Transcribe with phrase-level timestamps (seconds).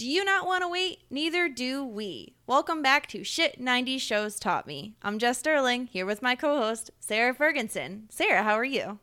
[0.00, 1.00] Do you not want to wait?
[1.10, 2.32] Neither do we.
[2.46, 4.94] Welcome back to Shit 90 Shows Taught Me.
[5.02, 8.06] I'm Jess Sterling, here with my co host, Sarah Ferguson.
[8.08, 8.98] Sarah, how are you?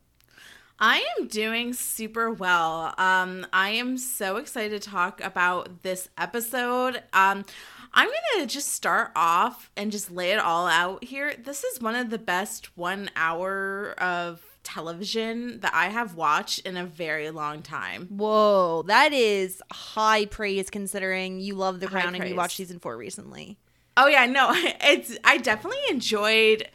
[0.80, 2.96] I am doing super well.
[2.98, 7.04] Um, I am so excited to talk about this episode.
[7.14, 7.46] Um,
[7.94, 11.36] I'm going to just start off and just lay it all out here.
[11.38, 16.76] This is one of the best one hour of television that I have watched in
[16.78, 18.08] a very long time.
[18.08, 22.98] Whoa, that is high praise considering you love The Crown and you watched season four
[22.98, 23.58] recently.
[23.96, 26.68] Oh yeah, no, it's I definitely enjoyed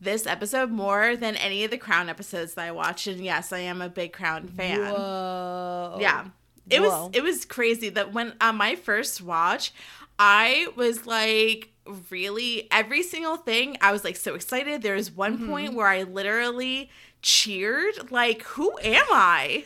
[0.00, 3.58] this episode more than any of the Crown episodes that I watched, and yes, I
[3.58, 4.80] am a big Crown fan.
[4.80, 5.98] Whoa.
[6.00, 6.26] Yeah.
[6.70, 7.06] It Whoa.
[7.06, 9.72] was it was crazy that when on my first watch,
[10.18, 11.70] I was like
[12.08, 13.76] really every single thing.
[13.80, 14.82] I was like so excited.
[14.82, 15.48] There was one Mm-hmm.
[15.48, 16.88] point where I literally
[17.22, 19.64] cheered like who am I?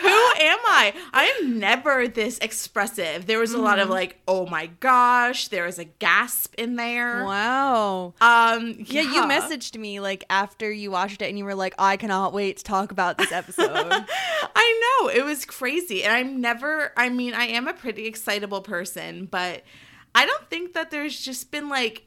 [0.00, 0.94] who am I?
[1.12, 3.26] I am never this expressive.
[3.26, 7.24] There was a lot of like, oh my gosh, there was a gasp in there.
[7.24, 8.14] Wow.
[8.20, 11.96] Um Yeah, you messaged me like after you watched it and you were like, I
[11.96, 13.70] cannot wait to talk about this episode.
[14.56, 16.92] I know it was crazy, and I'm never.
[16.96, 19.62] I mean, I am a pretty excitable person, but
[20.14, 22.06] I don't think that there's just been like,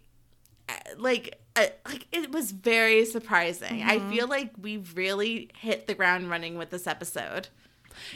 [0.68, 1.40] uh, like,
[1.86, 3.84] like it was very surprising.
[3.84, 7.48] I feel like we've really hit the ground running with this episode.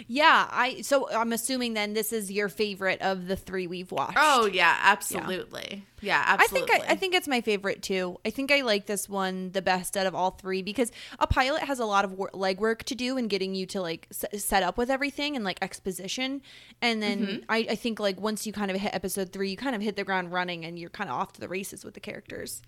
[0.08, 4.18] yeah, I so I'm assuming then this is your favorite of the three we've watched.
[4.20, 5.86] Oh yeah, absolutely.
[6.00, 6.68] Yeah, I absolutely.
[6.70, 8.18] think I, I think it's my favorite too.
[8.26, 11.64] I think I like this one the best out of all three because a pilot
[11.64, 14.64] has a lot of wor- legwork to do in getting you to like s- set
[14.64, 16.42] up with everything and like exposition,
[16.82, 17.44] and then Mm-hmm.
[17.50, 19.96] I, I think like once you kind of hit episode three, you kind of hit
[19.96, 22.62] the ground running and you're kind of off to the races with the characters.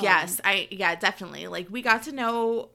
[0.00, 1.46] Yes, I yeah, definitely.
[1.48, 2.70] Like we got to know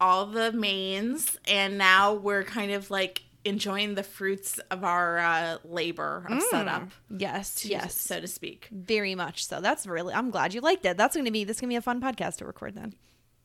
[0.00, 5.58] all the mains and now we're kind of like enjoying the fruits of our uh,
[5.64, 8.68] labor of setup, Yes, to- yes, so to speak.
[8.72, 9.60] very much so.
[9.60, 10.14] That's really.
[10.14, 10.96] I'm glad you liked it.
[10.96, 12.94] That's gonna be this gonna be a fun podcast to record then.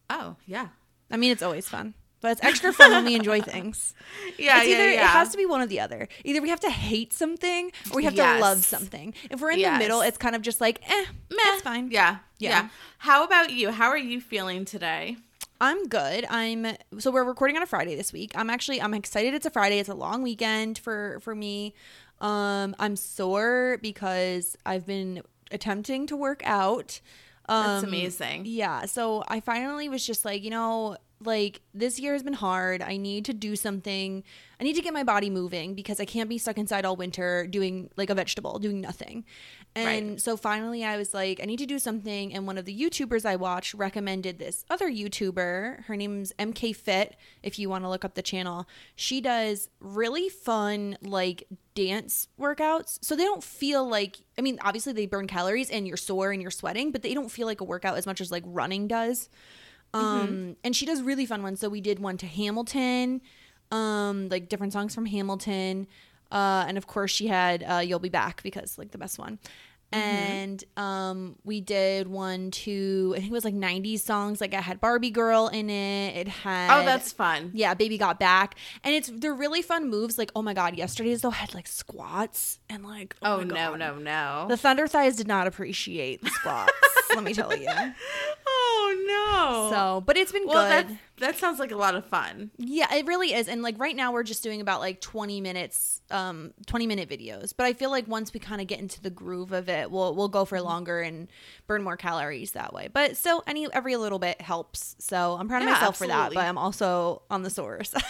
[0.10, 0.70] Oh, yeah.
[1.12, 1.94] I mean, it's always fun.
[2.22, 3.94] But it's extra fun when we enjoy things.
[4.38, 5.04] Yeah, it's yeah, either yeah.
[5.04, 6.08] it has to be one or the other.
[6.26, 8.38] Either we have to hate something or we have Yes.
[8.38, 9.14] to love something.
[9.32, 11.38] If we're in the middle, it's kind of just like, eh, Meh.
[11.46, 11.90] that's fine.
[11.92, 12.50] Yeah, Yeah.
[12.50, 12.70] yeah.
[13.00, 13.72] How about you?
[13.72, 15.18] How are you feeling today?
[15.62, 16.26] I'm good.
[16.30, 16.68] I'm
[17.00, 18.32] so we're recording on a Friday this week.
[18.36, 19.80] I'm actually I'm excited it's a Friday.
[19.80, 21.74] It's a long weekend for for me.
[22.22, 27.02] Um I'm sore because I've been attempting to work out.
[27.50, 28.44] Um That's amazing.
[28.46, 32.82] Yeah, so I finally was just like, you know, like this year has been hard.
[32.82, 34.24] I need to do something.
[34.60, 37.46] I need to get my body moving because I can't be stuck inside all winter
[37.46, 39.26] doing like a vegetable, doing nothing.
[39.76, 40.22] And Right.
[40.22, 42.34] so finally I was like, I need to do something.
[42.34, 45.84] And one of the YouTubers I watch recommended this other YouTuber.
[45.86, 48.66] Her name's MK Fit, if you want to look up the channel.
[48.96, 52.98] She does really fun, like dance workouts.
[53.02, 56.42] So they don't feel like, I mean, obviously they burn calories and you're sore and
[56.42, 59.30] you're sweating, but they don't feel like a workout as much as like running does.
[59.94, 61.60] Um, and she does really fun ones.
[61.60, 63.22] So we did one to Hamilton,
[63.72, 65.88] um, like different songs from Hamilton.
[66.32, 69.40] Uh, and of course she had uh, You'll Be Back because like the best one.
[69.92, 74.40] And um, we did one to I think it was like '90s songs.
[74.40, 76.16] Like I had Barbie Girl in it.
[76.16, 77.50] It had Oh, that's fun.
[77.56, 80.20] yeah, baby got back, and it's they're really fun moves.
[80.20, 83.96] Like oh my god, yesterday's though had like squats and like Oh, my no, no,
[83.98, 84.46] no.
[84.48, 86.72] The Thunder Thighs did not appreciate the squats.
[87.16, 87.68] let me tell you.
[88.52, 89.76] oh no.
[89.76, 90.88] So, but it's been well, good.
[90.90, 92.52] that that sounds like a lot of fun.
[92.58, 93.48] Yeah, it really is.
[93.48, 97.54] And like right now we're just doing about like 20 minutes um 20 minute videos.
[97.56, 100.16] But I feel like once we kind of get into the groove of it, we'll
[100.16, 100.50] we'll go Mm-hmm.
[100.56, 101.28] for longer and
[101.68, 102.88] burn more calories that way.
[102.92, 104.96] But still any every little bit helps.
[105.00, 108.02] So, I'm proud of Yeah, myself for that, but I'm also on the sore side.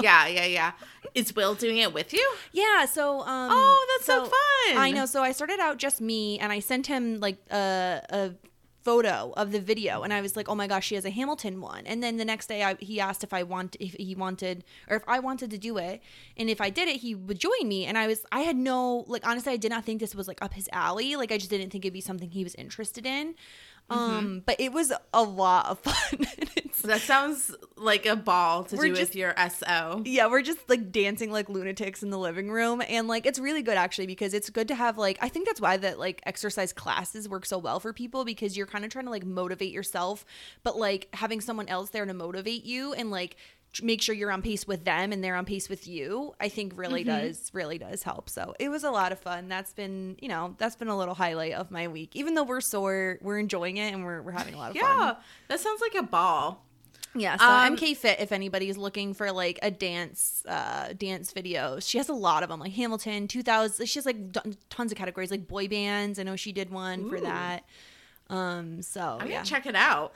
[0.00, 0.72] Yeah, yeah, yeah.
[1.14, 2.32] Is Will doing it with you?
[2.52, 4.76] yeah, so um Oh, that's so fun.
[4.78, 5.06] I know.
[5.06, 8.30] So I started out just me and I sent him like a a
[8.82, 11.60] photo of the video and I was like, "Oh my gosh, she has a Hamilton
[11.60, 14.64] one." And then the next day I, he asked if I want if he wanted
[14.88, 16.02] or if I wanted to do it.
[16.36, 17.86] And if I did it, he would join me.
[17.86, 20.42] And I was I had no like honestly, I did not think this was like
[20.42, 21.16] up his alley.
[21.16, 23.34] Like I just didn't think it'd be something he was interested in.
[23.90, 24.00] Mm-hmm.
[24.18, 26.26] Um, but it was a lot of fun.
[26.84, 30.02] That sounds like a ball to do just- with your SO.
[30.04, 33.62] yeah, we're just like dancing like lunatics in the living room and like it's really
[33.62, 36.72] good actually because it's good to have like I think that's why that like exercise
[36.72, 40.24] classes work so well for people because you're kind of trying to like motivate yourself
[40.64, 43.36] but like having someone else there to motivate you and like
[43.80, 46.72] make sure you're on pace with them and they're on pace with you i think
[46.76, 50.28] really does really does help so it was a lot of fun that's been you
[50.28, 53.78] know that's been a little highlight of my week even though we're sore we're enjoying
[53.78, 55.14] it and we're, we're having a lot of fun Yeah,
[55.48, 56.66] that sounds like a ball.
[57.14, 61.78] Yeah, so Um, MK Fit, if anybody's looking for like a dance, uh, dance video,
[61.78, 62.58] she has a lot of them.
[62.58, 63.84] Like Hamilton, two thousand.
[63.84, 66.18] She has like d- tons of categories, like boy bands.
[66.18, 67.64] I know she did one for that.
[68.30, 70.14] Um, so I'm yeah, gonna check it out.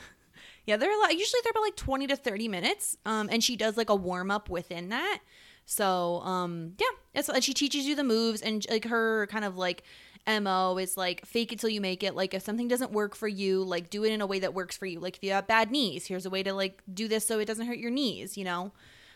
[0.67, 1.13] Yeah, they're a lot.
[1.17, 2.97] Usually they're about like twenty to thirty minutes.
[3.07, 5.21] Um, and she does like a warm up within that.
[5.65, 9.57] So um, yeah, it's and she teaches you the moves and like her kind of
[9.57, 9.83] like
[10.29, 13.29] mo is like fake it till you make it like if something doesn't work for
[13.29, 15.47] you like do it in a way that works for you like if you have
[15.47, 18.37] bad knees here's a way to like do this so it doesn't hurt your knees
[18.37, 18.73] you know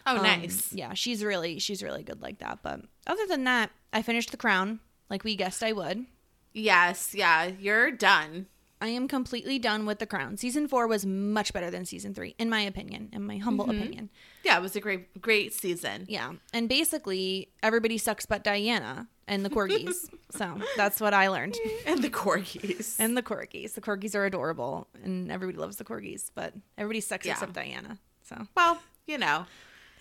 [0.06, 0.72] Oh, Um, nice.
[0.72, 4.36] yeah she's really she's really good like that but other than that i finished the
[4.36, 6.06] crown like we guessed i would
[6.52, 8.46] Yes, yeah, you're done.
[8.80, 12.34] I am completely done with the crown season four was much better than season three
[12.38, 13.78] in my opinion in my humble Mm-hmm.
[13.82, 14.10] opinion
[14.44, 16.06] Yeah, it was a great, great season.
[16.08, 21.56] yeah and basically everybody sucks but diana and the corgis so that's what i learned
[21.86, 22.96] And the corgis.
[22.98, 27.26] and the corgis the corgis are adorable and everybody loves the corgis but everybody sucks
[27.26, 27.32] Yeah.
[27.32, 29.44] except diana so well, you know,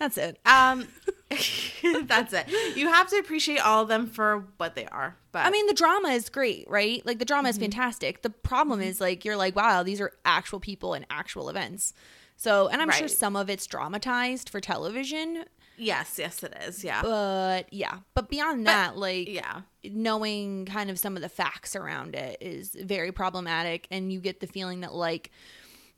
[0.00, 0.88] that's it um,
[2.06, 2.48] that's it.
[2.76, 5.16] You have to appreciate all of them for what they are.
[5.30, 7.06] But I mean, the drama is great, right?
[7.06, 7.50] Like the drama Mm-hmm.
[7.50, 8.22] is fantastic.
[8.22, 11.92] The problem is like you're like, wow, these are actual people and actual events.
[12.36, 15.44] So, and I'm sure some of it's dramatized for television,
[15.76, 16.82] yes, yes, it is.
[16.82, 17.98] Yeah, but yeah.
[18.14, 22.70] But beyond that, like yeah, knowing kind of some of the facts around it is
[22.74, 25.30] very problematic and you get the feeling that like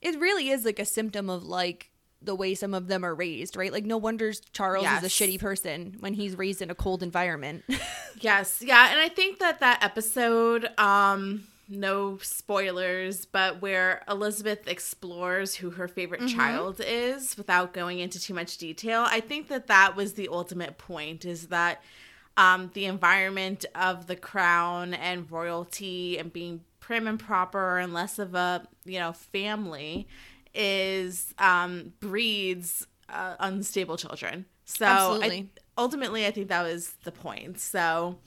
[0.03, 1.92] it really is like a symptom of like
[2.25, 3.73] the way some of them are raised, right?
[3.73, 7.65] Like no wonder Charles is a shitty person when he's raised in a cold environment.
[8.21, 8.91] yes, yeah.
[8.91, 15.89] And I think that that episode, um, no spoilers, but where Elizabeth explores who her
[15.89, 16.37] favorite Mm-hmm.
[16.39, 19.05] child is without going into too much detail.
[19.09, 21.25] I think that that was the ultimate point.
[21.25, 21.83] Is that
[22.37, 28.19] um, the environment of the crown and royalty and being prim and proper and less
[28.19, 30.07] of a you know family
[30.55, 34.47] is um, breeds uh, unstable children.
[34.65, 35.47] So I,
[35.77, 37.61] ultimately, I think that was the point.
[37.61, 38.19] So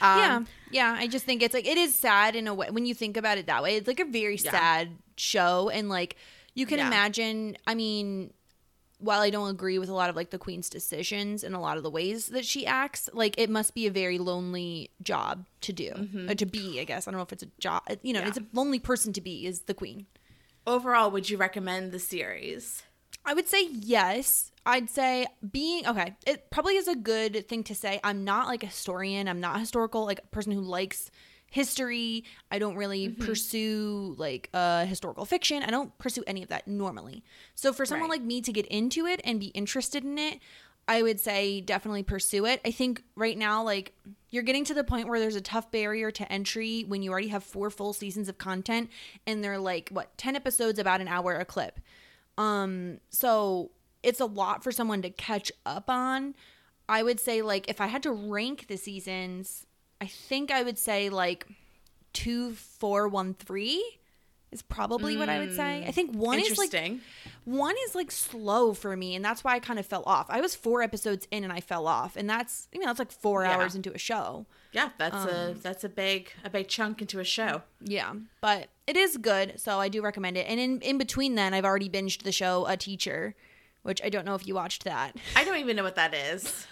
[0.00, 2.86] um, yeah yeah i just think it's like it is sad in a way when
[2.86, 4.50] you think about it that way it's like a very Yeah.
[4.50, 6.16] sad show and like
[6.54, 6.86] you can Yeah.
[6.86, 8.32] imagine i mean
[8.98, 11.76] while i don't agree with a lot of like the queen's decisions and a lot
[11.76, 15.72] of the ways that she acts like it must be a very lonely job to
[15.72, 15.90] do
[16.28, 18.26] uh, to be i guess i don't know if it's a job you know Mm-hmm.
[18.26, 18.28] Yeah.
[18.28, 20.06] it's a lonely person to be is the queen
[20.66, 22.82] overall, would you recommend the series?
[23.24, 24.50] I would say yes.
[24.64, 28.00] I'd say being okay, it probably is a good thing to say.
[28.04, 31.10] I'm not like a historian, I'm not historical, like a person who likes
[31.50, 32.24] history.
[32.50, 35.62] I don't really pursue like uh historical fiction.
[35.62, 37.24] I don't pursue any of that normally.
[37.54, 38.20] So for someone Right.
[38.20, 40.38] like me to get into it and be interested in it,
[40.88, 42.60] I would say definitely pursue it.
[42.64, 43.94] I think right now like
[44.30, 47.28] you're getting to the point where there's a tough barrier to entry when you already
[47.28, 48.90] have four full seasons of content
[49.26, 51.78] and they're like what 10 episodes about an hour a clip.
[52.38, 53.70] Um, so
[54.02, 56.34] it's a lot for someone to catch up on.
[56.88, 59.66] I would say like if I had to rank the seasons,
[60.00, 61.46] I think I would say like
[62.12, 63.82] two, four, one, three
[64.52, 65.84] is probably what I would say.
[65.86, 66.72] I think one is like
[67.44, 70.26] one is like slow for me, and that's why I kind of fell off.
[70.28, 73.10] I was four episodes in and I fell off, and that's you know that's like
[73.12, 73.52] four Yeah.
[73.56, 74.46] hours into a show.
[74.72, 77.62] yeah, that's um, a that's a big a big chunk into a show.
[77.80, 80.46] Yeah, but it is good, so I do recommend it.
[80.48, 83.34] And in in between then, I've already binged the show A Teacher,
[83.82, 85.16] which I don't know if you watched that.
[85.34, 86.66] I don't even know what that is.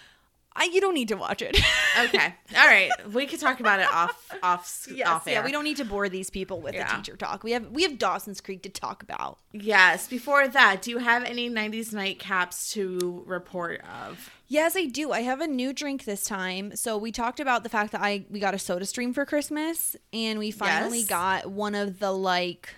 [0.53, 1.57] I, you don't need to watch it.
[1.99, 5.33] Okay, all right, we could talk about it off off yes, off air.
[5.33, 6.89] yeah, we don't need to bore these people with Yeah.
[6.89, 7.43] a teacher talk.
[7.43, 9.39] We have we have Dawson's Creek to talk about.
[9.51, 10.07] Yes.
[10.07, 14.29] Before that, do you have any '90s nightcaps to report of?
[14.47, 15.11] Yes, I do.
[15.11, 16.77] I have a new drink this time.
[16.77, 19.97] So we talked about the fact that I we got a soda stream for Christmas
[20.13, 21.07] and we finally Yes.
[21.09, 22.69] got one of the like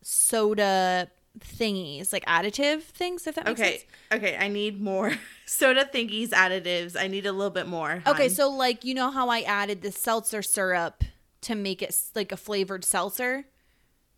[0.00, 3.84] soda thingies, like additive things if that makes Okay, sense.
[4.12, 5.12] okay, I need more
[5.52, 6.96] soda thingies, additives.
[6.98, 8.02] I need a little bit more.
[8.06, 8.30] Okay, hon.
[8.30, 11.04] so like you know how I added the seltzer syrup
[11.42, 13.44] to make it like a flavored seltzer?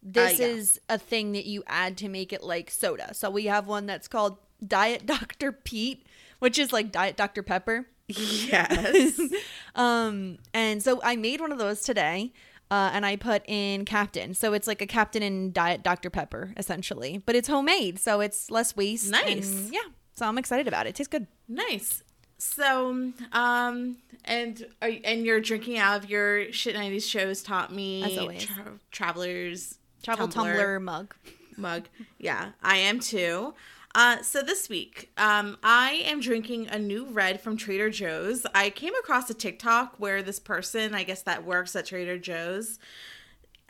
[0.02, 0.46] This yeah.
[0.46, 3.14] is a thing that you add to make it like soda.
[3.14, 4.36] So we have one that's called
[4.66, 5.50] Diet Dr.
[5.50, 6.06] Pete,
[6.38, 7.42] which is like Diet Dr.
[7.42, 7.86] Pepper.
[8.06, 9.20] yes.
[9.76, 12.32] Um, and so I made one of those today.
[12.70, 14.34] Uh, and I put in Captain.
[14.34, 16.10] So it's like a Captain in Diet Dr.
[16.10, 17.22] Pepper, essentially.
[17.26, 19.10] But it's homemade, so it's less waste.
[19.10, 19.52] Nice.
[19.52, 19.80] and yeah.
[20.14, 20.90] So I'm excited about it.
[20.90, 21.26] It tastes good.
[21.48, 22.02] Nice.
[22.38, 28.38] So, um, and are, and you're drinking out of your shit '90s shows taught me
[28.38, 31.14] tra- travelers Travel tumbler mug.
[31.56, 31.88] mug.
[32.18, 33.54] Yeah, I am too.
[33.94, 38.44] Uh, so this week, um, I am drinking a new red from Trader Joe's.
[38.54, 42.78] I came across a TikTok where this person, I guess that works at Trader Joe's,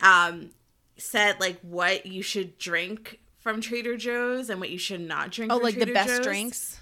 [0.00, 0.50] um,
[0.96, 5.52] said like what you should drink from Trader Joe's and what you should not drink.
[5.52, 6.26] Oh, like the best Joe's.
[6.26, 6.80] drinks.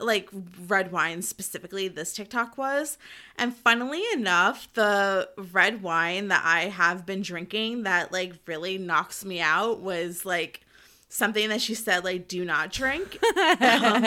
[0.00, 0.28] like
[0.66, 2.98] red wine specifically this TikTok was.
[3.38, 9.24] And funnily enough, the red wine that I have been drinking that like really knocks
[9.24, 10.62] me out was like
[11.08, 13.18] something that she said like do not drink.
[13.60, 14.04] um,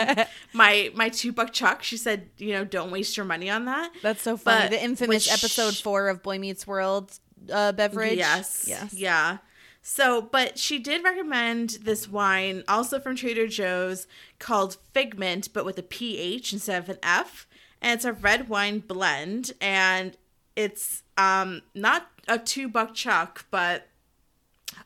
[0.52, 3.90] my my two buck chuck, she said, you know, don't waste your money on that.
[4.02, 4.64] That's so funny.
[4.64, 7.18] But the infamous which- episode four of Boy Meets World
[7.50, 8.18] uh, beverage.
[8.18, 8.66] Yes.
[8.68, 8.92] Yes.
[8.92, 9.38] Yeah.
[9.86, 14.06] So, but she did recommend this wine also from Trader Joe's
[14.38, 17.46] called Figment, but with a PH instead of an F.
[17.82, 19.52] And it's a red wine blend.
[19.60, 20.16] And
[20.56, 23.88] it's um not a two buck chuck, but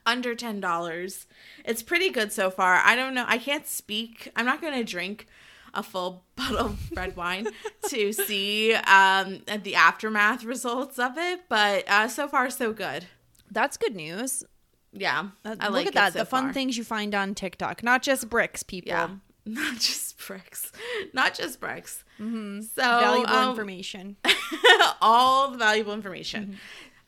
[0.05, 1.27] under ten dollars.
[1.63, 2.81] It's pretty good so far.
[2.83, 3.23] I don't know.
[3.25, 4.29] I can't speak.
[4.35, 5.27] I'm not gonna drink
[5.73, 7.47] a full bottle of red wine
[7.87, 13.05] to see um the aftermath results of it, but uh, so far so good.
[13.49, 14.43] That's good news.
[14.91, 16.13] Yeah, Uh, I Look like at that.
[16.13, 16.53] So the fun far.
[16.53, 18.89] things you find on TikTok, not just bricks, people.
[18.89, 19.09] Yeah,
[19.45, 20.71] not just bricks,
[21.13, 22.03] not just bricks.
[22.19, 22.61] Mm-hmm.
[22.61, 24.15] So Valuable um, information.
[25.01, 26.57] all the valuable information.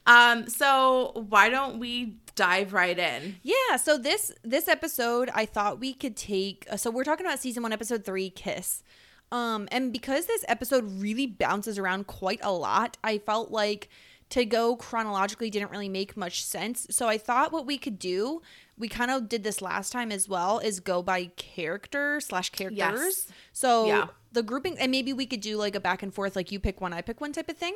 [0.06, 3.36] Um, so why don't we dive right in?
[3.44, 7.40] Yeah, so this this episode I thought we could take uh, so we're talking about
[7.40, 8.84] season 1 episode 3 Kiss.
[9.32, 13.90] Um and because this episode really bounces around quite a lot, I felt like
[14.32, 16.88] to go chronologically didn't really make much sense.
[16.90, 18.42] So I thought what we could do,
[18.78, 22.78] we kind of did this last time as well, is go by character slash characters.
[22.78, 23.28] Yes.
[23.54, 24.08] So Yeah.
[24.32, 26.82] the grouping and maybe we could do like a back and forth, like you pick
[26.82, 27.76] one, I pick one type of thing.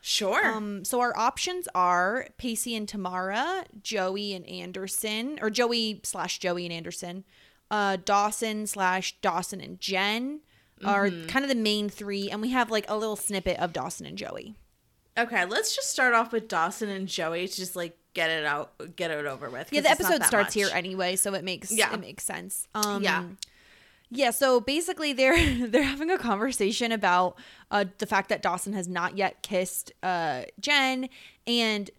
[0.00, 0.46] Sure.
[0.54, 6.64] Um, so our options are Pacey and Tamara, Joey and Anderson, or Joey slash Joey
[6.64, 7.24] and Anderson,
[7.70, 10.40] uh, Dawson slash Dawson and Jen
[10.84, 11.26] are Mm-hmm.
[11.26, 14.16] kind of the main three, and we have like a little snippet of Dawson and
[14.16, 14.54] Joey.
[15.18, 18.72] Okay, let's just start off with Dawson and Joey to just like get it out,
[18.96, 19.72] get it over with.
[19.72, 20.54] Yeah, the episode starts much.
[20.54, 21.92] here anyway, so it makes Yeah.
[21.94, 22.66] it makes sense.
[22.74, 23.24] Um, Yeah.
[24.10, 25.36] Yeah, so basically they're
[25.68, 27.36] they're having a conversation about
[27.70, 31.10] uh, the fact that Dawson has not yet kissed uh, Jen,
[31.46, 31.90] and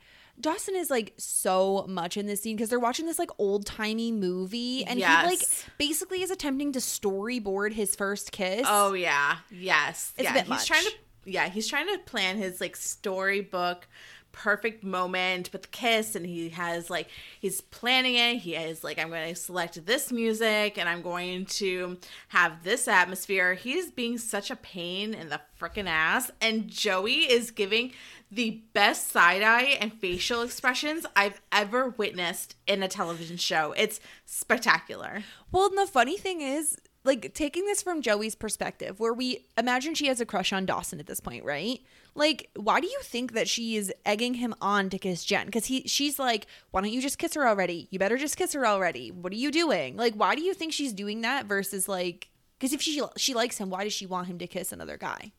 [0.42, 4.12] Dawson is like so much in this scene because they're watching this like old timey
[4.12, 5.42] movie, and he like
[5.78, 8.66] basically is attempting to storyboard his first kiss.
[8.68, 10.68] Oh yeah, yes, It's a bit he's much.
[10.68, 10.92] trying to,
[11.26, 13.88] yeah, he's trying to plan his like storybook
[14.32, 17.10] perfect moment with the kiss, and he has like
[17.40, 18.38] he's planning it.
[18.38, 21.98] He is like, I'm going to select this music, and I'm going to
[22.30, 23.54] have this atmosphere.
[23.54, 27.92] He's being such a pain in the freaking ass, and Joey is giving
[28.32, 33.74] the best side eye and facial expressions I've ever witnessed in a television show.
[33.76, 35.24] It's spectacular.
[35.52, 39.96] Well, and the funny thing is, like taking this from Joey's perspective, where we imagine
[39.96, 41.80] she has a crush on Dawson at this point, right?
[42.16, 45.46] Like, why do you think that she is egging him on to kiss Jen?
[45.46, 47.88] Because he, she's like, "Why don't you just kiss her already?
[47.92, 49.12] You better just kiss her already.
[49.12, 49.96] What are you doing?
[49.96, 53.58] Like, why do you think she's doing that versus like?" Because if she she likes
[53.58, 55.32] him, why does she want him to kiss another guy?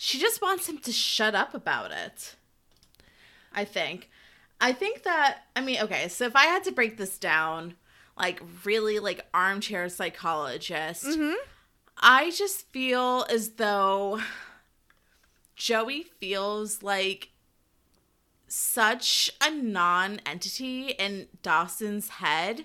[0.00, 2.36] she just wants him to shut up about it.
[3.52, 4.08] I think.
[4.60, 7.74] I think that I mean, okay, so if I had to break this down,
[8.18, 11.34] like really like armchair psychologist, mm-hmm.
[11.96, 14.20] I just feel as though
[15.56, 17.30] Joey feels like
[18.46, 22.64] such a non-entity in Dawson's head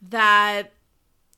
[0.00, 0.72] that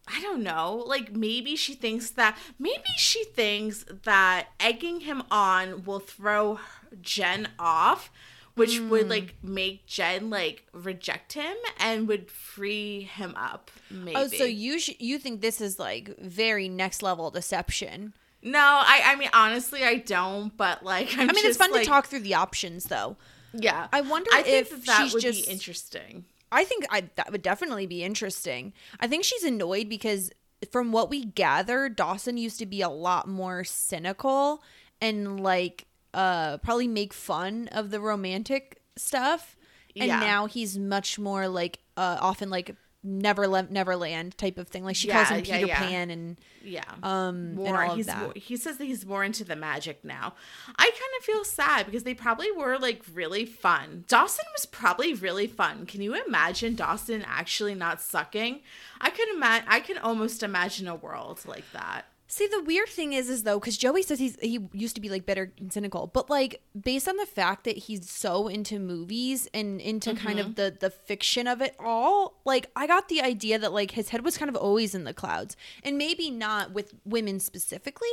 [0.07, 0.85] I don't know.
[0.87, 6.61] Like maybe she thinks that maybe she thinks that egging him on will throw
[7.01, 8.11] Jen off,
[8.54, 9.11] which would mm.
[9.11, 13.70] like make Jen like reject him and would free him up.
[13.90, 14.16] Maybe.
[14.16, 18.14] Oh, so you sh- you think this is like very next level deception?
[18.44, 21.82] no, I I mean honestly I don't, but like I'm I mean, it's fun like-
[21.82, 23.16] to talk through the options, though.
[23.52, 26.25] Yeah, I wonder I if that, that she's would just be interesting.
[26.52, 28.73] I think I that would definitely be interesting.
[29.00, 30.30] I think she's annoyed because
[30.70, 34.62] from what we gather, Dawson used to be a lot more cynical
[35.00, 39.56] and like uh probably make fun of the romantic stuff.
[39.97, 40.21] And Yeah.
[40.21, 42.75] now he's much more like uh often like
[43.06, 44.83] Neverland Neverland type of thing.
[44.83, 45.78] Like she calls him Peter yeah.
[45.78, 46.83] Pan and Yeah.
[47.02, 48.18] um more and all of he's that.
[48.23, 50.33] more, he says that he's more into the magic now
[50.76, 55.12] i kind of feel sad because they probably were like really fun dawson was probably
[55.12, 58.61] really fun can you imagine dawson actually not sucking
[59.02, 62.06] i could imagine i can almost imagine a world like that
[62.37, 65.09] See, the weird thing is, is though, because Joey says he's he used to be
[65.09, 66.61] like bitter and cynical, but like
[66.91, 70.49] based on the fact that he's so into movies and into kind Mm-hmm.
[70.49, 74.09] of the the fiction of it all, like I got the idea that like his
[74.09, 78.09] head was kind of always in the clouds, and maybe not with women specifically,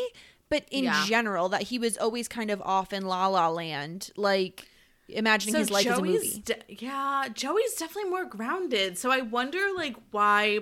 [0.50, 1.04] but in Yeah.
[1.08, 4.68] general that he was always kind of off in La La Land, like
[5.08, 6.44] imagining his life as a movie.
[6.46, 9.00] de- yeah, Joey's definitely more grounded.
[9.00, 10.60] So I wonder like why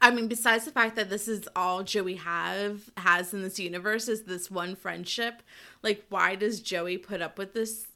[0.00, 4.08] I mean, besides the fact that this is all Joey have has in this universe
[4.08, 5.42] is this one friendship,
[5.82, 7.86] like why does Joey put up with this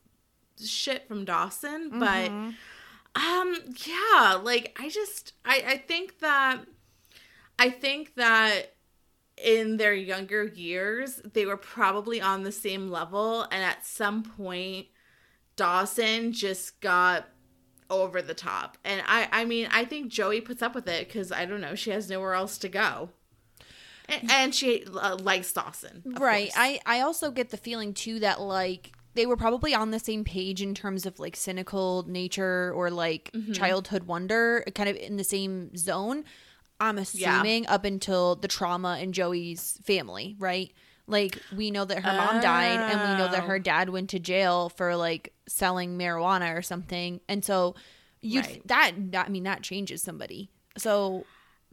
[0.62, 1.90] shit from Dawson?
[1.98, 2.30] But
[3.16, 3.56] um
[3.86, 6.60] yeah, like I just I I think that
[7.58, 8.74] I think that
[9.42, 14.86] in their younger years, they were probably on the same level and at some point
[15.56, 17.26] Dawson just got
[17.90, 18.78] over the top.
[18.84, 21.74] And I I mean, I think Joey puts up with it cuz I don't know,
[21.74, 23.10] she has nowhere else to go.
[24.08, 26.02] And, and she uh, likes Dawson.
[26.04, 26.54] right course.
[26.56, 30.24] i i also get the feeling too that like they were probably on the same
[30.24, 33.52] page in terms of like cynical nature or like Mm-hmm.
[33.52, 36.24] childhood wonder kind of in the same zone
[36.80, 40.72] i'm assuming up until the trauma in joey's family right
[41.10, 43.46] like we know that her mom died and we know that Oh.
[43.46, 47.74] her dad went to jail for like selling marijuana or something and so
[48.22, 48.62] you Right.
[48.68, 51.24] that, that i mean that changes somebody so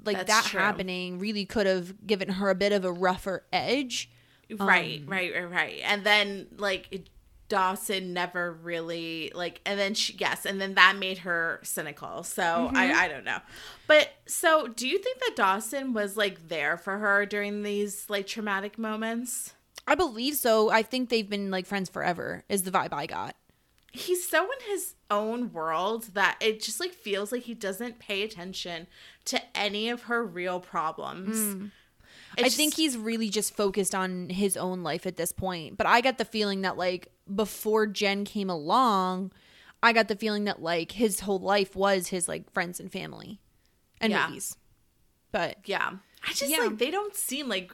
[0.03, 0.59] like That's that true.
[0.59, 4.09] happening really could have given her a bit of a rougher edge
[4.49, 5.81] Right, Um, right, right, right.
[5.83, 7.09] And then like it-
[7.49, 12.23] Dawson never really like and then she yes, and then that made her cynical.
[12.23, 12.75] So Mm-hmm.
[12.75, 13.39] I I don't know.
[13.87, 18.27] But so do you think that Dawson was like there for her during these like
[18.27, 19.53] traumatic moments?
[19.87, 20.69] I believe so.
[20.69, 22.43] I think they've been like friends forever.
[22.49, 23.35] Is the vibe I got.
[23.93, 28.21] He's so in his own world that it just like feels like he doesn't pay
[28.21, 28.85] attention
[29.25, 31.37] to any of her real problems.
[31.37, 31.71] Mm.
[32.45, 35.77] I think he's really just focused on his own life at this point.
[35.77, 39.31] But I get the feeling that like before Jen came along,
[39.81, 43.39] I got the feeling that like his whole life was his like friends and family
[44.01, 44.27] and Yeah.
[44.27, 44.55] movies.
[45.31, 45.93] But Yeah.
[46.23, 46.59] I just Yeah.
[46.65, 47.71] like they don't seem like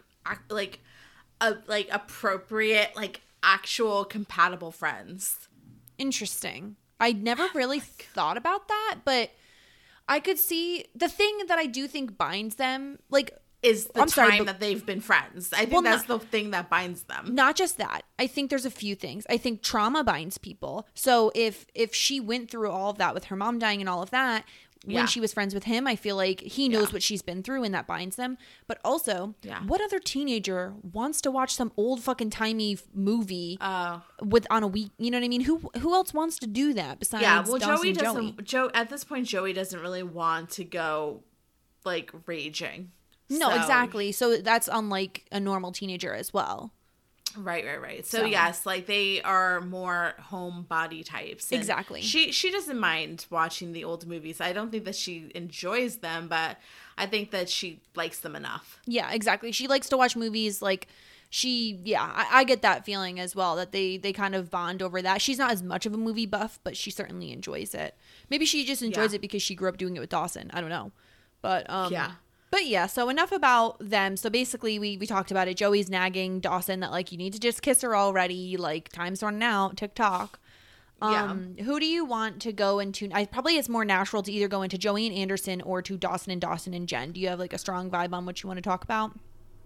[0.50, 0.79] like
[1.41, 5.50] a like appropriate like actual compatible friends.
[5.98, 6.75] interesting.
[7.00, 9.32] I never really thought about that, but
[10.08, 13.32] I could see the thing that I do think binds them like
[13.63, 15.51] Is the I'm time sorry, but- that they've been friends.
[15.53, 17.34] I think Well, that's not- the thing that binds them.
[17.34, 21.32] not just that i think there's a few things i think trauma binds people so
[21.34, 24.10] if if she went through all of that with her mom dying and all of
[24.12, 24.43] that
[24.86, 25.06] when Yeah.
[25.06, 26.93] she was friends with him i feel like he knows Yeah.
[26.93, 29.62] what she's been through and that binds them but also Yeah.
[29.65, 34.02] what other teenager wants to watch some old fucking timey movie Oh.
[34.21, 36.73] with on a week you know what i mean who who else wants to do
[36.73, 40.49] that besides yeah, well Dawson Joey doesn't Joe at this point Joey doesn't really want
[40.52, 41.23] to go
[41.86, 42.91] like raging.
[43.39, 46.72] No So- exactly so that's unlike a normal teenager as well
[47.36, 48.06] Right, right, right.
[48.06, 51.52] So, So- yes, like they are more homebody types.
[51.52, 52.04] Exactly.
[52.04, 54.39] She she doesn't mind watching the old movies.
[54.39, 56.60] I don't think that she enjoys them, but
[56.96, 58.80] I think that she likes them enough.
[58.86, 59.52] Yeah, exactly.
[59.52, 60.88] She likes to watch movies like
[61.32, 64.84] she yeah, I, I get that feeling as well that they they kind of bond
[64.84, 65.19] over that.
[65.19, 67.96] She's not as much of a movie buff, but she certainly enjoys it.
[68.30, 69.15] Maybe she just enjoys Yeah.
[69.15, 70.52] it because she grew up doing it with Dawson.
[70.54, 70.91] I don't know.
[71.41, 72.12] But um Yeah.
[72.54, 74.16] But yeah, so enough about them.
[74.16, 75.58] So basically we we talked about it.
[75.58, 79.42] Joey's nagging Dawson that like you need to just kiss her already, like time's running
[79.42, 80.39] out, TikTok.
[81.02, 81.32] Yeah.
[81.32, 83.10] Um, who do you want to go into?
[83.12, 86.32] I probably it's more natural to either go into Joey and Anderson or to Dawson
[86.32, 87.13] and Dawson and Jen.
[87.13, 89.18] Do you have like a strong vibe on what you want to talk about?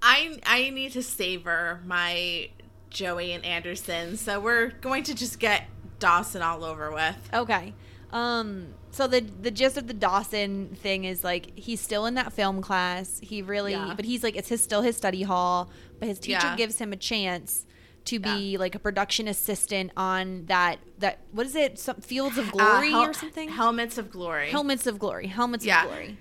[0.02, 2.52] I I need to savor my
[2.90, 5.66] Joey and Anderson, so we're going to just get
[6.00, 7.18] Dawson all over with.
[7.34, 7.74] Okay.
[8.12, 12.34] Um so the the gist of the Dawson thing is like he's still in that
[12.34, 13.20] film class.
[13.22, 13.94] He really Yeah.
[13.96, 16.56] but he's like it's his still his study hall, but his teacher Yeah.
[16.56, 17.66] gives him a chance
[18.06, 21.78] to be like a production assistant on that that what is it?
[21.78, 23.50] Some Fields of Glory Uh, hel- or something?
[23.50, 24.50] Helmets of Glory.
[24.50, 25.28] Helmets of Glory.
[25.28, 25.84] Helmets Yeah.
[25.84, 26.18] of Glory.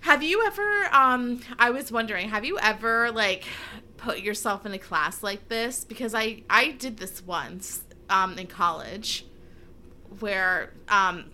[0.00, 3.44] Have you ever um I was wondering, have you ever like
[3.96, 8.46] put yourself in a class like this because I I did this once um in
[8.46, 9.24] college
[10.18, 11.30] where um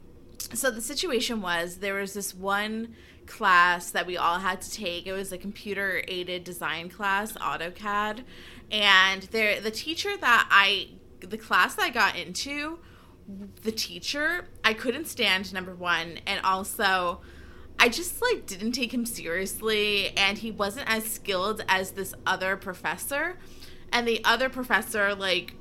[0.54, 2.94] so the situation was there was this one
[3.26, 5.06] class that we all had to take.
[5.06, 8.24] It was a computer aided design class, AutoCAD.
[8.70, 10.88] And there the teacher that I
[11.20, 12.78] the class that I got into,
[13.62, 17.20] the teacher, I couldn't stand number 1 and also
[17.78, 22.56] I just like didn't take him seriously and he wasn't as skilled as this other
[22.56, 23.38] professor.
[23.92, 25.54] And the other professor like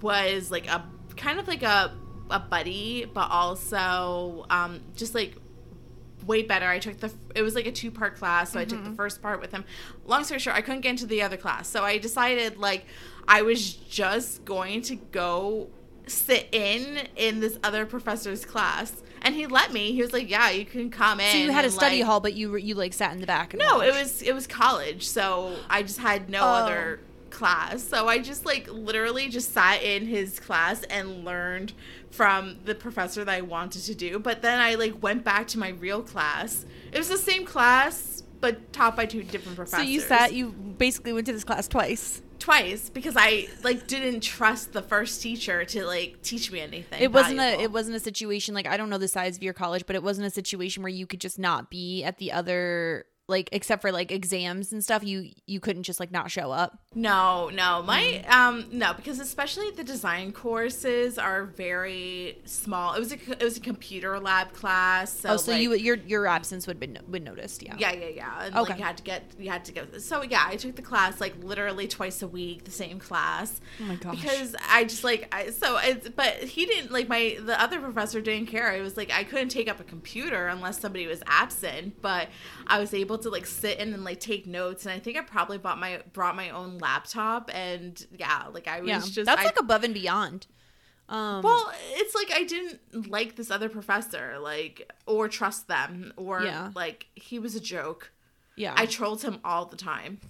[0.00, 1.92] was like a kind of like a
[2.30, 5.36] a buddy, but also um just like
[6.26, 6.66] way better.
[6.66, 9.22] I took the it was like a two part class, so I took the first
[9.22, 9.64] part with him.
[10.06, 12.84] Long story short, I couldn't get into the other class, so I decided like
[13.26, 15.68] I was just going to go
[16.06, 19.92] sit in in this other professor's class, and he let me.
[19.92, 22.20] He was like, "Yeah, you can come in." So you had a study like- hall,
[22.20, 23.54] but you were, you like sat in the back.
[23.54, 26.44] And No, it was it was college, so I just had no Oh.
[26.46, 27.82] other class.
[27.82, 31.74] So I just like literally just sat in his class and learned
[32.10, 34.18] from the professor that I wanted to do.
[34.18, 36.64] But then I like went back to my real class.
[36.92, 39.86] It was the same class, but taught by two different professors.
[39.86, 42.22] So you sat, you basically went to this class twice.
[42.38, 47.02] twice because I like didn't trust the first teacher to like teach me anything.
[47.02, 49.54] It wasn't a it wasn't a situation like I don't know the size of your
[49.54, 53.06] college, but it wasn't a situation where you could just not be at the other
[53.28, 55.04] like except for like exams and stuff.
[55.04, 56.78] You you couldn't just like not show up.
[56.94, 62.94] No, no, my um, no, because especially the design courses are very small.
[62.94, 65.12] It was a it was a computer lab class.
[65.12, 67.62] So oh, so like, you your your absence would been would noticed.
[67.62, 67.76] Yeah.
[67.78, 68.44] Yeah, yeah, yeah.
[68.46, 68.70] And Okay.
[68.70, 69.86] like you had to get you had to go.
[69.98, 73.60] So yeah, I took the class like literally twice a week, the same class.
[73.80, 74.20] Oh my gosh.
[74.20, 78.22] Because I just like I so it's but he didn't like my the other professor
[78.22, 78.74] didn't care.
[78.74, 82.28] It was like I couldn't take up a computer unless somebody was absent, but
[82.66, 85.22] I was able to like sit in and like take notes and I think I
[85.22, 89.00] probably bought my brought my own laptop and yeah, like I was yeah.
[89.00, 90.46] just That's I, like above and beyond.
[91.10, 96.42] Um, well, it's like I didn't like this other professor, like, or trust them, or
[96.42, 96.70] Yeah.
[96.74, 98.12] like he was a joke.
[98.56, 98.74] yeah.
[98.76, 100.20] I trolled him all the time.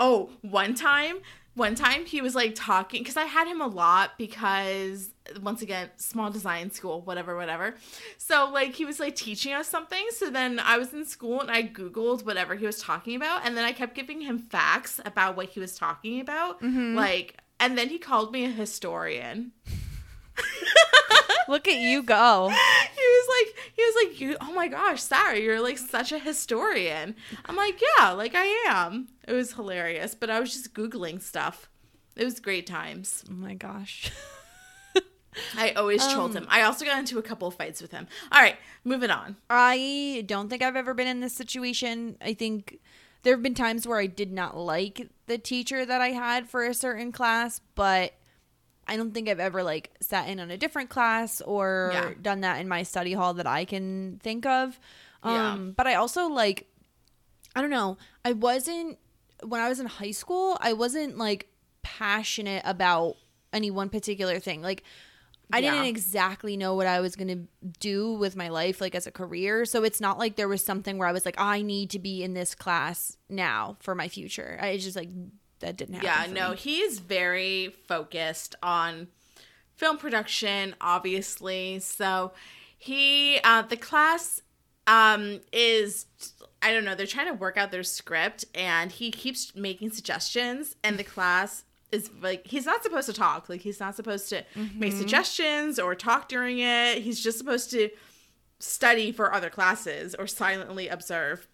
[0.00, 1.18] Oh, one time,
[1.54, 5.88] one time he was like talking because I had him a lot because once again,
[5.96, 7.76] small design school, whatever, whatever.
[8.18, 10.04] So like he was like teaching us something.
[10.10, 13.56] So then I was in school and I googled whatever he was talking about, and
[13.56, 16.96] then I kept giving him facts about what he was talking about, mm-hmm.
[16.96, 19.52] like, and then he called me a historian.
[21.48, 22.48] Look at you go.
[22.48, 26.18] he was like he was like you oh my gosh sarah you're like such a
[26.18, 27.16] historian.
[27.46, 29.08] I'm like yeah like i am.
[29.26, 31.68] It was hilarious but i was just googling stuff.
[32.16, 33.24] It was great times.
[33.28, 34.10] Oh my gosh.
[35.56, 36.46] i always trolled um, him.
[36.48, 38.06] I also got into a couple of fights with him.
[38.32, 39.36] All right moving on.
[39.50, 42.16] I don't think I've ever been in this situation.
[42.20, 42.78] I think
[43.22, 46.64] there have been times where I did not like the teacher that I had for
[46.64, 48.12] a certain class, but
[48.86, 52.10] I don't think I've ever like sat in on a different class or Yeah.
[52.20, 54.78] done that in my study hall that I can think of.
[55.24, 55.52] Yeah.
[55.52, 56.66] Um but I also like
[57.56, 57.96] I don't know.
[58.24, 58.98] I wasn't
[59.42, 61.48] when I was in high school, I wasn't like
[61.82, 63.16] passionate about
[63.52, 64.62] any one particular thing.
[64.62, 64.82] Like
[65.52, 65.72] I Yeah.
[65.72, 69.10] didn't exactly know what I was going to do with my life like as a
[69.12, 69.64] career.
[69.66, 72.22] So it's not like there was something where I was like I need to be
[72.22, 74.58] in this class now for my future.
[74.60, 75.10] I just like
[75.60, 76.34] that didn't happen.
[76.34, 76.56] yeah no me.
[76.56, 79.08] he is very focused on
[79.76, 82.32] film production obviously so
[82.78, 84.42] he uh the class
[84.86, 86.06] um is
[86.62, 90.76] i don't know they're trying to work out their script and he keeps making suggestions
[90.84, 94.42] and the class is like he's not supposed to talk like he's not supposed to
[94.74, 97.88] make suggestions or talk during it he's just supposed to
[98.60, 101.46] study for other classes or silently observe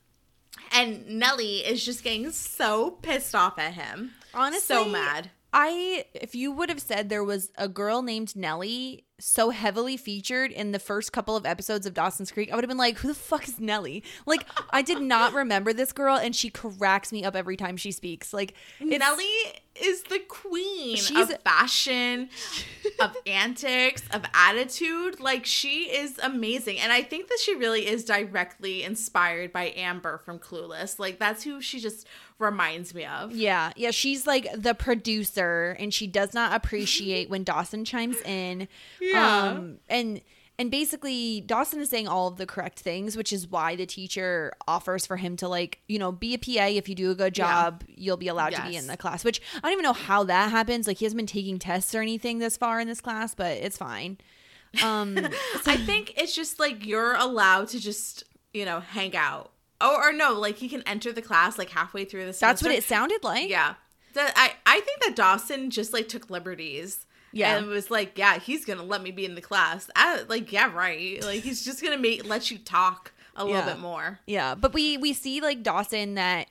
[0.73, 4.13] and Nellie is just getting so pissed off at him.
[4.35, 5.31] Honestly, so mad.
[5.53, 10.51] I if you would have said there was a girl named Nellie so heavily featured
[10.51, 13.09] in the first couple of episodes of Dawson's Creek, I would have been like, "Who
[13.09, 17.25] the fuck is Nellie?" Like, I did not remember this girl, and she cracks me
[17.25, 18.33] up every time she speaks.
[18.33, 19.25] Like, Nellie
[19.81, 22.29] is the queen She's- of fashion,
[23.01, 25.21] of antics, of attitude.
[25.21, 30.19] Like she is amazing, and I think that she really is directly inspired by Amber
[30.19, 30.99] from Clueless.
[30.99, 32.07] Like that's who she just
[32.41, 33.33] reminds me of.
[33.33, 38.67] Yeah, yeah, she's like the producer, and she does not appreciate when Dawson chimes in.
[39.01, 39.49] Yeah.
[39.51, 40.21] um, and
[40.59, 44.53] and basically Dawson is saying all of the correct things, which is why the teacher
[44.69, 46.67] offers for him to like you know be a PA.
[46.67, 47.47] If you do a good Yeah.
[47.63, 49.25] job, you'll be allowed to be in the class.
[49.25, 50.87] Which I don't even know how that happens.
[50.87, 53.79] Like he hasn't been taking tests or anything this far in this class, but it's
[53.79, 54.19] fine.
[54.85, 55.17] Um,
[55.67, 59.53] I think it's just like you're allowed to just you know hang out.
[59.81, 62.73] Oh, or no, like he can enter the class like halfway through the that's what
[62.73, 63.49] it sounded like.
[63.49, 63.75] Yeah.
[64.15, 67.07] That I I think that Dawson just like took liberties.
[67.33, 67.57] Yeah.
[67.57, 69.89] And was like, yeah, he's gonna let me be in the class.
[69.95, 71.23] I, like, yeah, right.
[71.25, 74.19] Like he's just gonna make let you talk a little bit more.
[74.27, 76.49] Yeah, but we we see like Dawson that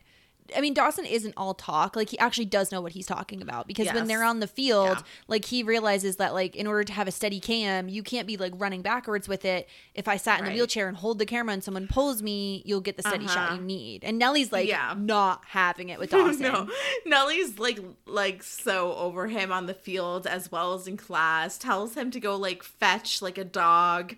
[0.55, 1.95] I mean Dawson isn't all talk.
[1.95, 4.97] Like he actually does know what he's talking about because when they're on the field,
[4.97, 5.03] Yeah.
[5.27, 8.37] like he realizes that like in order to have a steady cam, you can't be
[8.37, 9.67] like running backwards with it.
[9.95, 10.55] If I sat in the Right.
[10.57, 13.55] wheelchair and hold the camera and someone pulls me, you'll get the steady shot Uh-huh.
[13.55, 14.03] you need.
[14.03, 14.93] And Nellie's like Yeah.
[14.97, 16.41] not having it with Dawson.
[16.41, 16.69] no,
[17.05, 21.57] Nellie's like like so over him on the field as well as in class.
[21.57, 24.15] Tells him to go like fetch like a dog.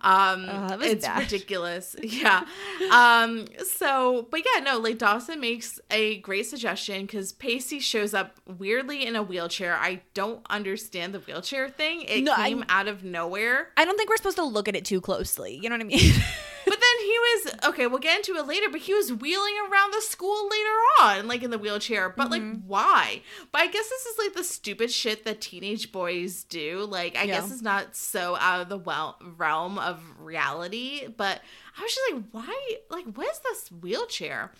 [0.00, 1.20] Um, was it's bad.
[1.20, 1.96] ridiculous.
[2.02, 2.44] Yeah.
[2.90, 3.46] Um.
[3.66, 4.78] So, but yeah, no.
[4.78, 9.74] Like Dawson makes a great suggestion because Pacey shows up weirdly in a wheelchair.
[9.76, 12.02] I don't understand the wheelchair thing.
[12.02, 13.68] It No, I- came out of nowhere.
[13.76, 15.58] I don't think we're supposed to look at it too closely.
[15.62, 16.12] You know what I mean?
[16.64, 17.86] But then he was okay.
[17.88, 20.70] We'll get into it later, but he was wheeling around the school later
[21.02, 22.08] on, like in the wheelchair.
[22.10, 22.52] But Mm-hmm.
[22.52, 23.22] like, why?
[23.50, 26.86] But I guess this is like the stupid shit that teenage boys do.
[26.88, 27.40] Like, I Yeah.
[27.40, 31.08] guess it's not so out of the well realm of reality.
[31.14, 31.42] But
[31.76, 32.76] I was just like, why?
[32.90, 34.52] Like, what is this wheelchair?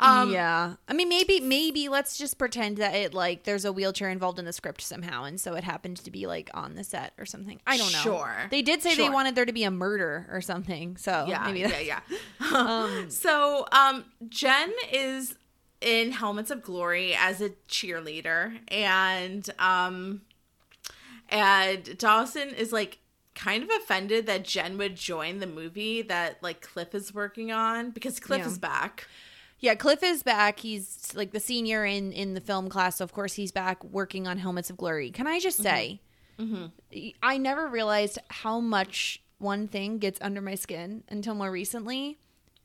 [0.00, 0.74] Um, yeah.
[0.88, 4.44] I mean, maybe, maybe let's just pretend that it like there's a wheelchair involved in
[4.46, 7.60] the script somehow, and so it happened to be like on the set or something.
[7.66, 7.98] I don't know.
[8.00, 8.34] Sure.
[8.50, 10.96] They did say they wanted there to be a murder or something.
[10.96, 12.00] So yeah, maybe yeah, yeah.
[12.54, 15.36] Um, so, um, Jen is
[15.80, 20.22] in Helmets of Glory as a cheerleader, and um,
[21.28, 22.98] and Dawson is like
[23.34, 27.90] kind of offended that Jen would join the movie that like Cliff is working on
[27.90, 28.46] because Cliff Yeah.
[28.46, 29.06] is back.
[29.60, 30.60] Yeah, Cliff is back.
[30.60, 34.26] He's like the senior in in the film class, so of course he's back working
[34.26, 35.10] on Helmets of Glory.
[35.10, 36.00] Can I just say,
[36.38, 37.08] mm-hmm.
[37.22, 42.18] I never realized how much one thing gets under my skin until more recently.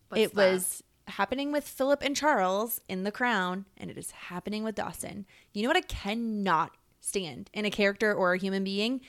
[0.10, 0.53] What's it that?
[0.53, 5.25] was happening with Philip and Charles in The Crown, and it is happening with Dawson.
[5.53, 9.01] You know what I cannot stand in a character or a human being?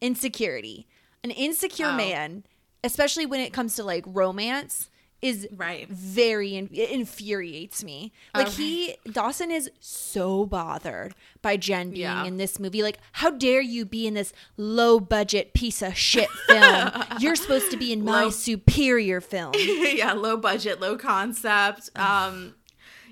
[0.00, 0.86] Insecurity.
[1.22, 1.96] An insecure Oh.
[1.96, 2.44] man,
[2.82, 4.88] especially when it comes to like romance,
[5.20, 5.88] is Right.
[5.88, 8.12] very in- it infuriates me.
[8.34, 12.24] Like he Dawson is so bothered by Jen being Yeah.
[12.24, 12.82] in this movie.
[12.82, 16.90] Like, how dare you be in this low budget piece of shit film?
[17.20, 19.54] You're supposed to be in my Low- superior film.
[19.56, 21.90] yeah, low budget, low concept.
[21.98, 22.54] Um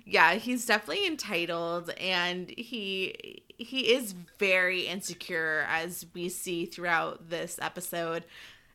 [0.08, 7.58] yeah, he's definitely entitled and he he is very insecure as we see throughout this
[7.60, 8.24] episode,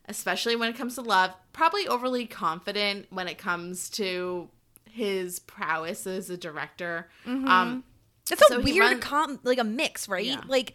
[0.06, 1.32] especially when it comes to love.
[1.52, 4.48] Probably overly confident when it comes to
[4.90, 7.08] his prowess as a director.
[7.26, 7.84] Um
[8.30, 10.24] It's So a weird run- com like a mix, right?
[10.24, 10.42] Yeah.
[10.46, 10.74] Like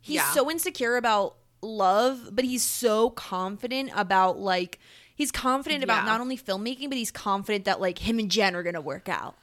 [0.00, 0.32] he's Yeah.
[0.32, 4.78] so insecure about love, but he's so confident about like
[5.14, 6.12] he's confident about Yeah.
[6.12, 9.36] not only filmmaking, but he's confident that like him and Jen are gonna work out.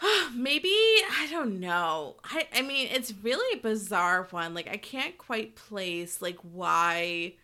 [0.34, 2.16] maybe I don't know.
[2.24, 4.54] I I mean, it's really a bizarre one.
[4.54, 7.34] Like I can't quite place like why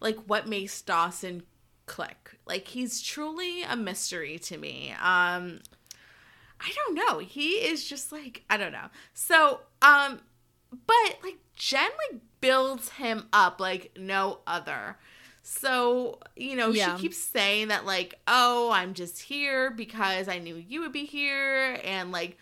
[0.00, 1.42] like what makes Dawson
[1.86, 2.38] click.
[2.46, 4.90] Like he's truly a mystery to me.
[4.92, 5.60] Um
[6.58, 7.18] I don't know.
[7.18, 8.88] He is just like I don't know.
[9.14, 10.20] So, um
[10.70, 14.96] but like Jen like builds him up like no other.
[15.42, 16.96] So, you know, Yeah.
[16.96, 21.04] she keeps saying that like, "Oh, I'm just here because I knew you would be
[21.04, 22.36] here and like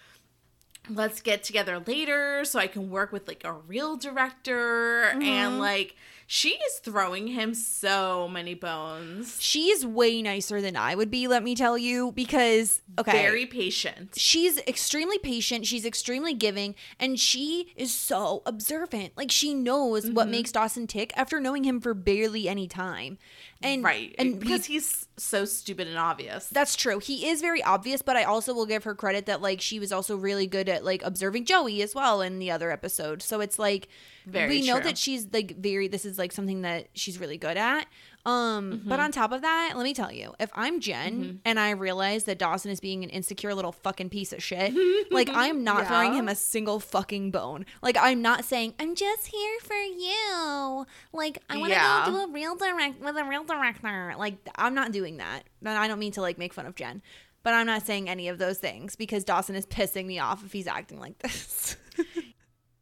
[0.89, 5.97] let's get together later so I can work with like a real director." And like
[6.27, 9.37] she is throwing him so many bones.
[9.41, 13.13] She's way nicer than I would be, let me tell you, because okay.
[13.13, 14.15] Very patient.
[14.17, 20.15] she's extremely patient she's extremely giving and she is so observant like she knows Mm-hmm.
[20.15, 23.19] what makes dawson tick after knowing him for barely any time
[23.65, 24.15] and right.
[24.19, 26.49] and because we- he's so stupid and obvious.
[26.49, 29.61] that's true he is very obvious but i also will give her credit that like
[29.61, 33.23] she was also really good at like observing joey as well in the other episode
[33.23, 33.89] so it's like
[34.27, 37.57] Very we know that she's like very this is like something that she's really good
[37.57, 37.87] at
[38.27, 38.89] um Mm-hmm.
[38.89, 42.25] but on top of that let me tell you if i'm jen and i realize
[42.25, 44.73] that dawson is being an insecure little fucking piece of shit
[45.11, 45.89] like i'm not Yeah.
[45.89, 50.87] throwing him a single fucking bone like i'm not saying i'm just here for you
[51.13, 52.05] like i want to Yeah.
[52.07, 55.69] go do a real direct with a real director like i'm not doing that and
[55.77, 57.03] i don't mean to like make fun of jen
[57.43, 60.53] but i'm not saying any of those things because dawson is pissing me off if
[60.53, 61.77] he's acting like this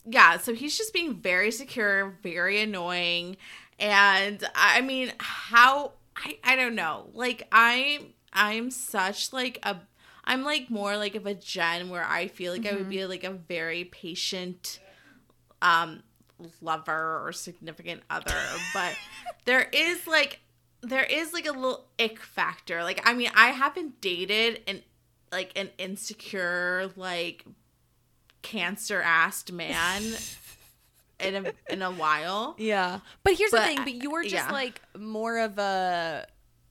[0.05, 3.37] yeah, so he's just being very secure, very annoying.
[3.83, 7.11] And I mean, how I I don't know.
[7.13, 9.77] Like I'm I'm such like a
[10.25, 13.25] I'm like more like of a Jen where I feel like I would be like
[13.25, 14.79] a very patient
[15.61, 16.05] um
[16.61, 18.41] lover or significant other,
[18.73, 18.97] but
[19.47, 20.39] there is like
[20.83, 22.85] there is like a little ick factor.
[22.85, 24.83] Like I mean, I haven't dated an
[25.33, 27.45] like an insecure like
[28.43, 30.03] cancer assed man
[31.25, 32.55] in a in a while.
[32.59, 33.01] Yeah.
[33.25, 34.51] But here's the thing, but you're just yeah.
[34.51, 36.27] like more of a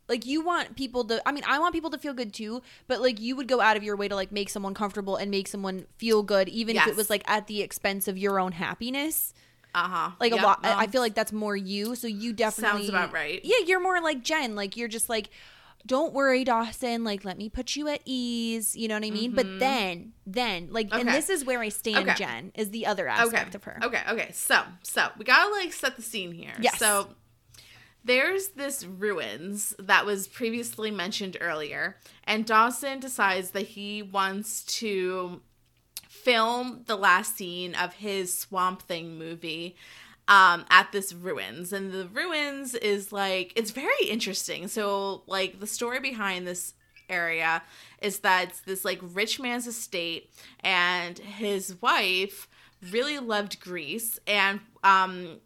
[0.08, 3.02] like you want people to I mean, I want people to feel good too, but
[3.02, 5.48] like you would go out of your way to like make someone comfortable and make
[5.48, 9.34] someone feel good even if it was like at the expense of your own happiness.
[9.74, 10.12] Uh huh.
[10.20, 13.14] Like a lot I I feel like that's more you, so you definitely Sounds about
[13.14, 13.40] right.
[13.44, 15.30] Yeah, you're more like Jen, like you're just like
[15.86, 17.04] don't worry, Dawson.
[17.04, 18.76] Like, let me put you at ease.
[18.76, 19.34] You know what I mean?
[19.34, 21.16] But then, then, like, and Mm-hmm.
[21.16, 22.14] This is where I stand, Okay.
[22.16, 23.22] Jen, is the other okay.
[23.22, 23.80] aspect of her.
[23.84, 24.02] Okay.
[24.10, 24.32] Okay.
[24.34, 26.54] So so we gotta like set the scene here.
[26.60, 26.78] Yes.
[26.78, 27.10] So
[28.04, 35.42] there's this ruins that was previously mentioned earlier, and Dawson decides that he wants to
[36.08, 39.76] film the last scene of his Swamp Thing movie
[40.38, 44.68] um, at this ruins, and the ruins is like it's very interesting.
[44.68, 46.74] So like the story behind this
[47.10, 47.62] area
[48.02, 50.24] is that it's this like rich man's estate,
[50.62, 52.48] and his wife
[52.92, 55.40] really loved Greece and um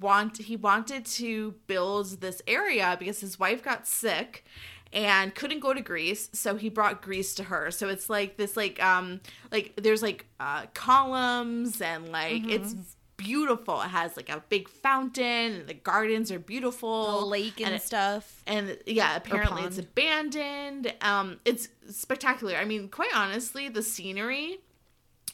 [0.00, 4.44] want he wanted to build this area because his wife got sick
[4.92, 7.70] and couldn't go to Greece, so he brought Greece to her.
[7.70, 9.20] So it's like this like um
[9.52, 12.50] like there's like uh columns and like Mm-hmm.
[12.50, 12.74] it's
[13.18, 13.82] beautiful.
[13.82, 17.20] It has like a big fountain and the gardens are beautiful.
[17.20, 18.42] The lake and, it- stuff.
[18.46, 20.94] and yeah, apparently it's abandoned.
[21.02, 22.56] Um, it's spectacular.
[22.56, 24.60] I mean, quite honestly, the scenery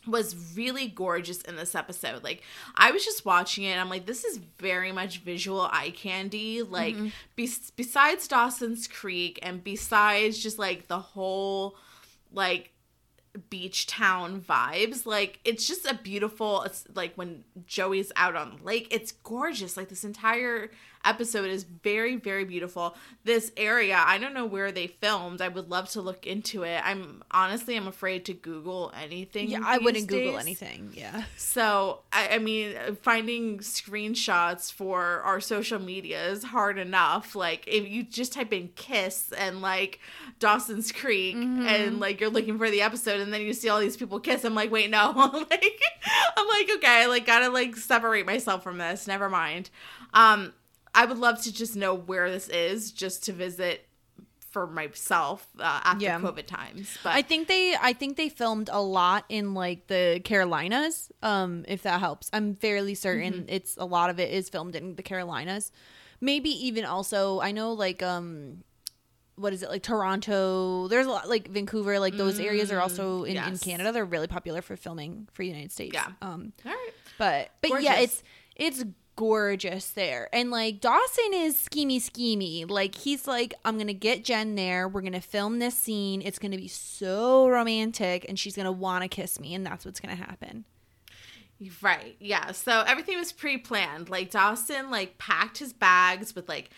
[0.07, 2.23] was really gorgeous in this episode.
[2.23, 2.43] Like,
[2.75, 6.61] I was just watching it, and I'm like, this is very much visual eye candy.
[6.63, 6.95] Like,
[7.37, 11.77] bes- besides Dawson's Creek, and besides just like the whole
[12.33, 12.73] like
[13.51, 15.07] beach town vibes.
[15.07, 19.77] Like it's just a beautiful it's like when joey's out on the lake it's gorgeous.
[19.77, 20.71] Like this entire
[21.05, 25.69] episode is very very beautiful this area i don't know where they filmed i would
[25.71, 30.07] love to look into it i'm honestly i'm afraid to google anything Yeah, I wouldn't
[30.07, 30.91] Google anything.
[30.95, 31.25] Yeah.
[31.37, 37.35] So, I, I mean, finding screenshots for our social media is hard enough.
[37.35, 40.01] Like, if you just type in kiss and like
[40.39, 41.67] Dawson's Creek Mm-hmm.
[41.67, 44.45] and like you're looking for the episode and then you see all these people kiss,
[44.45, 45.13] I'm like, wait, no.
[45.51, 45.81] like,
[46.37, 49.07] I'm like, okay, I like gotta like separate myself from this.
[49.07, 49.71] Never mind.
[50.13, 50.53] Um,
[50.95, 53.87] I would love to just know where this is just to visit
[54.51, 56.21] for myself uh, after Yeah.
[56.21, 56.97] COVID times.
[57.03, 61.65] But I think they I think they filmed a lot in like the Carolinas, um,
[61.67, 62.31] if that helps.
[62.33, 63.45] I'm fairly certain Mm-hmm.
[63.49, 65.73] it's a lot of it is filmed in the Carolinas.
[66.21, 68.63] Maybe even also I know like um
[69.37, 70.87] what is it like Toronto?
[70.87, 73.61] There's a lot like Vancouver, like those areas are also in, in Mm.
[73.65, 73.91] Canada.
[73.91, 75.93] They're really popular for filming for United States.
[75.95, 76.07] Yeah.
[76.23, 76.91] Um all right.
[77.19, 78.23] but but yeah, it's
[78.55, 78.85] it's
[79.17, 80.29] gorgeous there.
[80.33, 82.69] And like Dawson is schemy schemy.
[82.69, 84.89] Like he's like, I'm gonna get Jen there.
[84.89, 86.23] We're gonna film this scene.
[86.23, 90.15] It's gonna be so romantic, and she's gonna wanna kiss me, and that's what's gonna
[90.15, 90.65] happen.
[91.81, 92.17] Right.
[92.19, 92.53] Yeah.
[92.53, 94.09] So everything was pre-planned.
[94.09, 96.71] Like Dawson like packed his bags with like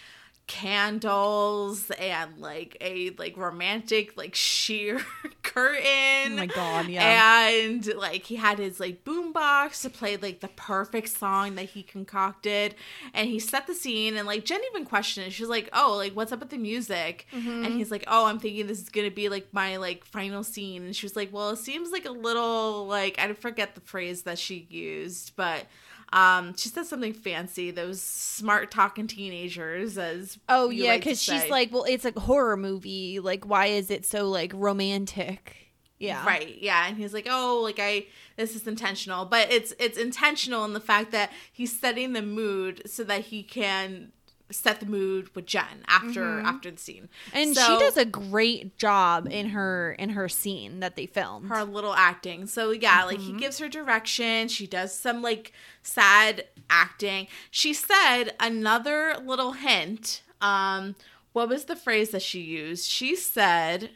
[0.47, 5.05] candles and like a like romantic like sheer
[5.43, 6.33] curtain.
[6.33, 7.49] Oh my God, yeah.
[7.49, 11.83] And like he had his like boombox to play like the perfect song that he
[11.83, 12.77] concocted
[13.13, 15.33] and he set the scene and like Jen even questioned it.
[15.33, 17.65] She was like, "Oh, like what's up with the music?" Mm-hmm.
[17.65, 20.45] And he's like, "Oh, I'm thinking this is going to be like my like final
[20.45, 23.81] scene." And she was like, "Well, it seems like a little like I forget the
[23.81, 25.67] phrase that she used, but
[26.13, 27.71] um she said something fancy.
[27.71, 32.57] Those smart talking teenagers as Oh yeah, like because she's like, well, it's a horror
[32.57, 33.21] movie.
[33.21, 35.57] Like, why is it so like romantic?
[35.99, 36.59] Yeah, Right.
[36.61, 36.87] Yeah.
[36.87, 40.81] And he's like, "Oh, like I this is intentional." But it's it's intentional in the
[40.81, 44.13] fact that he's setting the mood so that he can
[44.51, 47.09] set the mood with Jen after after the scene.
[47.33, 51.49] And she does a great job in her in her scene that they filmed.
[51.49, 52.47] her little acting.
[52.47, 54.49] So yeah, like he gives her direction.
[54.49, 57.27] She does some like sad acting.
[57.51, 60.23] She said another little hint.
[60.41, 60.95] Um
[61.33, 62.89] what was the phrase that she used?
[62.89, 63.91] She said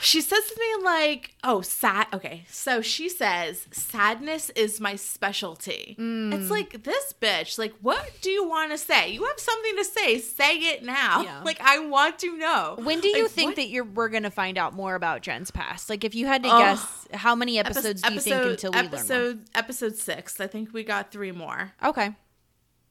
[0.00, 5.96] she says to me like, "Oh, sad." Okay, so she says, "Sadness is my specialty."
[5.98, 6.50] It's mm.
[6.50, 7.58] like this bitch.
[7.58, 9.10] Like, what do you want to say?
[9.12, 10.18] You have something to say.
[10.18, 11.22] Say it now.
[11.22, 11.42] Yeah.
[11.48, 12.76] Like, I want to know.
[12.82, 15.50] When do you Like, think what- that you're we're gonna find out more about Jen's
[15.50, 15.88] past?
[15.88, 16.58] Like, if you had to Oh.
[16.58, 20.40] guess, how many episodes do you think until we episode episode six?
[20.40, 21.72] I think we got three more.
[21.82, 22.14] Okay.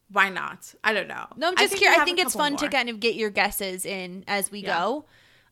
[0.09, 0.73] Why not?
[0.83, 1.25] I don't know.
[1.35, 2.01] No, I'm I just think curious.
[2.01, 4.79] I think it's fun to kind of get your guesses in as we Yeah.
[4.79, 5.05] go.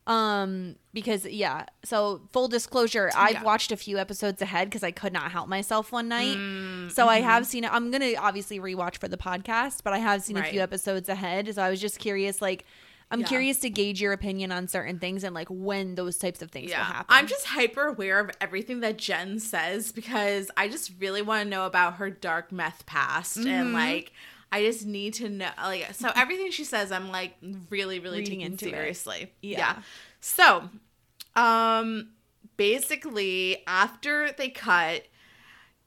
[0.06, 1.66] Um, because yeah.
[1.84, 3.42] So full disclosure, I've Yeah.
[3.42, 6.36] watched a few episodes ahead because I could not help myself one night.
[6.36, 7.28] Mm, so I mm-hmm.
[7.28, 7.72] have seen it.
[7.72, 11.52] I'm gonna obviously rewatch for the podcast, but I have seen a few episodes ahead.
[11.54, 12.64] So I was just curious, like.
[13.08, 13.26] I'm Yeah.
[13.28, 16.70] curious to gauge your opinion on certain things and like when those types of things
[16.70, 17.06] will happen.
[17.08, 21.48] I'm just hyper aware of everything that Jen says because I just really want to
[21.48, 23.48] know about her dark meth past Mm-hmm.
[23.48, 24.12] and like
[24.52, 27.34] I just need to know like so everything she says I'm like
[27.70, 28.70] really really Reading taking into it.
[28.70, 29.32] seriously.
[29.42, 29.76] Yeah.
[30.20, 30.68] So,
[31.34, 32.10] um
[32.56, 35.02] basically after they cut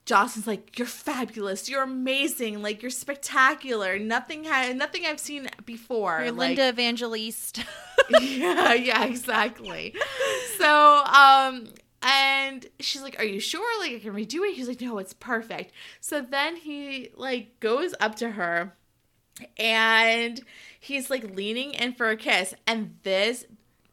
[0.05, 1.69] Dawson's like, "You're fabulous.
[1.69, 2.63] You're amazing.
[2.63, 3.99] Like you're spectacular.
[3.99, 7.63] Nothing had nothing I've seen before." You're like, Linda Evangelista.
[8.19, 9.93] yeah, yeah, exactly.
[10.57, 11.67] So, um,
[12.01, 13.79] and she's like, "Are you sure?
[13.79, 17.93] Like, I can redo it." He's like, "No, it's perfect." So then he like goes
[17.99, 18.75] up to her,
[19.57, 20.41] and
[20.79, 23.45] he's like leaning in for a kiss, and this.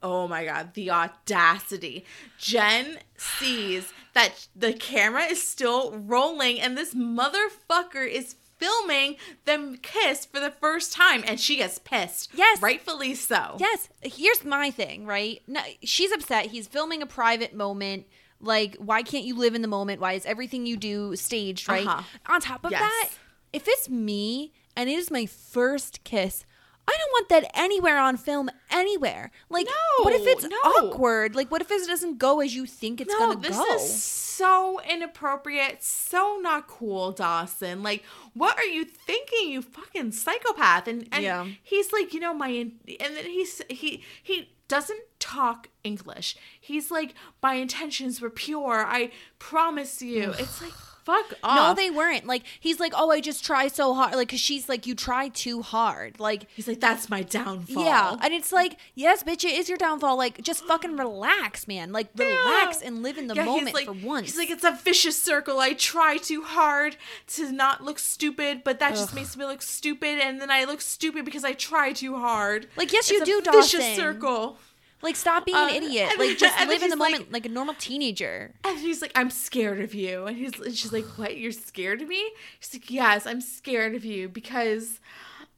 [0.03, 2.05] Oh my god, the audacity.
[2.39, 10.25] Jen sees that the camera is still rolling and this motherfucker is filming them kiss
[10.27, 12.31] for the first time and she gets pissed.
[12.35, 12.61] Yes.
[12.63, 13.57] Rightfully so.
[13.59, 13.89] Yes.
[14.03, 15.43] Here's my thing, right?
[15.47, 16.47] No, she's upset.
[16.47, 18.07] He's filming a private moment.
[18.41, 20.01] Like, why can't you live in the moment?
[20.01, 21.87] Why is everything you do staged, right?
[21.87, 22.03] Uh-huh.
[22.33, 22.81] On top of Yes.
[22.83, 23.11] that,
[23.53, 26.45] if it's me and it is my first kiss,
[26.89, 29.33] I don't want that anywhere on film anywhere.
[29.49, 29.67] Like,
[30.03, 30.57] what if it's no.
[30.57, 31.35] awkward?
[31.35, 33.65] Like, what if it doesn't go as you think it's no, gonna this go?
[33.73, 37.83] This is so inappropriate, so not cool, Dawson.
[37.83, 40.87] Like, what are you thinking, you fucking psychopath?
[40.87, 41.47] And and Yeah.
[41.63, 46.37] he's like, you know, my and then he's he he doesn't talk English.
[46.61, 48.85] He's like, my intentions were pure.
[48.87, 50.35] I promise you.
[50.39, 50.73] It's like,
[51.07, 51.57] fuck off.
[51.57, 52.27] no, they weren't.
[52.27, 54.15] Like, he's like, oh, I just try so hard.
[54.15, 56.21] Like, cause she's like, you try too hard.
[56.21, 57.85] Like, He's like, that's my downfall.
[57.85, 60.17] Yeah, and it's like, yes, bitch, it is your downfall.
[60.19, 61.93] Like, just fucking relax, man.
[61.93, 64.27] Like, relax and live in the Yeah, moment like- for once.
[64.27, 65.61] He's like, it's a vicious circle.
[65.61, 66.97] I try too hard
[67.29, 70.81] to not look stupid, but that just makes me look stupid, and then I look
[70.81, 72.67] stupid because I try too hard.
[72.77, 73.95] Like, yes, It's you a do, vicious Dawson.
[73.95, 74.59] circle.
[75.03, 76.09] Like, stop being Uh, an idiot.
[76.13, 78.55] and Like, just live in the he's like- moment like a normal teenager.
[78.65, 80.27] And he's like, I'm scared of you.
[80.27, 81.37] And he's and she's like, What?
[81.37, 82.33] You're scared of me?
[82.59, 85.01] He's like, Yes, I'm scared of you because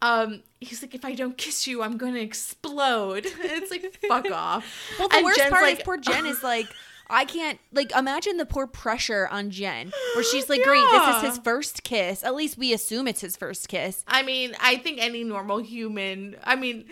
[0.03, 3.27] um he's like, if I don't kiss you, I'm gonna explode.
[3.27, 4.65] And it's like, fuck off.
[4.99, 6.67] Well, the And worst Jen's part like, is poor Jen is like,
[7.11, 11.23] I can't like imagine the poor pressure on Jen, where she's like, great, this is
[11.23, 12.23] his first kiss.
[12.23, 14.05] At least we assume it's his first kiss.
[14.07, 16.85] I mean, I think any normal human, I mean,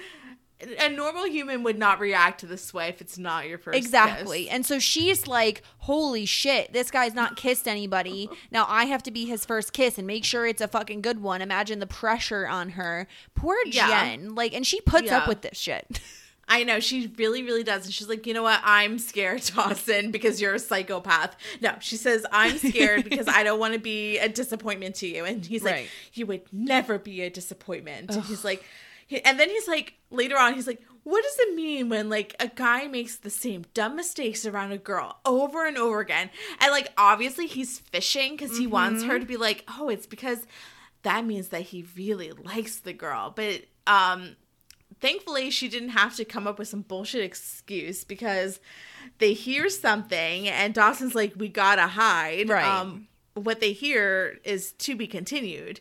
[0.81, 4.45] a normal human would not react to this way if it's not your first Exactly.
[4.45, 4.53] kiss.
[4.53, 8.31] And so she's like, holy shit, this guy's not kissed anybody.
[8.51, 11.21] Now I have to be his first kiss and make sure it's a fucking good
[11.23, 11.43] one.
[11.43, 13.07] Imagine the pressure on her.
[13.35, 13.89] Poor Yeah.
[13.89, 14.35] Jen.
[14.35, 16.01] Like, and she puts up with this shit.
[16.49, 18.61] I know she really, really does, and she's like, you know what?
[18.63, 21.37] I'm scared, Dawson, because you're a psychopath.
[21.61, 25.25] No, she says I'm scared because I don't want to be a disappointment to you,
[25.25, 25.73] and he's Right.
[25.75, 28.15] like, you would never be a disappointment.
[28.15, 28.65] And he's like,
[29.07, 32.35] he- and then he's like, later on, he's like, what does it mean when like
[32.41, 36.31] a guy makes the same dumb mistakes around a girl over and over again?
[36.61, 40.47] And like, obviously, he's fishing because he wants her to be like, oh, it's because
[41.03, 44.35] that means that he really likes the girl, but um
[45.01, 48.59] thankfully she didn't have to come up with some bullshit excuse because
[49.19, 52.65] they hear something and Dawson's like we gotta hide Right.
[52.67, 55.81] um what they hear is to be continued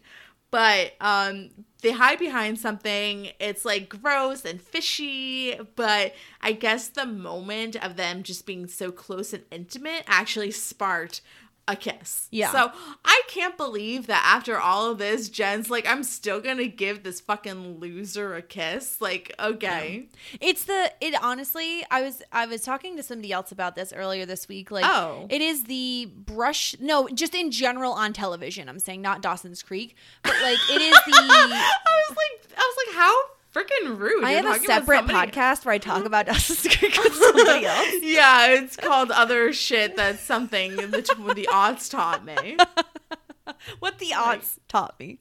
[0.56, 1.50] but um
[1.82, 3.30] they hide behind something.
[3.40, 8.92] It's like gross and fishy but i guess the moment of them just being so
[8.92, 11.22] close and intimate actually sparked
[11.68, 12.52] a kiss Yeah.
[12.52, 12.72] so
[13.04, 17.20] i can't believe that after all of this jen's like i'm still gonna give this
[17.22, 20.08] fucking loser a kiss like okay
[20.40, 24.26] It's the it honestly, I was I was talking to somebody else about this earlier
[24.26, 24.70] this week.
[24.70, 25.26] Like Oh.
[25.30, 29.96] it is the brush no, just in general on television, I'm saying not Dawson's Creek,
[30.24, 33.14] but like it is the I was like, I was like, how
[33.56, 34.24] freaking rude.
[34.24, 37.94] I You're have a separate podcast where I talk about Dawson's Creek with somebody else.
[38.02, 39.96] yeah, it's called other shit.
[39.96, 42.58] That's something the, the odds taught me,
[43.80, 45.20] What the odds taught me.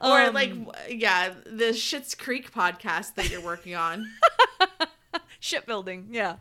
[0.00, 0.52] or Um, like,
[0.88, 4.06] yeah, the Shit's Creek podcast that you're working on.
[5.40, 6.34] shipbuilding yeah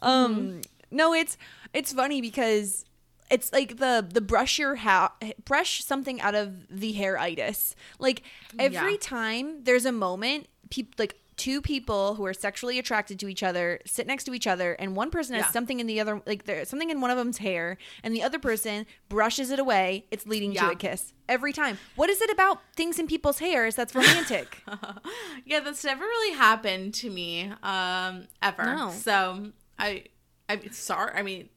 [0.00, 1.36] um no it's
[1.74, 2.86] it's funny because
[3.30, 5.10] it's like the the brush your hair
[5.44, 8.22] brush something out of the hair hairitis like
[8.58, 8.96] every Yeah.
[8.98, 13.80] time there's a moment people like two people who are sexually attracted to each other
[13.86, 15.50] sit next to each other and one person has Yeah.
[15.52, 18.38] something in the other like there's something in one of them's hair and the other
[18.38, 22.60] person brushes it away it's leading to a kiss every time what is it about
[22.76, 24.62] things in people's hairs that's romantic
[25.46, 28.64] yeah, that's never really happened to me, um, ever.
[28.64, 28.90] No.
[28.90, 30.04] So I,
[30.48, 31.12] I'm sorry.
[31.16, 31.48] I mean,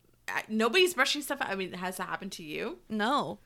[0.47, 1.41] nobody's brushing stuff.
[1.41, 1.49] out.
[1.49, 2.78] I mean, has that happened to you?
[2.89, 3.39] no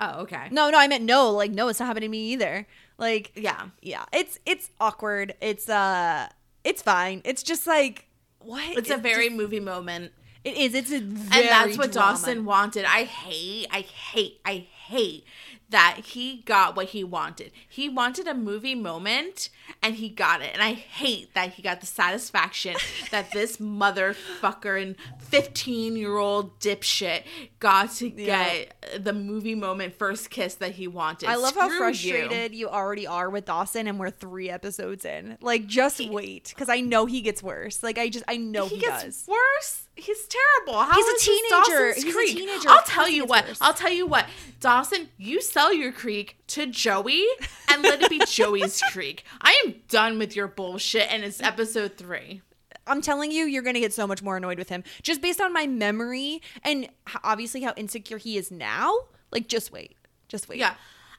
[0.00, 0.48] Oh, okay.
[0.50, 1.30] No, no, I meant no.
[1.30, 2.66] Like, no, it's not happening to me either.
[2.98, 3.66] Like, Yeah.
[3.82, 5.34] yeah, it's it's awkward.
[5.40, 6.28] It's uh,
[6.64, 7.20] it's fine.
[7.24, 8.06] It's just like
[8.38, 8.76] what?
[8.78, 10.12] It's a very just- movie moment.
[10.42, 10.74] it is.
[10.74, 12.12] It's a very and that's what drama.
[12.12, 12.84] Dawson wanted.
[12.86, 15.24] I hate, I hate, I hate
[15.70, 17.52] that he got what he wanted.
[17.68, 19.48] He wanted a movie moment
[19.82, 20.50] and he got it.
[20.52, 22.76] And I hate that he got the satisfaction
[23.10, 27.22] that this motherfucker and 15 year old dipshit
[27.60, 31.28] got to get the movie moment first kiss that he wanted.
[31.28, 31.78] I love how Screw you.
[31.78, 32.68] frustrated you.
[32.68, 35.38] already are with Dawson, and we're three episodes in.
[35.40, 37.82] Like, just wait, because I know he gets worse.
[37.82, 39.26] Like, I just I know he, he gets does.
[39.28, 39.86] worse.
[39.96, 40.80] He's terrible.
[40.82, 41.92] How He's a teenager.
[41.94, 42.68] He's a teenager.
[42.68, 43.46] I'll tell you what.
[43.46, 43.58] worse.
[43.60, 44.26] I'll tell you what.
[44.60, 47.26] Dawson, you sell your creek to Joey
[47.70, 49.24] and let it be Joey's creek.
[49.40, 52.42] I am done with your bullshit, and it's episode three.
[52.86, 55.52] I'm telling you, you're gonna get so much more annoyed with him just based on
[55.52, 56.88] my memory and
[57.22, 58.92] obviously how insecure he is now.
[59.30, 59.96] Like, just wait,
[60.28, 60.58] just wait.
[60.58, 60.74] Yeah.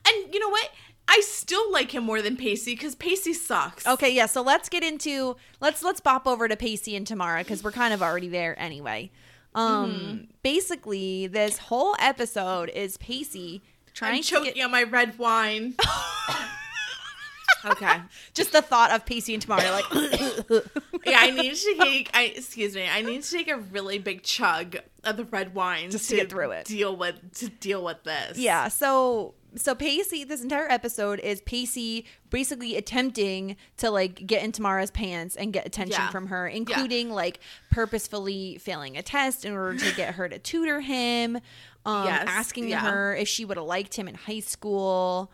[0.07, 0.69] And you know what?
[1.08, 3.86] I still like him more than Pacey because Pacey sucks.
[3.86, 4.28] Okay, yeah.
[4.28, 7.93] So let's get into let's let's bop over to Pacey and Tamara because we're kind
[7.93, 9.12] of already there anyway.
[9.54, 10.18] Um, Mm-hmm.
[10.43, 13.62] basically, this whole episode is Pacey
[13.93, 15.76] trying I'm to choking get on my red wine.
[17.66, 18.02] okay.
[18.34, 19.86] just the thought of Pacey and Tamara like
[21.06, 22.10] Yeah, I need to take.
[22.14, 22.88] I excuse me.
[22.88, 26.30] I need to take a really big chug of the red wine Just to get
[26.30, 26.66] through it.
[26.66, 28.38] Deal with to deal with this.
[28.38, 34.52] Yeah, so so Pacey, this entire episode is Pacey basically attempting to like get in
[34.52, 36.10] Tamara's pants and get attention Yeah.
[36.10, 37.39] from her, including like
[37.72, 41.38] purposefully failing a test in order to get her to tutor him,
[41.86, 42.80] um, Yes, asking yeah.
[42.89, 45.32] her if she would have liked him in high school.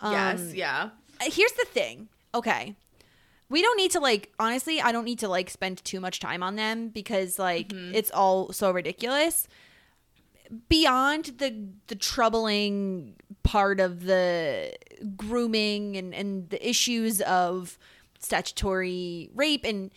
[0.00, 0.54] Um, Yes.
[0.54, 0.90] Yeah.
[1.20, 2.08] here's the thing.
[2.34, 2.74] Okay.
[3.50, 6.42] We don't need to like honestly, I don't need to like spend too much time
[6.42, 7.94] on them because like Mm-hmm.
[7.94, 9.48] it's all so ridiculous.
[10.68, 14.72] Beyond the the troubling part of the
[15.16, 17.78] grooming and and the issues of
[18.18, 19.90] statutory rape and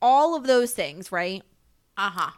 [0.00, 1.42] all of those things, right?
[1.96, 2.30] Uh huh.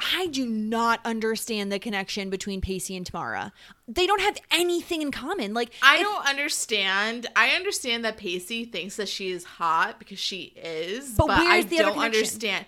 [0.00, 3.52] I do not understand the connection between Pacey and Tamara.
[3.86, 5.54] They don't have anything in common.
[5.54, 7.26] Like I if- don't understand.
[7.36, 11.62] I understand that Pacey thinks that she is hot because she is, But but, I
[11.62, 12.66] don't understand.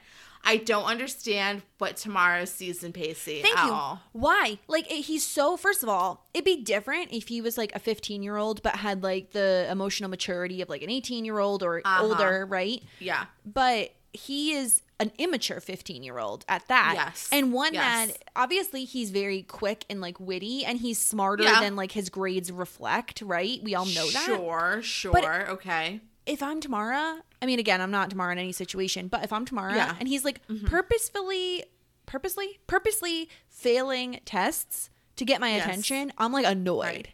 [0.49, 3.73] I don't understand what Tamara sees in Pacey Thank at you.
[3.73, 4.01] all.
[4.13, 4.59] Why?
[4.69, 5.57] Like it, he's so.
[5.57, 8.77] First of all, it'd be different if he was like a 15 year old, but
[8.77, 12.05] had like the emotional maturity of like an 18 year old or Uh-huh.
[12.05, 12.83] older, right?
[13.01, 13.27] Yeah.
[13.45, 16.93] But he is an immature 15 year old at that.
[16.97, 17.29] Yes.
[17.31, 18.09] And one Yes.
[18.09, 21.61] that obviously he's very quick and like witty, and he's smarter Yeah.
[21.61, 23.61] than like his grades reflect, right?
[23.63, 24.25] We all know that.
[24.25, 24.81] Sure.
[24.83, 25.51] Sure.
[25.51, 26.01] okay.
[26.27, 29.45] If I'm Tamara, I mean, again, I'm not Tamara in any situation, but if I'm
[29.45, 29.97] Tamara Yeah.
[29.99, 31.65] and he's like purposefully,
[32.07, 35.65] purposely, purposely failing tests to get my Yes.
[35.65, 36.83] attention, I'm like annoyed.
[36.85, 37.09] Right.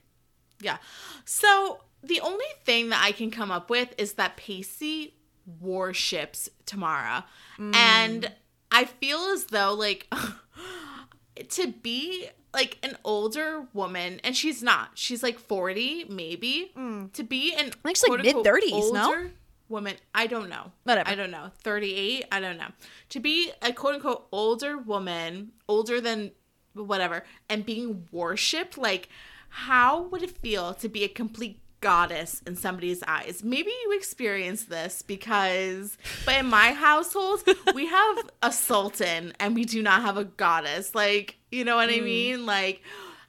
[0.60, 0.78] Yeah.
[1.24, 5.14] So the only thing that I can come up with is that Pacey
[5.60, 7.26] worships Tamara.
[7.58, 7.74] Mm.
[7.74, 8.32] And
[8.70, 10.08] I feel as though like
[11.50, 14.90] to be like an older woman and she's not.
[14.94, 16.72] She's like 40 maybe.
[17.14, 17.74] To be an Mm.
[17.82, 19.07] think she's, like, mid-thirties, no?
[19.07, 19.30] older
[19.68, 20.72] woman, I don't know.
[20.84, 21.09] Whatever.
[21.09, 21.50] I don't know.
[21.62, 22.68] 38, I don't know.
[23.11, 26.32] To be a quote unquote older woman, older than
[26.74, 29.09] whatever, and being worshipped, like,
[29.48, 33.43] how would it feel to be a complete goddess in somebody's eyes?
[33.45, 37.43] Maybe you experience this because, but in my household,
[37.74, 40.95] we have a sultan and we do not have a goddess.
[40.95, 42.05] Like, you know what I mm.
[42.05, 42.47] mean?
[42.47, 42.80] Like,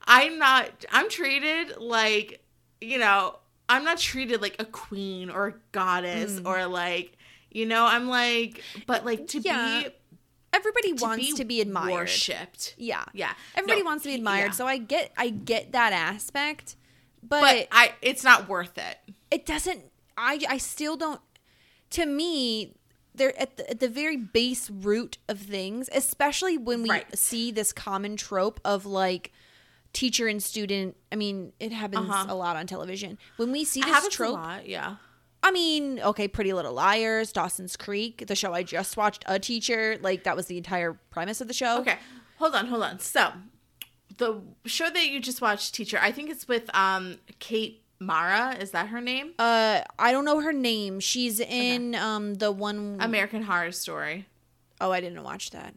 [0.05, 2.41] I'm not, I'm treated like,
[2.79, 3.37] you know,
[3.67, 6.47] I'm not treated like a queen or a goddess mm.
[6.47, 7.17] or like,
[7.51, 9.83] you know, I'm like, but like to Yeah.
[9.83, 9.89] be
[10.55, 11.91] Everybody to wants be to be admired.
[11.93, 12.75] worshipped.
[12.77, 13.03] Yeah.
[13.13, 13.33] Yeah.
[13.55, 14.47] Everybody No, wants to be admired.
[14.47, 14.51] yeah.
[14.51, 16.75] So I get I get that aspect,
[17.27, 18.97] but, But I it's not worth it.
[19.31, 19.81] it doesn't
[20.17, 21.21] I I still don't
[21.91, 22.75] to me
[23.15, 27.17] they're at the, at the very base root of things, especially when we Right.
[27.17, 29.31] see this common trope of like
[29.93, 30.97] teacher and student.
[31.11, 32.25] I mean, it happens Uh-huh.
[32.27, 33.19] a lot on television.
[33.37, 34.95] When we see this trope, lot, yeah.
[35.43, 39.99] I mean, okay, Pretty Little Liars, Dawson's Creek, the show I just watched, A Teacher,
[40.01, 41.81] like that was the entire premise of the show.
[41.81, 41.97] Okay.
[42.37, 42.97] Hold on, hold on.
[42.99, 43.31] So
[44.17, 48.55] the show that you just watched, teacher, I think it's with um Kate Mara.
[48.59, 49.33] Is that her name?
[49.39, 50.99] Uh, I don't know her name.
[50.99, 54.27] She's in um the one American Horror Story.
[54.81, 55.75] oh I didn't watch that.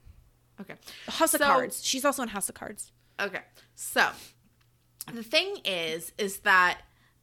[0.61, 0.75] Okay.
[1.09, 1.85] House of Cards.
[1.85, 2.91] She's also in House of Cards.
[3.21, 3.43] Okay.
[3.75, 4.09] So
[5.13, 6.81] the thing is, is that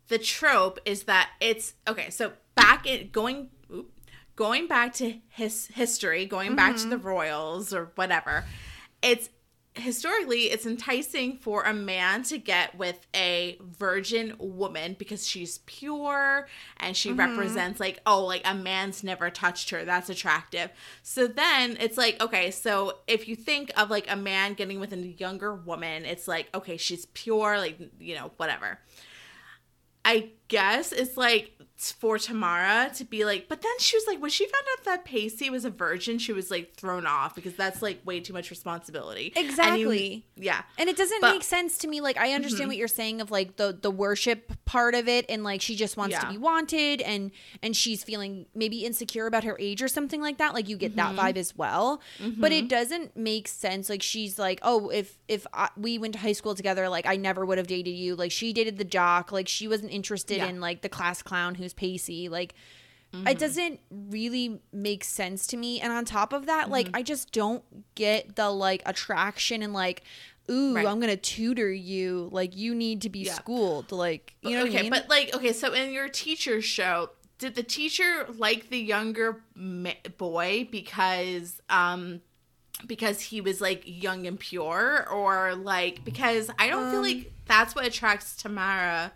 [0.08, 2.10] the trope is that it's okay.
[2.10, 3.92] So back in going, oop,
[4.36, 8.46] going back to his history, going back to the royals or whatever.
[9.02, 9.30] It's
[9.76, 16.48] historically it's enticing for a man to get with a virgin woman because she's pure
[16.78, 17.20] and she mm-hmm.
[17.20, 19.84] represents like oh like a man's never touched her.
[19.84, 20.70] That's attractive.
[21.02, 24.94] So then it's like okay so if you think of like a man getting with
[24.94, 28.80] a younger woman it's like okay she's pure like you know whatever.
[30.06, 34.32] I guess it's like for Tamara to be like, but then she was like, when
[34.32, 37.82] she found out that Pacey was a virgin, she was like thrown off because that's
[37.82, 39.34] like way too much responsibility.
[39.36, 40.26] And you- Exactly.
[40.36, 40.62] yeah.
[40.78, 41.36] And it doesn't But- Mm-hmm.
[41.38, 42.00] make sense to me.
[42.00, 45.44] Like I understand what you're saying of like the the worship part of it, and
[45.44, 49.58] like she just wants to be wanted, and and she's feeling maybe insecure about her
[49.60, 50.54] age or something like that.
[50.54, 51.16] Like you get Mm-hmm.
[51.16, 52.02] that vibe as well,
[52.38, 53.90] but it doesn't make sense.
[53.90, 57.16] Like she's like, oh, if if I, we went to high school together, like I
[57.16, 58.16] never would have dated you.
[58.16, 59.32] Like she dated the jock.
[59.32, 60.48] Like she wasn't interested Yeah.
[60.48, 62.30] in like the class clown who's Pacey.
[62.30, 62.54] Like
[63.16, 63.28] Mm-hmm.
[63.28, 66.96] it doesn't really make sense to me and on top of that like Mm-hmm.
[66.96, 70.02] i just don't get the like attraction and like
[70.50, 70.88] ooh, Right.
[70.88, 72.28] I'm gonna tutor you.
[72.32, 73.36] Like you need to be Yeah.
[73.36, 73.92] schooled.
[73.92, 74.90] Like you know okay, what I mean?
[74.90, 79.92] but like, okay, so in your teacher show, did the teacher like the younger ma-
[80.18, 82.22] boy because um
[82.88, 87.32] because he was like young and pure, or like because I don't feel Um, like
[87.46, 89.12] that's what attracts Tamara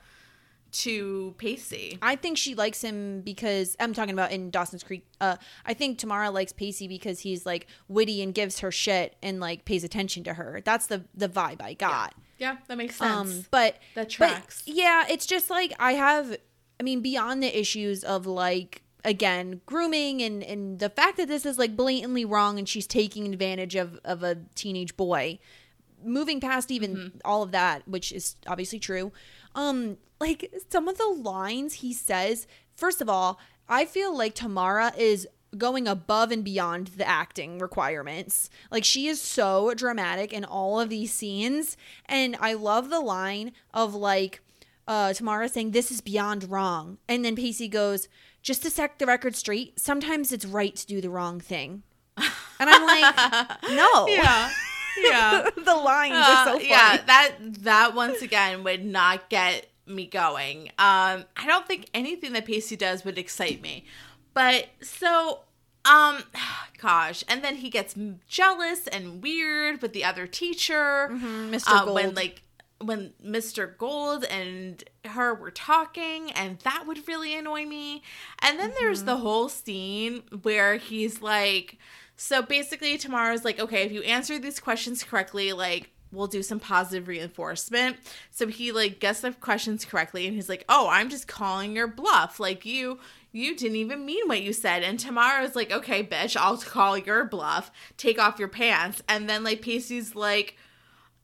[0.84, 1.98] to Pacey.
[2.02, 5.06] I think she likes him because I'm talking about in Dawson's Creek.
[5.22, 9.40] Uh, I think Tamara likes Pacey because he's like witty and gives her shit and
[9.40, 10.62] like pays attention to her.
[10.64, 12.14] That's the the vibe I got.
[12.38, 13.32] Yeah, that makes sense.
[13.32, 14.64] Um, but That but, tracks.
[14.66, 16.38] yeah, it's just like I have.
[16.80, 21.46] I mean, beyond the issues of like again grooming and and the fact that this
[21.46, 25.40] is like blatantly wrong and she's taking advantage of of a teenage boy.
[26.04, 27.18] Moving past even Mm-hmm.
[27.26, 29.12] all of that, which is obviously true.
[29.56, 32.48] Um, like some of the lines he says.
[32.76, 33.40] First of all,
[33.70, 38.50] I feel like Tamara is going above and beyond the acting requirements.
[38.70, 43.54] Like she is so dramatic in all of these scenes and I love the line
[43.74, 44.42] of like
[44.88, 48.08] uh Tamara saying this is beyond wrong and then Pacey goes
[48.42, 51.84] just to set the record straight, sometimes it's right to do the wrong thing.
[52.18, 53.16] And I'm like,
[53.72, 54.08] no.
[54.08, 54.50] yeah,
[55.04, 55.50] yeah.
[55.56, 56.70] the lines Uh, are so funny.
[56.70, 57.32] yeah, that
[57.64, 60.68] that once again would not get me going.
[60.78, 63.86] Um, I don't think anything that Pacey does would excite me.
[64.34, 65.42] But so,
[65.86, 66.24] um,
[66.82, 67.96] gosh, and then he gets
[68.28, 71.10] jealous and weird with the other teacher.
[71.12, 71.64] Mr.
[71.68, 71.96] Uh, Gold.
[71.96, 72.44] when like
[72.80, 73.76] when Mr.
[73.78, 78.04] Gold and her were talking, and that would really annoy me.
[78.40, 81.78] And then there's the whole scene where he's like,
[82.16, 86.60] so basically, Tamara's like, okay, if you answer these questions correctly, like, we'll do some
[86.60, 87.98] positive reinforcement.
[88.32, 91.88] So he like gets the questions correctly, and he's like, oh, I'm just calling your
[91.88, 92.40] bluff.
[92.40, 93.00] Like you.
[93.34, 94.82] You didn't even mean what you said.
[94.82, 97.70] And Tamara's like, okay, bitch, I'll call your bluff.
[97.96, 99.04] Take off your pants.
[99.08, 100.56] And then, like, Pacey's like,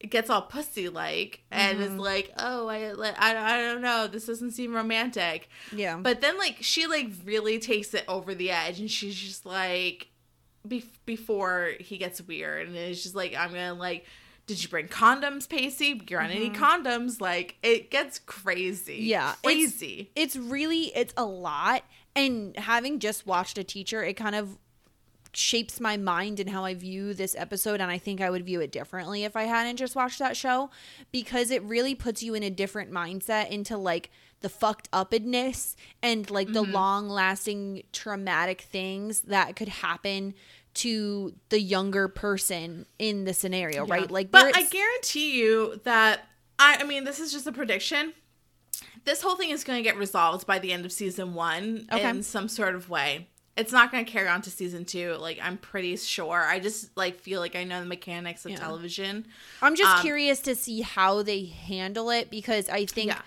[0.10, 2.00] gets all pussy like and is mm-hmm.
[2.00, 5.96] like oh I, I I don't know this doesn't seem romantic yeah.
[5.96, 10.08] but then like she like really takes it over the edge and she's just like
[10.68, 14.06] be- before he gets weird and it's just like I'm gonna like
[14.46, 16.02] did you bring condoms Pacey?
[16.10, 16.64] You're on any mm-hmm.
[16.64, 17.22] condoms.
[17.22, 18.98] Like it gets crazy.
[19.02, 20.12] Yeah, it's- crazy.
[20.16, 21.84] it's really it's a lot.
[22.16, 24.58] And having just watched a teacher it kind of
[25.36, 27.82] shapes my mind and how I view this episode.
[27.82, 30.70] And I think I would view it differently if I hadn't just watched that show
[31.12, 36.30] because it really puts you in a different mindset into like the fucked upness and
[36.30, 36.74] like the mm-hmm.
[36.74, 40.36] long lasting traumatic things that could happen
[40.76, 44.10] to the younger person in the scenario, right?
[44.10, 46.28] Like but I guarantee you that
[46.60, 48.14] I, I mean, this is just a prediction.
[49.06, 52.08] This whole thing is going to get resolved by the end of season one Okay.
[52.10, 53.28] in some sort of way.
[53.56, 55.16] It's not going to carry on to season two.
[55.20, 56.42] Like I'm pretty sure.
[56.42, 58.58] I just like feel like I know the mechanics of Yeah.
[58.58, 59.28] television.
[59.62, 63.22] I'm just Um, curious to see how they handle it because I think Yeah.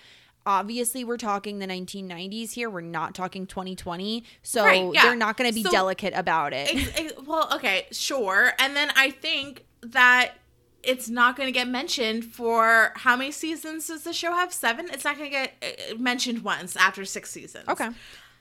[0.46, 2.70] Obviously we're talking the 1990s here.
[2.70, 4.24] We're not talking 2020.
[4.42, 5.02] So Right, yeah.
[5.02, 6.74] they're not going to be So- delicate about it.
[6.74, 8.52] Ex- ex- well, okay, sure.
[8.58, 10.34] And then I think that
[10.82, 14.52] it's not going to get mentioned for how many seasons does the show have?
[14.52, 14.88] Seven.
[14.92, 15.52] It's not going to get
[15.92, 17.68] uh, mentioned once after six seasons.
[17.68, 17.88] Okay.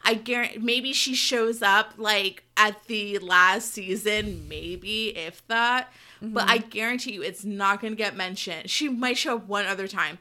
[0.07, 5.91] I guarantee maybe she shows up like at the last season, maybe if that.
[6.21, 8.69] But I guarantee you, it's not going to get mentioned.
[8.69, 10.19] She might show up one other time.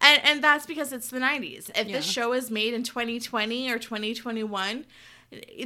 [0.00, 1.70] And, and that's because it's the 90s.
[1.74, 1.96] If Yeah.
[1.98, 4.86] the show is made in 2020 or 2021,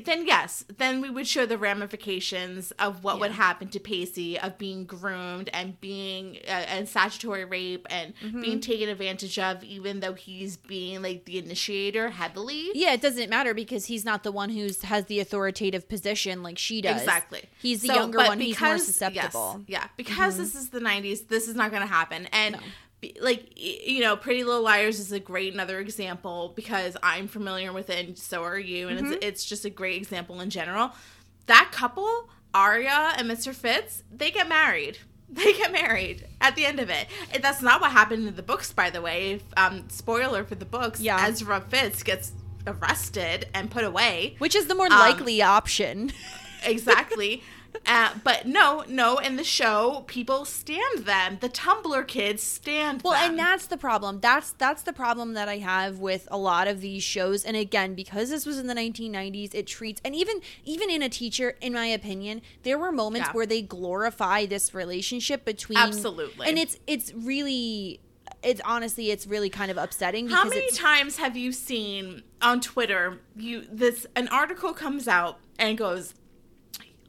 [0.05, 4.59] then yes, then we would show the ramifications of what would happen to Pacey of
[4.59, 8.41] being groomed and being uh, and statutory rape and Mm-hmm.
[8.43, 12.71] being taken advantage of, even though he's being like the initiator heavily.
[12.75, 16.59] yeah, it doesn't matter because he's not the one who's has the authoritative position like
[16.59, 17.01] she does.
[17.01, 17.45] Exactly.
[17.59, 18.41] He's the So, younger one.
[18.41, 19.65] he's more because- susceptible.
[19.67, 22.27] Yes, yeah, because this is the '90s, this is not going to happen.
[22.33, 22.61] And No.
[23.21, 27.91] Like you know, Pretty Little Liars is a great another example because I'm familiar with
[27.91, 30.93] it, and so are you, and it's, it's just a great example in general.
[31.47, 33.55] That couple, aria and Mr.
[33.55, 34.99] Fitz, they get married.
[35.35, 37.09] They get married at the end of it.
[37.41, 39.41] That's not what happened in the books, by the way.
[39.57, 41.01] Um, spoiler for the books.
[41.01, 41.27] Yeah.
[41.27, 42.33] Ezra Fitz gets
[42.69, 44.37] arrested and put away.
[44.39, 46.13] Which is the more Um, likely option.
[46.65, 47.43] exactly.
[47.87, 51.39] Uh, but no, no, in the show, people stand them.
[51.41, 53.31] The Tumblr kids stand Well, them.
[53.31, 54.21] and that's the problem.
[54.21, 57.45] That's that's the problem that I have with a lot of these shows.
[57.45, 61.09] And again, because this was in the 1990s, it treats and even even in a
[61.09, 63.33] teacher, in my opinion, there were moments Yeah.
[63.33, 66.49] where they glorify this relationship between Absolutely.
[66.49, 68.01] and it's it's really
[68.43, 72.61] it's honestly it's really kind of upsetting because How many times have you seen on
[72.61, 76.15] Twitter you this an article comes out and goes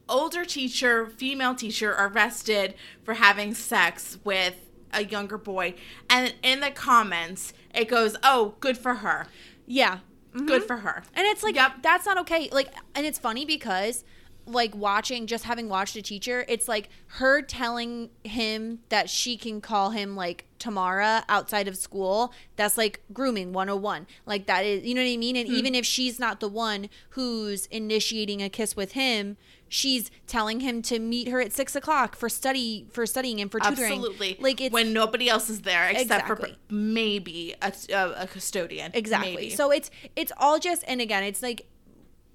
[0.08, 4.54] older teacher, female teacher arrested for having sex with
[4.92, 5.74] a younger boy,
[6.08, 9.26] and in the comments it goes, "Oh, good for her,
[9.66, 9.98] Yeah.
[10.32, 10.66] good mm-hmm.
[10.66, 11.82] for her." And it's like Yep.
[11.82, 12.48] that's not okay.
[12.50, 14.04] Like and it's funny because
[14.46, 19.60] like watching just having watched a teacher, it's like her telling him that she can
[19.60, 22.32] call him like Tamara outside of school.
[22.54, 24.06] That's like grooming 101.
[24.24, 25.36] Like that is you know what I mean?
[25.36, 25.54] And hmm.
[25.54, 29.36] even if she's not the one who's initiating a kiss with him,
[29.68, 33.60] she's telling him to meet her at six o'clock for study for studying and for
[33.60, 33.92] tutoring.
[33.92, 36.50] Absolutely, Like it's when nobody else is there except Exactly.
[36.68, 38.90] for maybe a, a, custodian.
[38.94, 39.50] exactly Maybe.
[39.50, 41.66] so it's it's all just and again it's like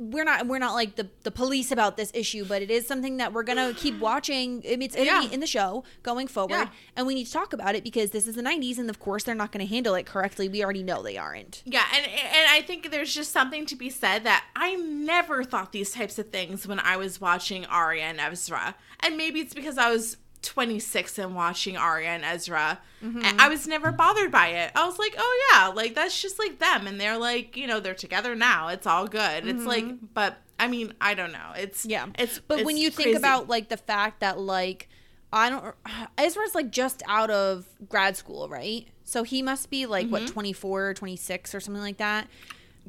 [0.09, 3.17] we're not we're not like the the police about this issue but it is something
[3.17, 5.21] that we're gonna keep watching I mean, it's Yeah.
[5.21, 6.67] be in the show going forward Yeah.
[6.95, 9.23] and we need to talk about it because this is the 90s and of course
[9.23, 12.61] they're not gonna handle it correctly we already know they aren't Yeah, and and I
[12.63, 16.65] think there's just something to be said that I never thought these types of things
[16.67, 21.35] when I was watching Aria and Ezra, and maybe it's because I was 26 and
[21.35, 23.21] watching Aria and Ezra, Mm-hmm.
[23.25, 24.71] and I was never bothered by it.
[24.75, 27.79] I was like, oh yeah, like that's just like them, and they're like, you know,
[27.79, 28.67] they're together now.
[28.67, 29.47] It's all good.
[29.47, 31.51] It's like, but I mean, I don't know.
[31.57, 31.89] It's Mm-hmm.
[31.89, 34.87] yeah it's but when it's you think about like the fact that like
[35.33, 35.73] i don't
[36.19, 40.11] ezra's like just out of grad school right so he must be like Mm-hmm.
[40.25, 42.27] what 24 or 26 or something like that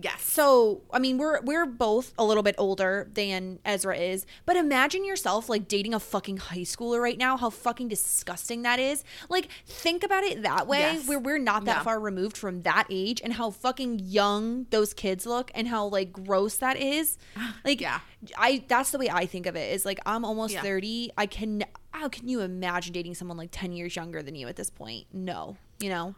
[0.00, 4.56] yes, So, I mean, we're we're both a little bit older than Ezra is, but
[4.56, 7.36] imagine yourself like dating a fucking high schooler right now.
[7.36, 9.04] How fucking disgusting that is.
[9.28, 11.08] Like, think about it that way, Yes.
[11.08, 11.82] where we're not that Yeah.
[11.82, 16.12] far removed from that age, and how fucking young those kids look, and how like
[16.12, 17.18] gross that is.
[17.64, 18.00] Like, Yeah.
[18.38, 19.72] I that's the way I think of it.
[19.72, 20.62] Is like I'm almost Yeah.
[20.62, 21.10] thirty.
[21.18, 21.64] I can.
[21.90, 25.06] How can you imagine dating someone like ten years younger than you at this point?
[25.12, 26.14] No, you know.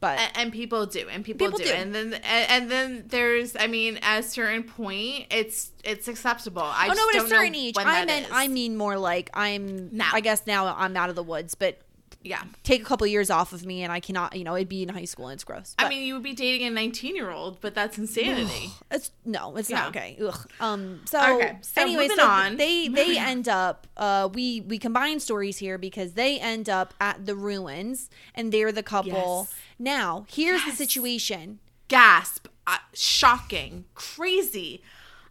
[0.00, 1.64] But and, and people do and people, People do.
[1.64, 1.72] do.
[1.72, 6.62] and then and, and then there's i mean at a certain point it's it's acceptable
[6.62, 7.74] i oh just no, at don't a certain age.
[7.74, 8.32] when I meant is.
[8.32, 9.96] I mean more like I'm.
[9.96, 10.10] Now.
[10.12, 11.78] I guess now I'm out of the woods, but
[12.22, 14.36] yeah take a couple years off of me, and I cannot.
[14.36, 15.74] You know, it'd be in high school, and it's gross.
[15.78, 19.56] i mean you would be dating a 19 year old but that's insanity it's no,
[19.56, 20.16] it's not okay.
[20.20, 20.48] Ugh.
[20.60, 21.02] Um.
[21.04, 22.56] So, Okay, so anyway, so on.
[22.56, 23.86] they they end up.
[23.96, 28.72] Uh, we we combine stories here because they end up at the ruins, and they're
[28.72, 29.46] the couple.
[29.48, 29.54] Yes.
[29.78, 31.58] Now, here's the situation.
[31.88, 34.82] gasp uh, shocking crazy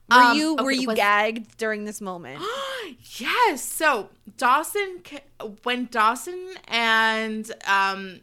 [0.10, 2.42] Were Um, you were you was- gagged during this moment?
[3.20, 5.02] yes so dawson
[5.64, 8.22] when dawson and um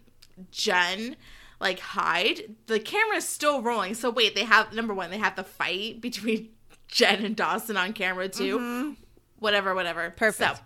[0.50, 1.16] jen
[1.60, 5.44] like hide the camera's still rolling so wait they have number one they have the
[5.44, 6.48] fight between
[6.88, 8.96] jen and dawson on camera too
[9.38, 10.16] whatever whatever Mm-hmm.
[10.16, 10.62] Perfect.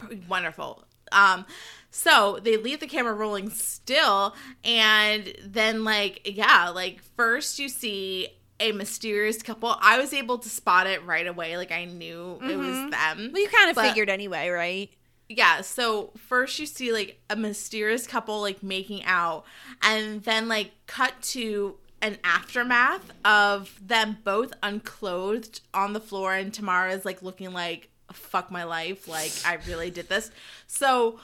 [0.00, 1.46] so wonderful um
[1.90, 8.28] so they leave the camera rolling still and then like yeah like first you see
[8.60, 12.56] a mysterious couple i was able to spot it right away like i knew it
[12.56, 13.32] was them Mm-hmm.
[13.32, 14.90] Well, you kind of But- figured anyway, right?
[15.28, 19.44] yeah so first you see like a mysterious couple like making out
[19.82, 26.52] and then like cut to an aftermath of them both unclothed on the floor and
[26.52, 30.30] tamara's like looking like fuck my life like i really did this
[30.66, 31.18] so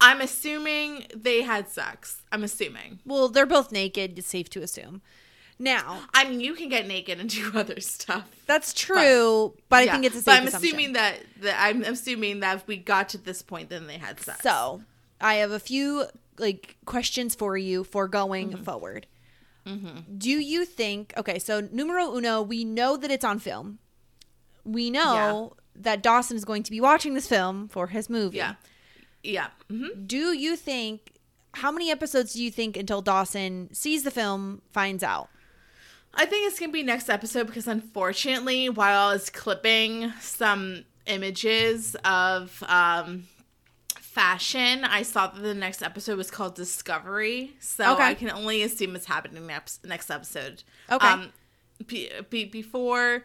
[0.00, 4.16] i'm assuming they had sex i'm assuming Well, they're both naked.
[4.18, 5.02] It's safe to assume.
[5.62, 9.82] Now, i mean you can get naked and do other stuff That's true, but, I
[9.84, 9.92] Yeah.
[9.92, 10.68] think it's a safe but i'm assumption.
[10.70, 14.18] assuming that, that i'm assuming that if we got to this point then they had
[14.20, 14.82] sex So,
[15.20, 16.06] I have a few
[16.38, 18.62] like questions for you for going Mm-hmm.
[18.64, 19.06] forward.
[20.18, 21.12] Do you think?
[21.16, 23.78] Okay, so numero uno, we know that it's on film.
[24.64, 28.38] We know that Dawson is going to be watching this film for his movie.
[28.38, 28.54] yeah
[29.22, 31.12] yeah hmm Do you think?
[31.54, 35.28] How many episodes do you think until Dawson sees the film, finds out?
[36.14, 41.96] I think it's gonna be next episode because unfortunately, while I was clipping some images
[42.04, 43.26] of um
[43.98, 47.52] fashion, I saw that the next episode was called Discovery.
[47.60, 48.02] So Okay.
[48.02, 50.62] I can only assume it's happening next next episode.
[50.90, 51.06] Okay.
[51.06, 51.32] Um
[51.86, 53.24] be, be, before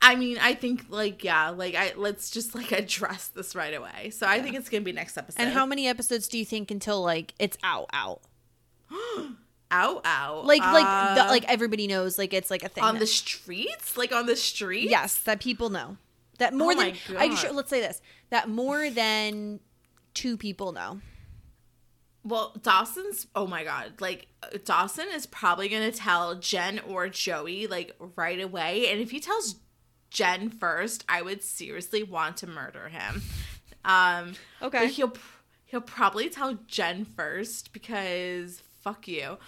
[0.00, 4.10] I mean, I think like yeah, like I let's just like address this right away.
[4.10, 5.40] So I think it's gonna be next episode.
[5.40, 8.20] And how many episodes do you think until like it's out out?
[9.72, 12.98] ow ow Like like the, Uh, like everybody knows like it's like a thing on
[12.98, 14.90] the streets, like on the streets.
[14.90, 15.96] Yes, that people know.
[16.38, 18.00] That more Oh than I should, let's say this.
[18.30, 19.60] That more than
[20.14, 21.00] two people know.
[22.24, 24.26] Well, Dawson's oh my god, like
[24.64, 29.56] Dawson is probably gonna tell Jen or Joey like right away, and if he tells
[30.10, 33.22] Jen first, I would seriously want to murder him.
[33.84, 34.88] Um, Okay.
[34.88, 35.14] he'll
[35.64, 39.38] he'll probably tell Jen first because fuck you.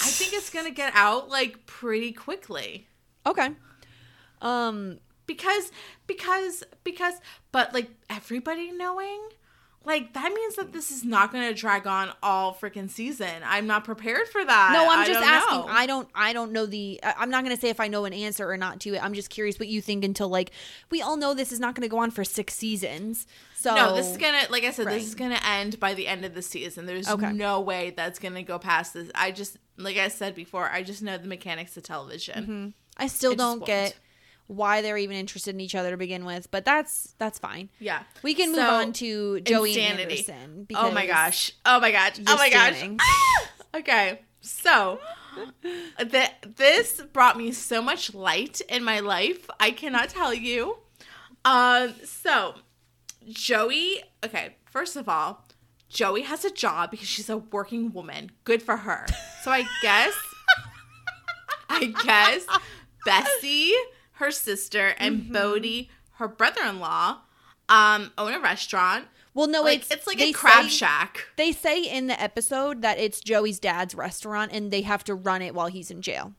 [0.00, 2.88] I think it's gonna get out like pretty quickly
[3.26, 3.50] Okay.
[4.40, 5.70] Um because
[6.06, 7.14] because because
[7.52, 9.20] but like everybody knowing
[9.84, 13.42] like that means that this is not going to drag on all freaking season.
[13.44, 14.70] I'm not prepared for that.
[14.72, 15.58] No, I'm just asking.
[15.58, 15.66] know.
[15.68, 16.08] I don't.
[16.14, 17.00] I don't know the.
[17.02, 19.02] I'm not going to say if I know an answer or not to it.
[19.02, 20.04] I'm just curious what you think.
[20.04, 20.52] Until like,
[20.90, 23.26] we all know this is not going to go on for six seasons.
[23.62, 24.94] So no, this is gonna, like I said, Right.
[24.98, 26.86] this is gonna end by the end of the season.
[26.86, 27.32] There's Okay.
[27.32, 29.08] no way that's gonna go past this.
[29.14, 32.74] I just, like I said before, I just know the mechanics of television.
[32.96, 33.94] I still just don't get
[34.48, 36.50] why they're even interested in each other to begin with.
[36.50, 37.68] But that's that's fine.
[37.78, 40.26] Yeah, We can move on to Joey and Insanity.
[40.28, 40.66] Anderson.
[40.74, 41.52] Oh my gosh!
[41.64, 42.18] Oh my gosh!
[42.26, 42.82] Oh my gosh!
[43.76, 44.98] okay, so
[45.98, 49.48] th- this brought me so much light in my life.
[49.60, 50.78] I cannot tell you.
[51.44, 52.54] Um, so
[53.28, 54.02] Joey.
[54.24, 55.44] Okay, first of all,
[55.88, 58.30] Joey has a job because she's a working woman.
[58.44, 59.06] Good for her.
[59.42, 60.14] So I guess,
[61.68, 62.46] I guess
[63.04, 63.72] Bessie,
[64.12, 65.32] her sister, and Mm-hmm.
[65.32, 67.18] Bodie, her brother-in-law,
[67.68, 69.06] um, own a restaurant.
[69.34, 71.26] Well, no, Like it's it's like a crab say- shack.
[71.36, 75.40] They say in the episode that it's Joey's dad's restaurant and they have to run
[75.42, 76.34] it while he's in jail.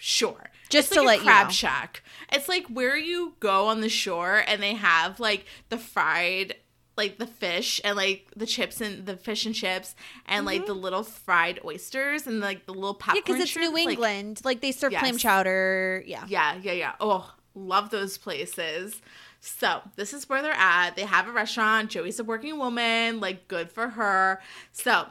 [0.00, 0.50] Sure.
[0.70, 1.52] Just it's to like let a you crab know.
[1.52, 2.02] shack.
[2.32, 6.56] It's like where you go on the shore and they have like the fried
[6.96, 9.94] like the fish and like the chips and the fish and chips
[10.26, 13.22] and like the little fried oysters and like the little popcorn.
[13.22, 13.30] Mm-hmm.
[13.30, 14.40] Yeah, because it's shrimp, New England.
[14.44, 16.02] Like, they serve clam chowder.
[16.06, 16.24] Yeah.
[16.28, 16.92] yeah, yeah, yeah.
[17.00, 19.00] Oh, love those places.
[19.40, 20.96] So this is where they're at.
[20.96, 21.90] They have a restaurant.
[21.90, 23.20] Joey's a working woman.
[23.20, 24.42] Like, good for her.
[24.72, 25.06] So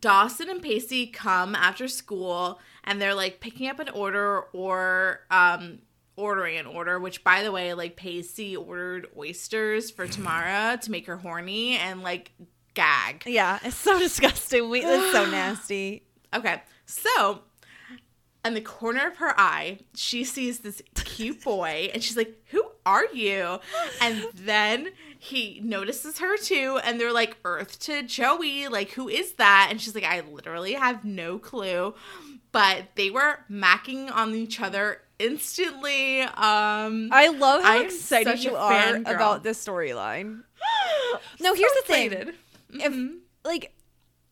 [0.00, 5.80] Dawson and Pacey come after school and they're like picking up an order or um
[6.16, 11.06] ordering an order, which by the way, like Pacey ordered oysters for Tamara to make
[11.06, 12.32] her horny and like
[12.74, 13.24] gag.
[13.26, 14.70] Yeah, it's so disgusting.
[14.70, 16.02] We, it's so nasty.
[16.34, 17.42] Okay, so
[18.44, 22.64] in the corner of her eye, she sees this cute boy and she's like, Who
[22.84, 23.60] are you?
[24.02, 29.34] And then he notices her too, and they're like, Earth to Joey, like, who is
[29.34, 29.68] that?
[29.70, 31.94] And she's like, I literally have no clue.
[32.56, 36.22] But they were macking on each other instantly.
[36.22, 39.14] Um I love how I am excited you are fangirl.
[39.14, 40.42] about this storyline.
[41.40, 42.12] No, here's the thing.
[42.12, 42.34] excited.
[42.70, 43.10] If
[43.44, 43.72] like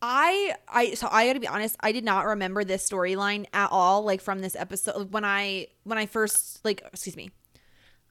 [0.02, 3.68] I I so I got to be honest, I did not remember this storyline at
[3.70, 7.30] all like from this episode when I when I first like excuse me.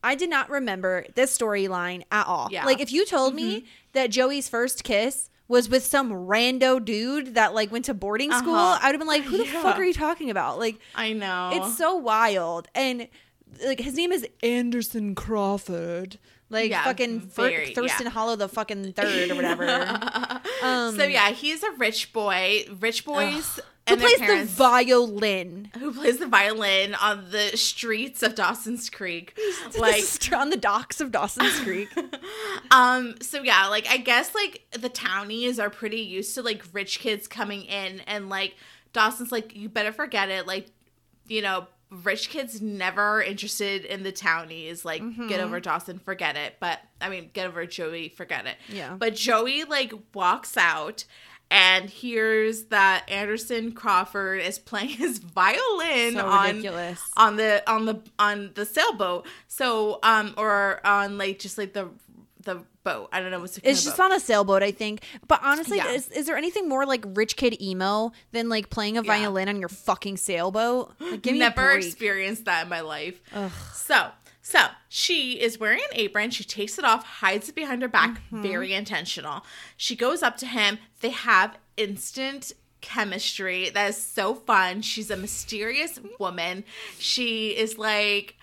[0.03, 2.49] I did not remember this storyline at all.
[2.51, 2.65] Yeah.
[2.65, 7.53] Like if you told me that Joey's first kiss was with some rando dude that
[7.53, 8.79] like went to boarding school, Uh-huh.
[8.81, 9.61] I would have been like, "Who the Yeah.
[9.61, 11.51] fuck are you talking about?" Like I know.
[11.53, 13.07] it's so wild and
[13.65, 16.17] like his name is Anderson Crawford.
[16.49, 18.11] Like Yeah, fucking very, Thurston yeah.
[18.11, 19.67] Howell the fucking third or whatever.
[20.63, 22.65] um so yeah, he's a rich boy.
[22.79, 24.51] Rich boys who plays parents.
[24.53, 25.69] the violin?
[25.77, 29.37] who plays the violin on the streets of Dawson's Creek.
[29.77, 31.89] Like Like on the docks of Dawson's Creek.
[32.71, 36.99] um so yeah, like I guess like the townies are pretty used to like rich
[36.99, 38.55] kids coming in and like
[38.93, 40.67] Dawson's like you better forget it like
[41.27, 41.67] you know
[42.03, 45.27] rich kids never interested in the townies like Mm-hmm.
[45.27, 48.95] get over Dawson forget it but I mean get over Joey forget it Yeah.
[48.97, 51.05] but Joey like walks out
[51.53, 56.65] and hears that Anderson Crawford is playing his violin So on
[57.15, 59.27] on the on the on the sailboat.
[59.47, 61.89] So um or on like just like the
[62.43, 63.07] the boat.
[63.13, 64.03] I don't know what's the It's just boat.
[64.05, 65.03] on a sailboat, I think.
[65.29, 65.91] But honestly, Yeah.
[65.91, 69.07] is, is there anything more like rich kid emo than like playing a Yeah.
[69.19, 70.91] violin on your fucking sailboat?
[70.99, 73.21] Like, give me never experienced that in my life.
[73.33, 73.51] Ugh.
[73.73, 74.09] So
[74.45, 76.29] so she is wearing an apron.
[76.29, 78.17] She takes it off, hides it behind her back.
[78.25, 78.43] Mm-hmm.
[78.43, 79.45] Very intentional.
[79.77, 80.79] She goes up to him.
[80.99, 83.69] They have instant chemistry.
[83.69, 84.81] That is so fun.
[84.81, 86.65] She's a mysterious woman.
[86.99, 88.35] She is like,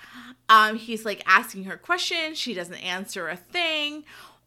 [0.48, 2.38] um, he's like asking her questions.
[2.38, 4.04] She doesn't answer a thing.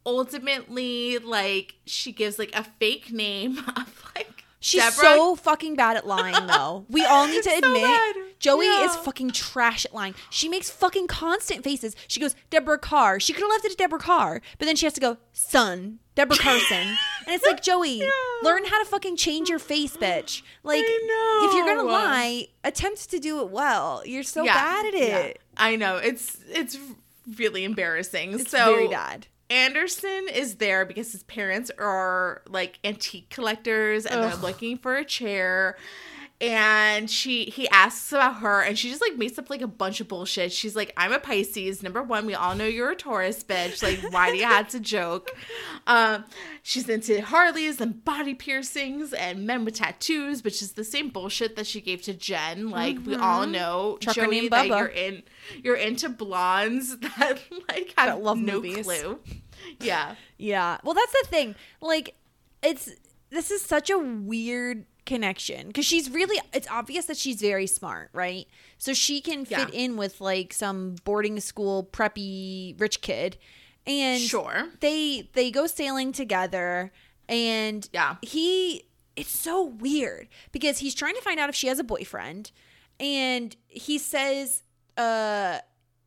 [0.07, 5.03] Ultimately, like she gives like a fake name of like She's Deborah.
[5.03, 6.86] so fucking bad at lying, though.
[6.89, 8.16] We all need to So admit bad.
[8.39, 8.86] Joey Yeah.
[8.86, 10.16] is fucking trash at lying.
[10.30, 11.97] She makes fucking constant faces.
[12.07, 13.20] She goes, Deborah Carr.
[13.20, 15.99] She could have left it to Deborah Carr, but then she has to go, son,
[16.16, 16.78] Deborah Carson.
[17.26, 18.01] and it's like, Joey,
[18.41, 20.43] learn how to fucking change your face, bitch.
[20.64, 24.01] Like, if you're gonna lie, attempt to do it well.
[24.05, 25.18] You're so bad at yeah.
[25.18, 25.41] it.
[25.57, 26.78] I know it's it's
[27.38, 28.34] really embarrassing.
[28.39, 29.28] It's so very bad.
[29.49, 34.31] Anderson is there because his parents are like antique collectors and Ugh.
[34.31, 35.77] they're looking for a chair.
[36.43, 40.01] And she he asks about her and she just like makes up like a bunch
[40.01, 40.51] of bullshit.
[40.51, 41.81] She's like, I'm a Pisces.
[41.81, 43.81] Number one, we all know you're a Taurus, bitch.
[43.81, 45.31] Like, why do you have to joke?
[45.85, 46.23] Um,
[46.61, 51.57] she's into Harleys and body piercings and men with tattoos, which is the same bullshit
[51.57, 52.69] that she gave to Jen.
[52.69, 55.23] Like, we all know Trucker Joey, that you're in
[55.61, 58.85] you're into blondes that like have That love no movies.
[58.85, 59.19] clue.
[59.79, 60.15] Yeah.
[60.37, 60.77] Yeah.
[60.83, 61.55] Well, that's the thing.
[61.81, 62.15] Like,
[62.61, 62.89] it's
[63.29, 66.39] this is such a weird connection because she's really.
[66.53, 68.47] It's obvious that she's very smart, right?
[68.77, 69.79] So she can fit Yeah.
[69.85, 73.37] in with like some boarding school preppy rich kid,
[73.85, 74.69] and Sure.
[74.79, 76.91] they they go sailing together,
[77.27, 78.15] and Yeah.
[78.21, 78.85] he.
[79.15, 82.51] It's so weird because he's trying to find out if she has a boyfriend,
[82.99, 84.63] and he says,
[84.97, 85.59] "Uh,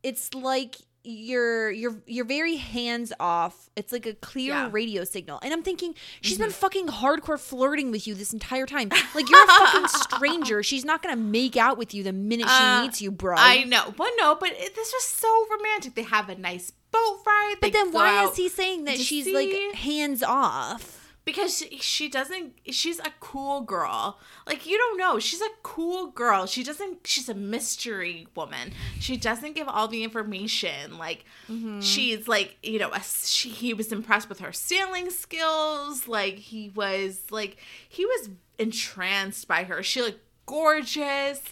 [0.02, 0.76] it's like."
[1.08, 3.70] You're you're you're very hands off.
[3.76, 4.68] It's like a clear Yeah.
[4.72, 6.42] radio signal, and I'm thinking she's Mm-hmm.
[6.44, 8.88] been fucking hardcore flirting with you this entire time.
[9.14, 10.64] Like you're a fucking stranger.
[10.64, 13.36] She's not gonna make out with you the minute she Uh, meets you, bro.
[13.38, 13.94] I know.
[13.96, 15.94] But no, but it, this was so romantic.
[15.94, 17.54] They have a nice boat ride.
[17.60, 19.34] but then why out is he saying that she's sea.
[19.34, 20.95] like hands off?
[21.26, 24.18] Because she, she doesn't she's a cool girl.
[24.46, 25.18] Like you don't know.
[25.18, 26.46] She's a cool girl.
[26.46, 28.72] She doesn't she's a mystery woman.
[29.00, 30.96] She doesn't give all the information.
[30.96, 31.80] Like Mm-hmm.
[31.80, 36.08] she's like you know a, she, he was impressed with her sailing skills.
[36.08, 37.58] Like he was like
[37.88, 39.82] he was entranced by her.
[39.82, 41.42] She looked gorgeous.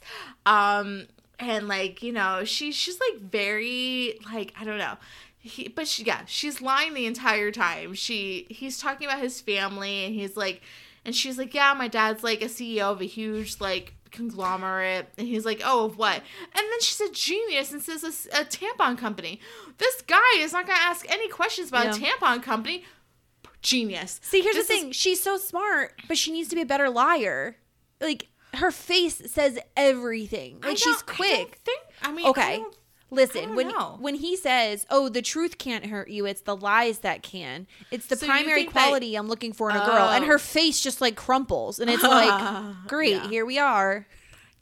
[0.46, 1.06] Um
[1.38, 4.94] and like you know she she's like very like i don't know
[5.46, 7.92] he, but she, yeah, she's lying the entire time.
[7.94, 10.62] She he's talking about his family and he's like
[11.04, 15.28] and she's like, "Yeah, my dad's like a CEO of a huge like conglomerate." And
[15.28, 16.22] he's like, "Oh, of what?" And
[16.54, 19.38] then she's a genius and says a tampon company.
[19.76, 22.84] This guy is not going to ask any questions about a tampon company.
[23.60, 24.20] Genius.
[24.22, 26.66] See, here's This the is- thing: she's so smart, but she needs to be a
[26.66, 27.56] better liar.
[28.00, 30.60] Like her face says everything.
[30.62, 31.58] I Like she's don't- I quick.
[31.64, 32.56] think I mean, I Okay.
[32.58, 32.76] don't-
[33.10, 33.96] Listen, when know.
[34.00, 38.06] when he says, "Oh, the truth can't hurt you; it's the lies that can." It's
[38.06, 40.28] the So primary think that- quality I'm looking for in a girl, and Oh.
[40.28, 43.28] her face just like crumples, and it's like, "Great, Yeah.
[43.28, 44.06] here we are."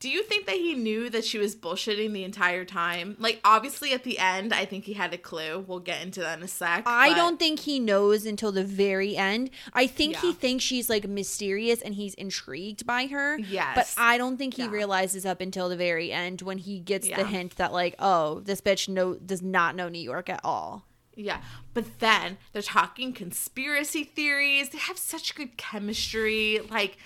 [0.02, 3.14] Do you think that he knew that she was bullshitting the entire time?
[3.20, 5.60] Like, obviously, at the end, I think he had a clue.
[5.64, 6.82] We'll get into that in a sec.
[6.86, 9.50] I but- don't think he knows until the very end.
[9.72, 13.38] I think he thinks she's like mysterious and he's intrigued by her.
[13.38, 13.76] Yes.
[13.76, 14.70] But I don't think he Yeah.
[14.70, 18.60] realizes up until the very end when he gets the hint that like, oh, this
[18.60, 20.84] bitch no does not know New York at all.
[21.14, 21.42] Yeah,
[21.74, 24.70] but then they're talking conspiracy theories.
[24.70, 26.96] They have such good chemistry, like,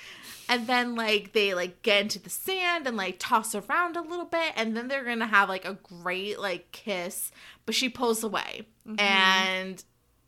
[0.49, 4.25] and then like they like get into the sand and like toss around a little
[4.25, 7.31] bit, and then they're gonna have like a great like kiss,
[7.65, 9.01] but she pulls away, mm-hmm.
[9.01, 9.85] and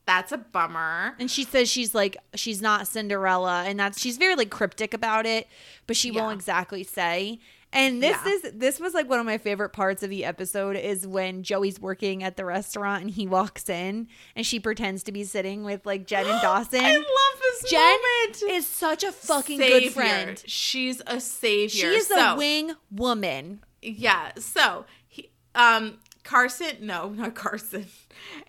[0.07, 1.14] that's a bummer.
[1.19, 5.27] And she says she's like she's not Cinderella and that's she's very like cryptic about
[5.27, 5.47] it,
[5.87, 6.23] but she Yeah.
[6.23, 7.41] won't exactly say.
[7.73, 8.33] And this Yeah.
[8.33, 11.79] is this was like one of my favorite parts of the episode is when Joey's
[11.79, 15.85] working at the restaurant and he walks in and she pretends to be sitting with
[15.85, 16.81] like Jen and Dawson.
[16.83, 17.05] I love
[17.43, 18.57] this Jen moment.
[18.57, 19.81] is such a fucking Savior.
[19.81, 20.43] good friend.
[20.47, 21.69] She's a savior.
[21.93, 23.62] She is So- a wing woman.
[23.83, 24.33] Yeah.
[24.39, 25.99] So he, um,
[26.29, 27.87] Carson, no, not Carson.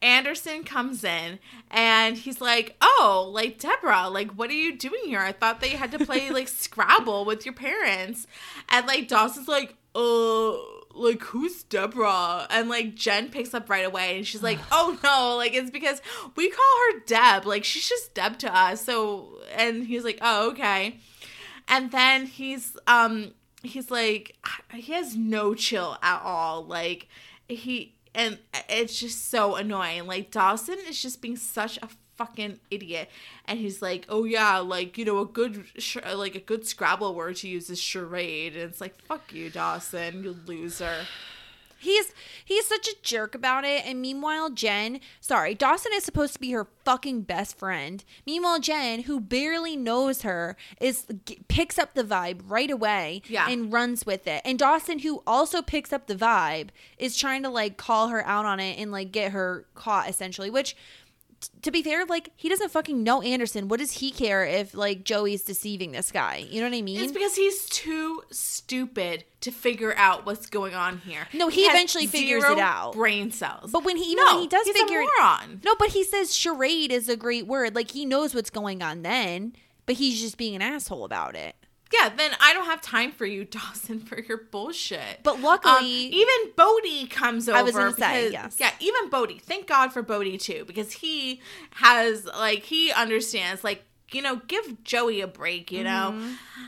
[0.01, 1.39] Anderson comes in
[1.71, 5.21] and he's like, "Oh, like Deborah, like what are you doing here?
[5.21, 8.27] I thought that you had to play like Scrabble with your parents."
[8.67, 10.57] And like Dawson's like, "Uh,
[10.93, 15.37] like who's Deborah?" And like Jen picks up right away and she's like, "Oh no,
[15.37, 16.01] like it's because
[16.35, 17.45] we call her Deb.
[17.45, 20.99] Like she's just Deb to us." So and he's like, "Oh, okay."
[21.69, 23.31] And then he's um
[23.63, 24.35] he's like
[24.73, 26.65] he has no chill at all.
[26.65, 27.07] Like
[27.49, 28.37] he and
[28.67, 30.07] it's just so annoying.
[30.07, 33.09] Like Dawson is just being such a fucking idiot.
[33.45, 37.15] And he's like oh yeah like you know a good sh- like a good scrabble
[37.15, 38.53] word to use is charade.
[38.55, 41.05] And it's like fuck you dawson you loser
[41.79, 42.13] He's
[42.43, 43.85] he's such a jerk about it.
[43.85, 48.03] And meanwhile, Jen, sorry, Dawson is supposed to be her fucking best friend.
[48.25, 53.47] Meanwhile, Jen, who barely knows her, is g- picks up the vibe right away Yeah.
[53.49, 54.41] and runs with it.
[54.45, 58.45] And Dawson, who also picks up the vibe, is trying to like call her out
[58.45, 60.49] on it and like get her caught essentially.
[60.49, 60.75] Which,
[61.61, 63.67] to be fair, like he doesn't fucking know Anderson.
[63.67, 66.45] What does he care if like Joey's deceiving this guy?
[66.49, 66.99] You know what I mean?
[67.01, 71.27] It's because he's too stupid to figure out what's going on here.
[71.33, 72.93] No, he has eventually figures it out.
[72.93, 73.71] Brain cells.
[73.71, 74.81] But when he even no, when he does figure.
[74.81, 75.61] he's figure a it moron.
[75.63, 77.75] No, but he says charade is a great word.
[77.75, 79.53] Like he knows what's going on then,
[79.85, 81.55] but he's just being an asshole about it.
[81.91, 85.21] Yeah, then I don't have time for you, Dawson, for your bullshit.
[85.23, 87.57] But Um, luckily, even Bodie comes over.
[87.57, 88.57] I was gonna say, because- yes.
[88.59, 89.39] Yeah, even Bodie.
[89.39, 93.63] Thank God for Bodie too, because he has like he understands.
[93.63, 95.71] Like you know, give Joey a break.
[95.71, 96.19] You know,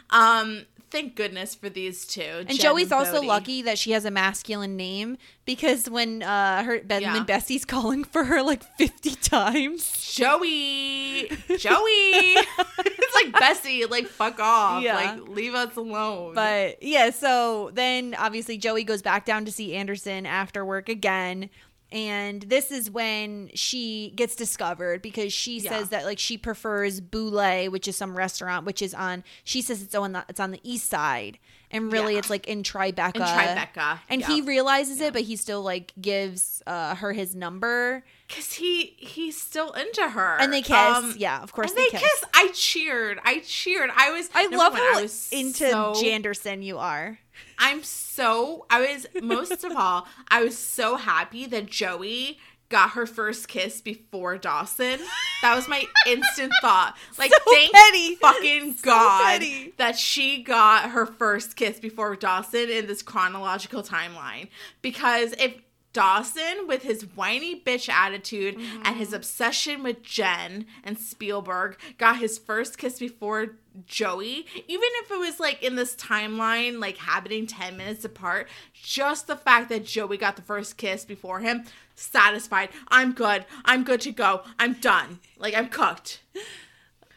[0.09, 0.65] um.
[0.91, 2.21] Thank goodness for these two.
[2.21, 7.19] And Joey's also lucky that she has a masculine name because when uh her Benjamin
[7.19, 7.23] Yeah.
[7.23, 9.89] Bessie's calling for her like fifty times.
[10.13, 11.87] Joey, Joey.
[11.87, 13.85] it's like Bessie.
[13.85, 14.83] Like fuck off.
[14.83, 14.95] Yeah.
[14.95, 16.35] Like leave us alone.
[16.35, 21.49] But yeah, so then obviously Joey goes back down to see Anderson after work again.
[21.91, 25.71] And this is when she gets discovered because she Yeah.
[25.71, 29.23] says that like she prefers Bouley, which is some restaurant, which is on.
[29.43, 31.37] She says it's on the it's on the east side,
[31.69, 32.19] and really Yeah.
[32.19, 33.15] it's like in Tribeca.
[33.15, 34.27] In Tribeca, and yeah.
[34.27, 39.35] he realizes it, but he still like gives uh, her his number, Cause he he's
[39.39, 40.71] still into her, and they kiss.
[40.77, 42.23] Um, yeah, of course and they kiss.
[42.33, 43.19] I cheered.
[43.25, 43.89] I cheered.
[43.93, 44.29] I was.
[44.33, 47.19] I love one, how I was into so- Janderson you are.
[47.57, 48.65] I'm so.
[48.69, 50.07] I was most of all.
[50.29, 52.39] I was so happy that Joey
[52.69, 54.97] got her first kiss before Dawson.
[55.41, 56.95] That was my instant thought.
[57.17, 58.15] Like, So thank petty.
[58.15, 59.73] fucking So God petty.
[59.77, 64.47] that she got her first kiss before Dawson in this chronological timeline.
[64.81, 65.53] Because if
[65.93, 68.97] Dawson, with his whiny bitch attitude and Mm-hmm.
[68.97, 75.19] his obsession with Jen and Spielberg, got his first kiss before Joey, even if it
[75.19, 80.17] was like in this timeline, like happening 10 minutes apart, just the fact that Joey
[80.17, 81.63] got the first kiss before him,
[81.95, 82.69] satisfied.
[82.89, 83.45] I'm good.
[83.65, 84.41] I'm good to go.
[84.59, 85.19] I'm done.
[85.37, 86.21] Like, I'm cooked.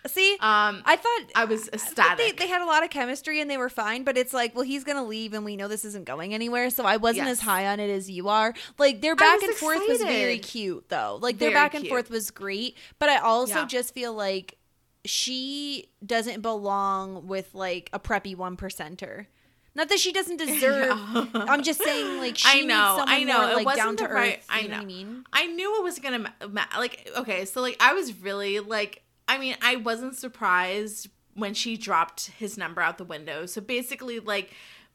[0.07, 2.19] See, Um, I thought I was ecstatic.
[2.19, 4.65] They, they had a lot of chemistry and they were fine, but it's like, well,
[4.65, 6.69] he's gonna leave, and we know this isn't going anywhere.
[6.71, 7.39] So I wasn't Yes.
[7.39, 8.53] as high on it as you are.
[8.79, 11.19] Like their back and forth was very cute, though.
[11.23, 11.91] Like their Very back and cute.
[11.91, 13.67] forth was great, but I also Yeah.
[13.67, 14.59] just feel like
[15.07, 19.27] she doesn't belong with like a preppy one percenter.
[19.75, 20.99] Not that she doesn't deserve.
[21.35, 23.39] I'm just saying, like she I know, needs someone I know.
[23.41, 24.13] more It like wasn't down to earth.
[24.15, 24.69] right- I know.
[24.69, 24.77] know.
[24.77, 25.25] I mean?
[25.33, 29.03] I knew it was gonna ma- ma- like okay, so like I was really like
[29.29, 33.47] I mean I wasn't surprised when she dropped his number out the window.
[33.47, 34.51] So basically, like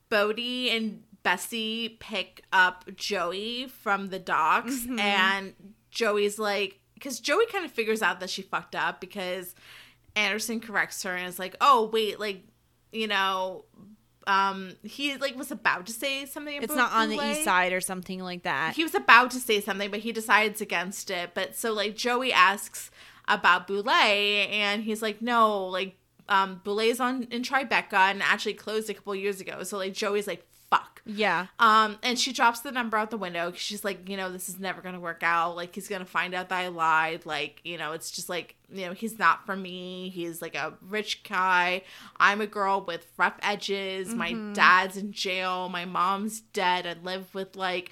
[0.09, 4.99] Bodie and Bessie pick up Joey from the docks, Mm-hmm.
[4.99, 5.53] and
[5.91, 9.55] Joey's like because Joey kind of figures out that she fucked up because
[10.15, 12.43] Anderson corrects her and is like, oh wait, like
[12.91, 13.65] you know.
[14.27, 16.61] Um, he like was about to say something.
[16.61, 18.75] It's not on the east side or something like that.
[18.75, 21.31] he was about to say something, but he decides against it.
[21.33, 22.91] But so like Joey asks
[23.29, 25.95] about Bouley, and he's like, no, like
[26.27, 29.63] um Bouley's on in Tribeca and actually closed a couple years ago.
[29.63, 31.01] So like Joey's like, fuck.
[31.05, 31.47] yeah.
[31.57, 34.47] Um, and she drops the number out the window 'cause she's like, you know, this
[34.47, 35.55] is never gonna work out.
[35.55, 37.25] Like he's gonna find out that I lied.
[37.25, 40.09] Like you know, it's just like you know, he's not for me.
[40.09, 41.81] He's like a rich guy.
[42.17, 44.13] I'm a girl with rough edges.
[44.13, 45.69] My dad's in jail.
[45.69, 46.85] My mom's dead.
[46.85, 47.91] I live with like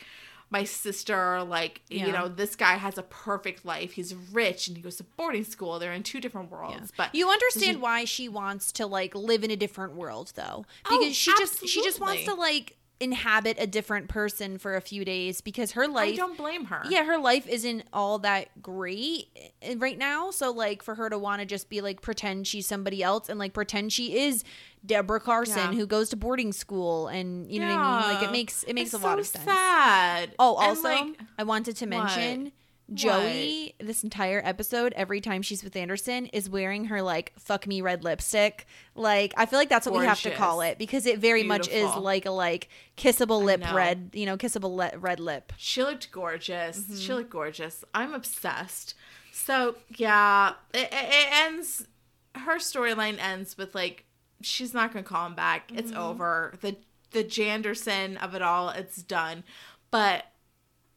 [0.50, 1.44] my sister.
[1.44, 2.06] Like Yeah.
[2.06, 3.94] you know, this guy has a perfect life.
[3.94, 5.78] He's rich and he goes to boarding school.
[5.80, 6.94] They're in two different worlds.
[6.96, 10.66] But you understand she- why she wants to like live in a different world though
[10.90, 14.82] Oh, because she just she just wants to like inhabit a different person for a
[14.82, 16.82] few days because her life I don't blame her.
[16.90, 19.28] yeah her life isn't all that great
[19.62, 22.66] eh, right now so like for her to want to just be like pretend she's
[22.68, 24.44] somebody else and like pretend she is
[24.86, 25.80] Deborah Carson Yeah.
[25.80, 28.74] who goes to boarding school and you know what I mean like it makes it
[28.74, 30.32] makes It's a lot so of sense Sad.
[30.40, 32.52] Oh, also, like, I wanted to mention
[32.94, 37.82] Joey, this entire episode, every time she's with Anderson, is wearing her like fuck me
[37.82, 38.66] red lipstick.
[38.96, 41.68] Like, I feel like that's what we have to call it because it very much
[41.68, 45.54] is like a like kissable lip red, you know, kissable le- red lip.
[45.58, 46.80] She looked gorgeous.
[46.80, 46.96] Mm-hmm.
[46.98, 47.84] She looked gorgeous.
[47.94, 48.96] I'm obsessed.
[49.34, 51.88] So yeah, it, it, ends.
[52.36, 54.06] Her storyline ends with like
[54.42, 55.72] she's not gonna call him back.
[55.74, 56.00] It's Mm-hmm.
[56.00, 56.54] over.
[56.62, 56.78] The
[57.12, 58.70] the Janderson of it all.
[58.70, 59.44] It's done.
[59.92, 60.26] But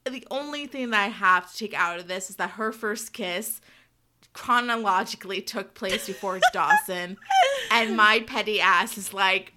[0.08, 3.12] the only thing that I have to take out of this is that her first
[3.12, 3.60] kiss
[4.32, 7.16] chronologically took place before Dawson,
[7.70, 9.52] and my petty ass is like,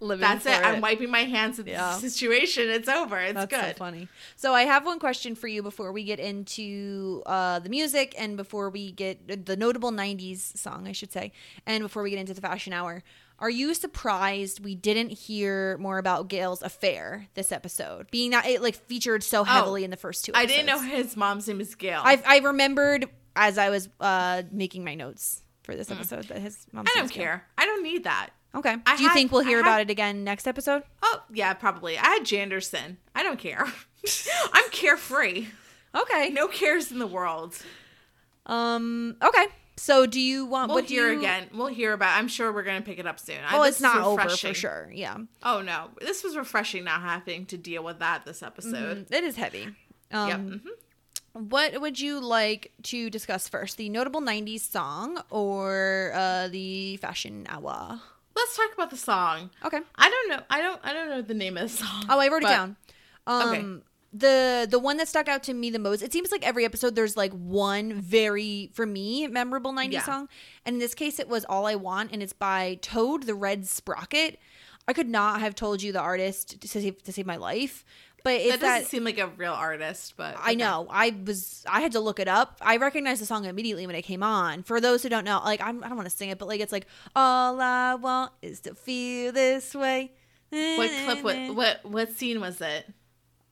[0.00, 0.64] Living that's for it.
[0.64, 1.94] I'm wiping my hands of Yeah.
[2.00, 2.68] the situation.
[2.70, 3.18] It's over.
[3.18, 3.74] It's That's good.
[3.76, 4.06] so funny.
[4.36, 8.36] So I have one question for you before we get into uh, the music and
[8.36, 11.32] before we get the notable '90s song, I should say,
[11.66, 13.02] and before we get into the fashion hour.
[13.40, 18.60] Are you surprised we didn't hear more about Gail's affair this episode, being that it
[18.62, 20.32] like featured so heavily in the first two?
[20.34, 22.00] Oh, I didn't know his mom's name is Gail.
[22.04, 23.06] I I remembered
[23.36, 26.84] as I was uh, making my notes for this episode that his mom.
[26.86, 26.88] Mm.
[26.90, 27.44] I don't care.
[27.56, 28.30] I don't need that.
[28.56, 28.74] Okay.
[28.86, 30.82] I Do you had- think we'll hear had- about it again next episode?
[31.02, 31.96] Oh yeah, probably.
[31.96, 32.96] I had Janderson.
[33.14, 33.64] I don't care.
[34.52, 35.46] I'm carefree.
[35.94, 36.30] Okay.
[36.30, 37.54] No cares in the world.
[38.46, 39.16] Um.
[39.22, 39.46] Okay.
[39.78, 40.68] So do you want?
[40.68, 41.48] We'll what do hear you- again.
[41.54, 42.18] We'll hear about.
[42.18, 43.36] I'm sure we're gonna pick it up soon.
[43.50, 44.90] This it's not over for sure.
[44.92, 45.16] Yeah.
[45.42, 49.06] Oh no, this was refreshing not having to deal with that this episode.
[49.08, 49.68] Mm, It is heavy.
[50.12, 50.38] Um, Yep.
[50.40, 50.60] mhm.
[51.50, 53.76] What would you like to discuss first?
[53.76, 58.00] The notable '90s song or uh, the fashion hour?
[58.34, 59.50] Let's talk about the song.
[59.64, 59.80] Okay.
[59.96, 60.42] I don't know.
[60.50, 60.80] I don't.
[60.82, 62.06] I don't know the name of the song.
[62.08, 62.76] Oh, I wrote but- it down.
[63.26, 63.84] Um, okay.
[64.12, 66.02] The the one that stuck out to me the most.
[66.02, 70.02] It seems like every episode there's like one very for me memorable '90s Yeah.
[70.04, 70.28] song,
[70.64, 73.66] and in this case it was "All I Want" and it's by Toad the Wet
[73.66, 74.38] Sprocket.
[74.86, 77.84] I could not have told you the artist to save to save my life.
[78.24, 80.86] But that doesn't that, seem like a real artist, but I know.
[80.90, 82.56] I was I had to look it up.
[82.62, 84.62] I recognized the song immediately when it came on.
[84.62, 86.60] For those who don't know, like I'm, I don't want to sing it, but like
[86.60, 90.12] it's like all I want is to feel this way.
[90.50, 91.22] What clip?
[91.22, 92.92] What what what scene was it?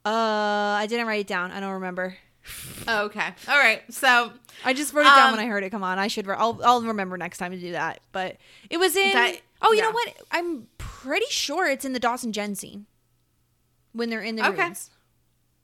[0.07, 1.51] Uh, I didn't write it down.
[1.51, 2.17] I don't remember.
[2.87, 3.83] Oh, okay, all right.
[3.93, 4.31] So
[4.65, 5.99] I just wrote it down when Um, I heard it come on.
[5.99, 6.29] I should.
[6.29, 8.01] re- I'll I'll remember next time to do that.
[8.13, 8.37] But
[8.71, 9.13] it was in.
[9.13, 9.85] That- oh, you yeah.
[9.87, 10.15] know what?
[10.31, 12.87] I'm pretty sure it's in the Dawson Jen scene
[13.93, 14.63] when they're in the Okay.
[14.63, 14.91] rooms.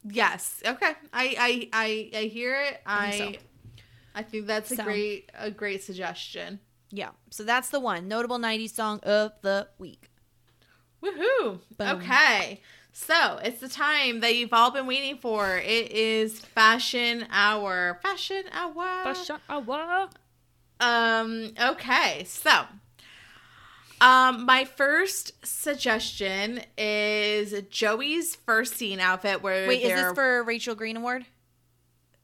[0.05, 0.95] yes, okay.
[1.13, 2.81] I I I, I hear it.
[2.85, 3.39] I think
[4.17, 4.83] I think that's a So.
[4.83, 6.59] great a great suggestion.
[6.91, 7.11] Yeah.
[7.31, 10.11] So that's the one notable '90s song of the week.
[11.01, 11.61] Woohoo!
[11.79, 11.89] Boom.
[12.01, 12.61] Okay.
[12.93, 15.57] So it's the time that you've all been waiting for.
[15.59, 17.99] It is fashion hour.
[18.03, 18.85] Fashion hour.
[19.05, 20.09] Fashion hour.
[20.81, 22.51] Um, okay, so
[24.01, 30.43] um my first suggestion is Joey's first scene outfit where Wait, is they're this for
[30.43, 31.25] Rachel Green Award?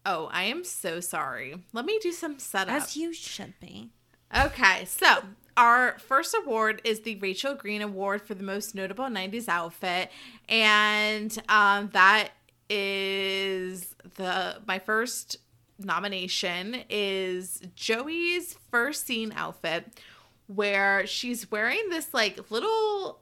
[0.05, 1.63] Oh, I am so sorry.
[1.73, 2.75] Let me do some setup.
[2.75, 3.91] As you should be.
[4.37, 5.23] Okay, so
[5.59, 10.11] our first award is the Rachel Green Award for the most notable 90s outfit.
[10.49, 12.31] And um, that
[12.71, 15.39] is the my first
[15.81, 20.01] nomination is Joey's first scene outfit
[20.47, 23.21] where she's wearing this like little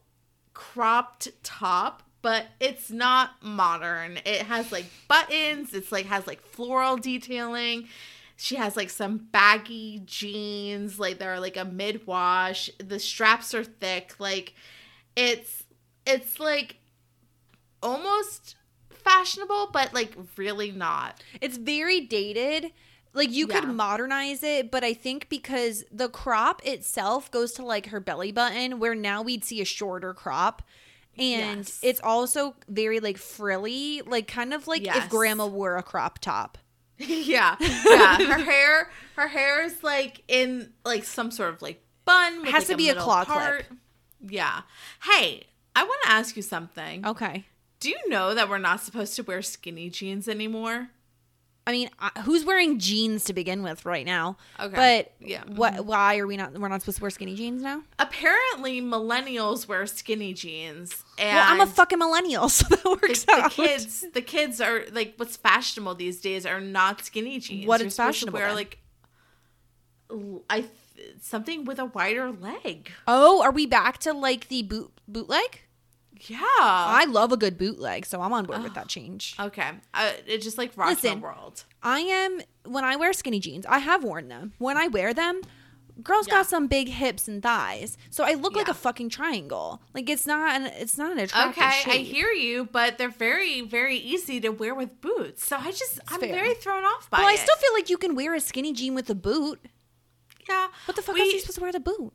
[0.52, 4.16] cropped top but it's not modern.
[4.24, 5.72] It has like buttons.
[5.72, 7.86] It's like has like floral detailing
[8.36, 13.64] she has like some baggy jeans like they're like a mid wash the straps are
[13.64, 14.54] thick like
[15.16, 15.64] it's
[16.06, 16.76] it's like
[17.82, 18.56] almost
[18.90, 22.72] fashionable but like really not It's very dated.
[23.14, 27.86] Like you could modernize it, but I think because the crop itself goes to like
[27.86, 30.60] her belly button, where now we'd see a shorter crop.
[31.16, 31.78] And Yes.
[31.82, 35.04] it's also very like frilly, like kind of like Yes.
[35.04, 36.58] if grandma wore a crop top.
[37.09, 38.16] yeah yeah.
[38.27, 42.62] Her hair her hair is like in like some sort of like bun with, Has
[42.64, 43.66] like, to be a middle claw clip.
[44.28, 44.62] yeah.
[45.02, 45.44] Hey
[45.74, 47.06] i want to ask you something.
[47.06, 47.44] Okay.
[47.81, 50.89] do you know that we're not supposed to wear skinny jeans anymore
[51.68, 51.90] I mean,
[52.22, 54.36] who's wearing jeans to begin with right now?
[54.60, 54.74] Okay.
[55.18, 55.43] But Yeah.
[55.48, 55.84] what?
[55.84, 56.52] Why are we not?
[56.52, 57.82] We're not supposed to wear skinny jeans now.
[57.98, 63.24] apparently millennials wear skinny jeans and well, I'm a fucking millennial, so that the, works
[63.24, 63.51] the out.
[63.51, 67.88] kids the kids are like what's fashionable these days are not skinny jeans What You're
[67.88, 68.55] is fashionable wear then?
[68.56, 68.78] like
[70.48, 74.93] I th- something with a wider leg Oh, are we back to like the boot
[75.09, 75.62] bootleg?
[76.22, 79.34] Yeah I love a good bootleg, so I'm on board with that change.
[79.38, 79.70] Okay.
[79.94, 81.20] Uh, it just like rocks Listen.
[81.20, 81.64] my world.
[81.82, 83.66] I am when I wear skinny jeans.
[83.66, 84.52] I have worn them.
[84.59, 85.40] When I wear them,
[86.02, 86.34] girls Yeah.
[86.34, 89.80] got some big hips and thighs, so I look like a fucking triangle.
[89.94, 93.60] Like it's not an it's not an attractive Okay, I hear you, but they're very,
[93.62, 95.47] very easy to wear with boots.
[95.47, 96.34] So I just, I'm fair.
[96.34, 98.94] very thrown off by Well, I still feel like you can wear a skinny jean
[98.94, 99.64] with a boot.
[100.48, 100.68] yeah.
[100.86, 102.12] What the fuck we, else are you supposed to wear with a boot?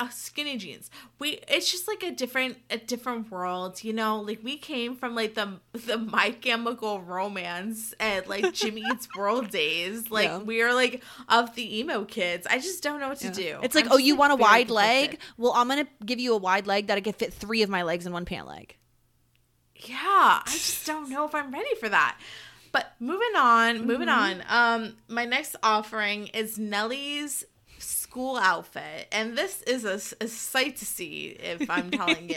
[0.00, 0.90] Uh, skinny jeans.
[1.18, 3.82] We, it's just like a different, a different world.
[3.82, 8.84] You know, like we came from like the the My Chemical Romance and like Jimmy
[8.92, 10.10] Eats World days.
[10.10, 10.38] Like Yeah.
[10.38, 12.46] we are like of the emo kids.
[12.48, 13.58] I just don't know what to do.
[13.62, 15.18] It's like, I'm oh, just, you want a wide leg?
[15.36, 17.82] Well, I'm gonna give you a wide leg that I can fit three of my
[17.82, 18.76] legs in one pant leg.
[19.74, 22.18] yeah i just don't know if i'm ready for that
[22.72, 27.44] but moving on moving on um my next offering is nellie's
[28.08, 32.36] school outfit and this is a, a sight to see if i'm telling you.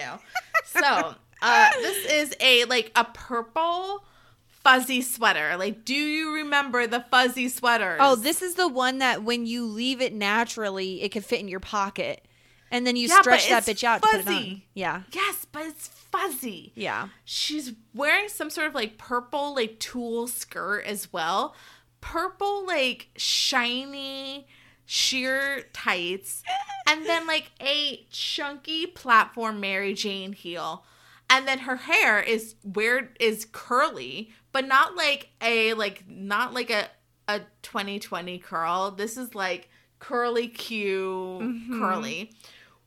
[0.65, 4.03] So uh this is a like a purple
[4.47, 5.55] fuzzy sweater.
[5.57, 7.99] Like do you remember the fuzzy sweaters?
[8.01, 11.47] Oh, this is the one that when you leave it naturally, it could fit in
[11.47, 12.25] your pocket,
[12.69, 14.33] and then you Yeah, stretch that bitch out to put it on.
[14.33, 14.65] fuzzy.
[14.75, 16.73] Yeah, yes but it's fuzzy.
[16.75, 17.07] Yeah.
[17.25, 21.55] she's wearing some sort of like purple like tulle skirt as well.
[22.01, 24.47] Purple like shiny
[24.91, 26.43] sheer tights
[26.85, 30.83] and then like a chunky platform mary jane heel.
[31.29, 36.69] And then her hair is weird is curly but not like a like not like
[36.69, 36.89] a
[37.29, 38.91] a 2020 curl.
[38.91, 39.69] This is like
[39.99, 41.79] curly q mm-hmm.
[41.79, 42.33] curly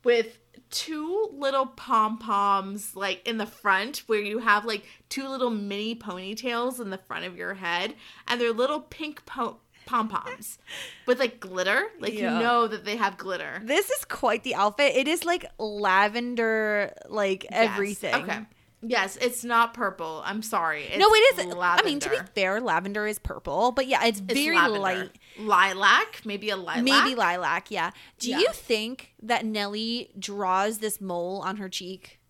[0.03, 0.39] with
[0.71, 5.95] two little pom poms like in the front where you have like two little mini
[5.95, 7.95] ponytails in the front of your head
[8.29, 9.57] and they're little pink po-
[9.87, 10.59] pom poms
[11.07, 12.39] with like glitter like Yeah.
[12.39, 14.95] you know that they have glitter This is quite the outfit.
[14.97, 17.51] It is like lavender, like Yes.
[17.71, 18.15] everything.
[18.15, 18.41] okay
[18.87, 20.21] Yes, it's not purple.
[20.27, 20.83] I'm sorry.
[20.85, 21.47] It's no, it is.
[21.47, 21.83] Lavender.
[21.83, 24.79] I mean, to be fair, lavender is purple, but yeah, it's, It's very lavender.
[24.79, 25.11] light.
[25.39, 26.83] Lilac, maybe a lilac.
[26.85, 27.93] Maybe lilac, yeah.
[28.19, 28.41] Do Yeah.
[28.41, 32.21] you think that Nellie draws this mole on her cheek?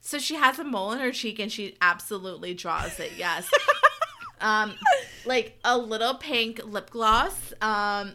[0.00, 3.12] So she has a mole in her cheek and she absolutely draws it.
[3.16, 3.48] Yes.
[4.42, 4.74] um
[5.24, 7.52] like a little pink lip gloss.
[7.60, 8.14] Um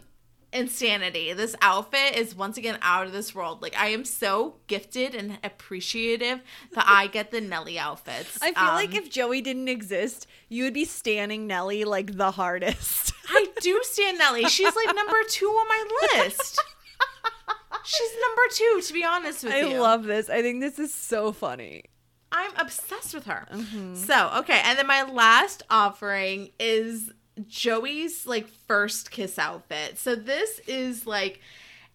[0.52, 1.32] insanity.
[1.34, 3.60] This outfit is once again out of this world.
[3.60, 6.40] Like I am so gifted and appreciative
[6.72, 8.38] that I get the Nellie outfits.
[8.40, 12.30] I feel like Um, if Joey didn't exist, you would be standing Nellie like the
[12.30, 13.12] hardest.
[13.28, 14.48] I do stand Nellie.
[14.48, 15.84] She's like number 2 on my
[16.14, 16.62] list.
[17.84, 19.76] She's number 2 to be honest with I you.
[19.76, 20.30] I love this.
[20.30, 21.84] I think this is so funny.
[22.30, 23.46] I'm obsessed with her.
[23.52, 23.94] Mm-hmm.
[23.94, 27.10] So, okay, and then my last offering is
[27.46, 29.98] Joey's like first kiss outfit.
[29.98, 31.40] So this is like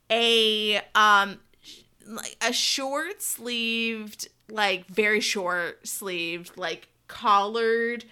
[0.10, 1.40] a um
[2.06, 8.06] like a short sleeved, like very short sleeved, like collared,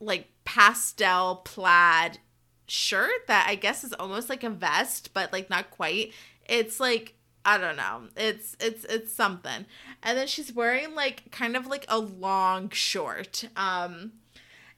[0.00, 2.18] like pastel plaid
[2.66, 6.12] shirt that I guess is almost like a vest, but like not quite.
[6.46, 7.14] It's like
[7.44, 8.02] I don't know.
[8.16, 9.66] It's it's it's something.
[10.02, 13.44] And then she's wearing like kind of like a long short.
[13.56, 14.12] Um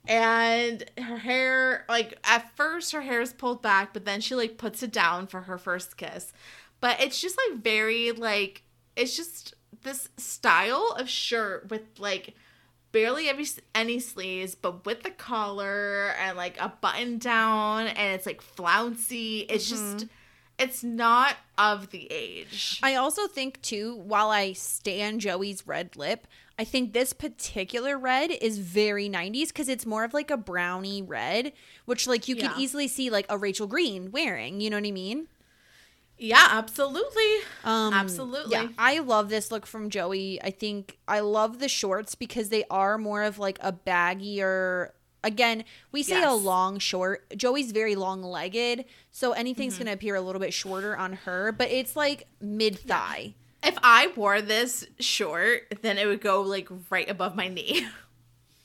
[0.09, 4.59] and her hair like at first her hair is pulled back, but then she like
[4.59, 6.33] puts it down for her first kiss.
[6.81, 8.63] But it's just like very like
[8.97, 12.35] it's just this style of shirt with like
[12.93, 18.27] barely any, any sleeves, but with the collar and like a button down, and it's
[18.27, 19.41] like flouncy.
[19.49, 20.07] It's just,
[20.61, 22.79] it's not of the age.
[22.83, 26.27] I also think too, while I stand Joey's red lip,
[26.59, 31.01] I think this particular red is very 90s because it's more of like a brownie
[31.03, 31.53] red,
[31.87, 32.49] which like you Yeah.
[32.53, 34.61] could easily see like a Rachel Green wearing.
[34.61, 35.27] You know what I mean?
[36.23, 37.37] yeah, absolutely.
[37.65, 38.53] Um, Absolutely.
[38.53, 40.39] Yeah, I love this look from Joey.
[40.43, 44.91] I think I love the shorts because they are more of like a baggier.
[45.23, 47.37] Again, we say a long short.
[47.37, 49.85] Joey's very long legged, so anything's Mm-hmm.
[49.85, 53.35] going to appear a little bit shorter on her, but it's like mid thigh.
[53.63, 57.87] If I wore this short, then it would go like right above my knee.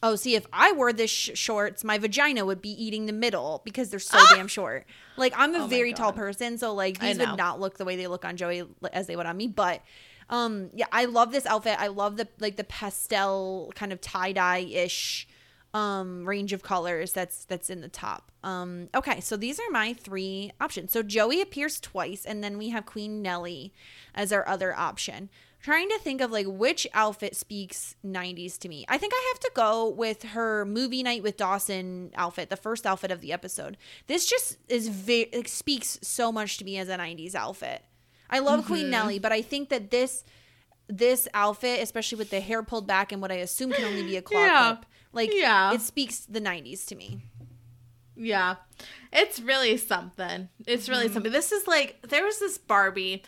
[0.03, 3.64] Oh, see, if I wore this sh- shorts, my vagina would be eating the middle
[3.65, 4.86] because they're so damn short.
[5.18, 7.95] Like I'm a Oh very tall person, so like these would not look the way
[7.95, 9.48] they look on Joey as they would on me.
[9.48, 9.82] But
[10.30, 11.77] um, yeah, I love this outfit.
[11.80, 15.27] I love the like the pastel kind of tie dye ish
[15.76, 18.31] um range of colors that's that's in the top.
[18.43, 20.91] Um, okay, so these are my three options.
[20.93, 23.73] So Joey appears twice, and then we have Queen Nellie
[24.15, 25.30] as our other option
[25.61, 28.85] trying to think of like which outfit speaks 90s to me.
[28.88, 32.85] I think I have to go with her movie night with Dawson outfit, the first
[32.85, 33.76] outfit of the episode.
[34.06, 37.81] This just is very like, speaks so much to me as a 90s outfit.
[38.30, 38.68] I love Mm-hmm.
[38.68, 40.23] Queen Nellie, but I think that this
[40.88, 44.18] this outfit, especially with the hair pulled back and what I assume can only be
[44.18, 44.76] a claw Yeah.
[44.76, 44.85] clip,
[45.15, 45.73] like Yeah.
[45.73, 47.21] it speaks the 90s to me.
[48.15, 48.55] Yeah.
[49.11, 50.49] It's really something.
[50.67, 51.31] It's really something.
[51.31, 53.23] This is like there was this Barbie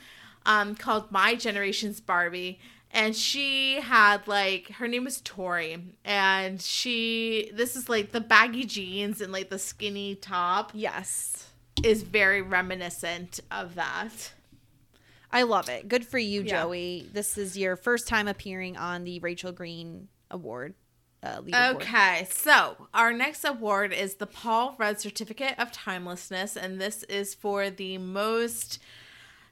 [0.45, 2.59] um called My Generation's Barbie
[2.91, 8.64] and she had like her name was Tori and she this is like the baggy
[8.65, 11.49] jeans and like the skinny top Yes.
[11.84, 14.31] is very reminiscent of that.
[15.30, 15.89] I love it.
[15.89, 16.61] Good for you, Yeah.
[16.64, 17.09] Joey.
[17.11, 20.73] This is your first time appearing on the Rachel Green Award.
[21.28, 21.84] Uh, award.
[21.84, 27.34] Okay, so our next award is the Paul Rudd Certificate of Timelessness, and this is
[27.34, 28.80] for the most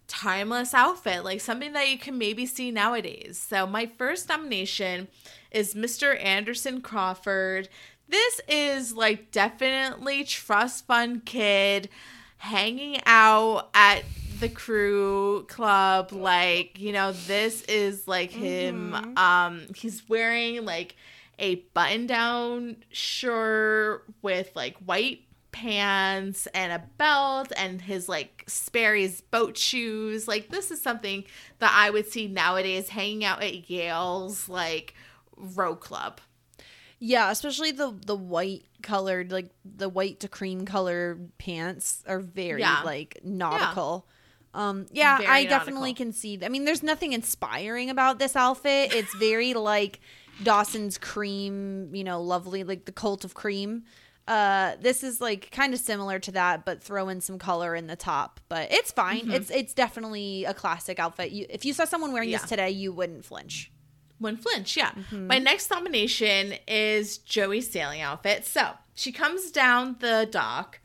[0.07, 3.37] timeless outfit, like something that you can maybe see nowadays.
[3.37, 5.07] So, my first nomination
[5.51, 6.21] is Mr.
[6.23, 7.69] Anderson Crawford.
[8.07, 11.89] This is like definitely trust fund kid
[12.37, 14.03] hanging out at
[14.39, 20.95] the crew club like you know this is like him um he's wearing like
[21.39, 25.21] a button down shirt with like white
[25.51, 30.27] pants and a belt and his like Sperry's boat shoes.
[30.27, 31.23] Like this is something
[31.59, 34.93] that I would see nowadays hanging out at Yale's like
[35.37, 36.19] row club.
[36.99, 42.61] Yeah, especially the the white colored, like the white to cream colored pants are very
[42.61, 42.81] Yeah.
[42.83, 44.07] like nautical.
[44.53, 46.39] Um, yeah, Very I definitely can see.
[46.41, 48.93] I mean, there's nothing inspiring about this outfit.
[48.93, 49.99] It's very like
[50.43, 53.83] Dawson's cream, you know, lovely, like the cult of cream.
[54.27, 57.85] Uh, this is like kind of similar to that, but throw in some color in
[57.87, 58.39] the top.
[58.49, 59.29] But it's fine.
[59.31, 61.31] It's it's definitely a classic outfit.
[61.31, 62.39] You, if you saw someone wearing Yeah.
[62.39, 63.71] this today, you wouldn't flinch.
[64.19, 64.93] Wouldn't flinch, yeah.
[65.11, 68.45] My next nomination is Joey's sailing outfit.
[68.45, 70.79] So she comes down the dock,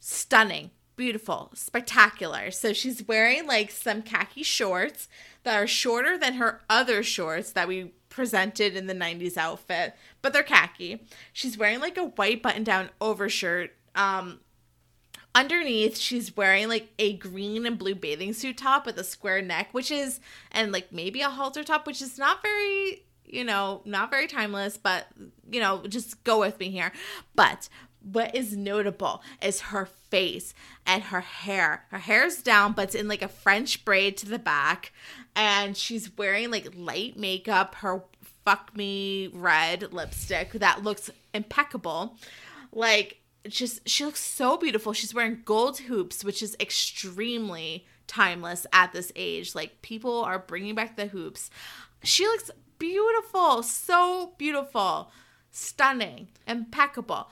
[0.00, 0.70] stunning,
[1.02, 2.52] beautiful, spectacular.
[2.52, 5.08] So she's wearing like some khaki shorts
[5.42, 10.32] that are shorter than her other shorts that we presented in the 90s outfit, but
[10.32, 11.02] they're khaki.
[11.32, 13.74] She's wearing like a white button down overshirt.
[13.96, 14.38] Um,
[15.34, 19.70] underneath, she's wearing like a green and blue bathing suit top with a square neck,
[19.72, 20.20] which is,
[20.52, 24.76] and like maybe a halter top, which is not very, you know, not very timeless,
[24.76, 25.08] but,
[25.50, 26.92] you know, just go with me here.
[27.34, 27.68] But
[28.04, 30.54] what is notable is her face
[30.86, 31.84] and her hair.
[31.90, 34.92] Her hair's down, but it's in like a French braid to the back.
[35.34, 38.02] And she's wearing like light makeup, her
[38.44, 42.16] fuck me red lipstick that looks impeccable.
[42.72, 43.18] Like,
[43.48, 44.92] just, she looks so beautiful.
[44.92, 49.54] She's wearing gold hoops, which is extremely timeless at this age.
[49.54, 51.50] Like, people are bringing back the hoops.
[52.02, 55.10] She looks beautiful, so beautiful,
[55.50, 57.28] stunning, impeccable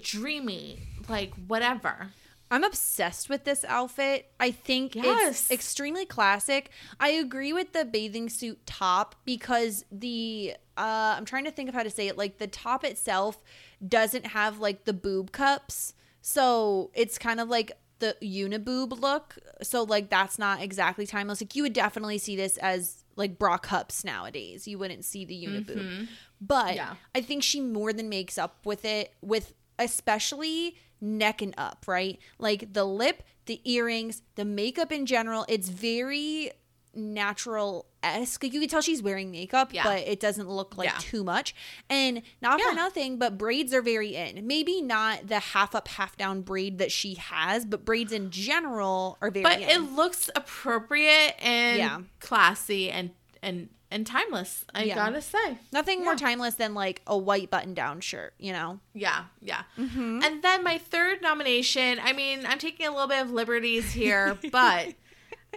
[0.00, 2.08] dreamy, like whatever.
[2.50, 4.30] I'm obsessed with this outfit.
[4.38, 5.30] I think Yes.
[5.44, 6.70] it's extremely classic.
[7.00, 11.74] I agree with the bathing suit top because the uh I'm trying to think of
[11.74, 12.16] how to say it.
[12.16, 13.42] Like the top itself
[13.86, 15.94] doesn't have like the boob cups.
[16.22, 19.38] So it's kind of like the uniboob look.
[19.62, 21.40] So like that's not exactly timeless.
[21.40, 24.68] Like you would definitely see this as like bra cups nowadays.
[24.68, 26.06] You wouldn't see the uniboob.
[26.40, 26.94] But Yeah.
[27.14, 32.18] I think she more than makes up with it with especially neck and up, right?
[32.38, 36.50] Like the lip, the earrings, the makeup in general, it's very
[36.94, 38.42] natural esque.
[38.42, 39.84] Like you can tell she's wearing makeup, Yeah.
[39.84, 40.96] but it doesn't look like Yeah.
[40.98, 41.54] too much.
[41.90, 42.70] And not Yeah.
[42.70, 44.46] for nothing, but braids are very in.
[44.46, 49.18] Maybe not the half up, half down braid that she has, but braids in general
[49.20, 49.68] are very But in.
[49.68, 53.10] it looks appropriate and classy and
[53.42, 54.64] and and timeless.
[54.74, 54.94] I Yeah.
[54.96, 55.58] gotta say.
[55.72, 58.80] Nothing more timeless than like a white button down shirt, you know?
[58.94, 59.62] Yeah, yeah.
[59.78, 60.20] Mm-hmm.
[60.24, 64.36] And then my third nomination, I mean, I'm taking a little bit of liberties here,
[64.52, 64.94] but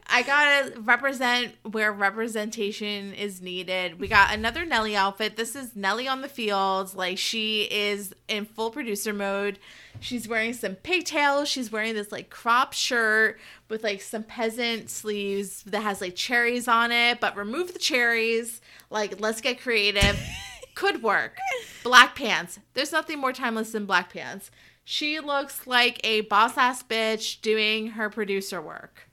[0.07, 3.99] I gotta represent where representation is needed.
[3.99, 5.35] We got another Nellie outfit.
[5.35, 6.95] This is Nellie on the fields.
[6.95, 9.59] Like she is in full producer mode.
[9.99, 11.49] She's wearing some pigtails.
[11.49, 16.67] She's wearing this like crop shirt with like some peasant sleeves that has like cherries
[16.67, 18.61] on it, but remove the cherries.
[18.89, 20.19] Like, let's get creative.
[20.76, 21.38] Could work.
[21.84, 22.59] Black pants.
[22.73, 24.49] There's nothing more timeless than black pants.
[24.85, 29.09] She looks like a boss ass bitch doing her producer work.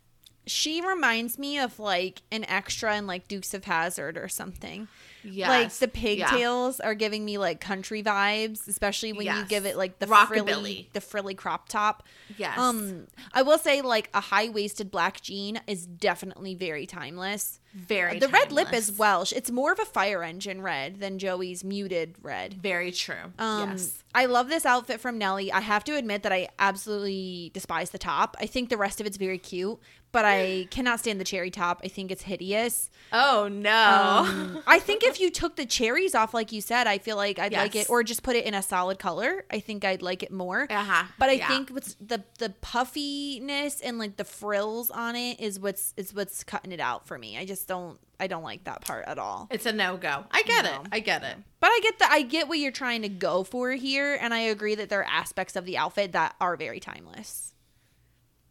[0.47, 4.87] She reminds me of like an extra in like Dukes of Hazzard or something.
[5.25, 5.49] Yes.
[5.49, 6.29] Like the Yeah.
[6.31, 10.45] pigtails are giving me like country vibes, especially when you give it like the Rockabilly.
[10.45, 12.05] frilly, the frilly crop top.
[12.39, 12.57] Yes.
[12.57, 17.59] Um, I will say like a high waisted black jean is definitely very timeless.
[17.75, 19.33] Very the red lip is Welsh.
[19.33, 22.55] It's more of a fire engine red than Joey's muted red.
[22.55, 23.33] Very true.
[23.39, 24.03] Um, yes.
[24.15, 25.51] I love this outfit from Nellie.
[25.53, 28.37] I have to admit that I absolutely despise the top.
[28.41, 29.79] I think the rest of it's very cute,
[30.17, 31.83] but I cannot stand the cherry top.
[31.85, 32.89] I think it's hideous.
[33.13, 34.25] Oh no.
[34.27, 37.39] Um, I think if you took the cherries off, like you said, I feel like
[37.39, 39.45] I'd like it, or just put it in a solid color.
[39.51, 40.67] I think I'd like it more.
[40.71, 41.05] Uh-huh.
[41.19, 41.49] But I Yeah.
[41.49, 46.43] think what's the the puffiness and like the frills on it is what's is what's
[46.45, 47.37] cutting it out for me.
[47.39, 49.49] I just don't I don't like that part at all.
[49.51, 50.25] it's a no go.
[50.31, 50.81] I get No.
[50.83, 50.89] it.
[50.93, 51.37] I get it.
[51.61, 54.41] But I get the I get what you're trying to go for here, and I
[54.41, 57.53] agree that there are aspects of the outfit that are very timeless.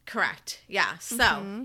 [0.06, 0.62] Correct.
[0.68, 0.98] Yeah.
[1.00, 1.64] So Mm-hmm.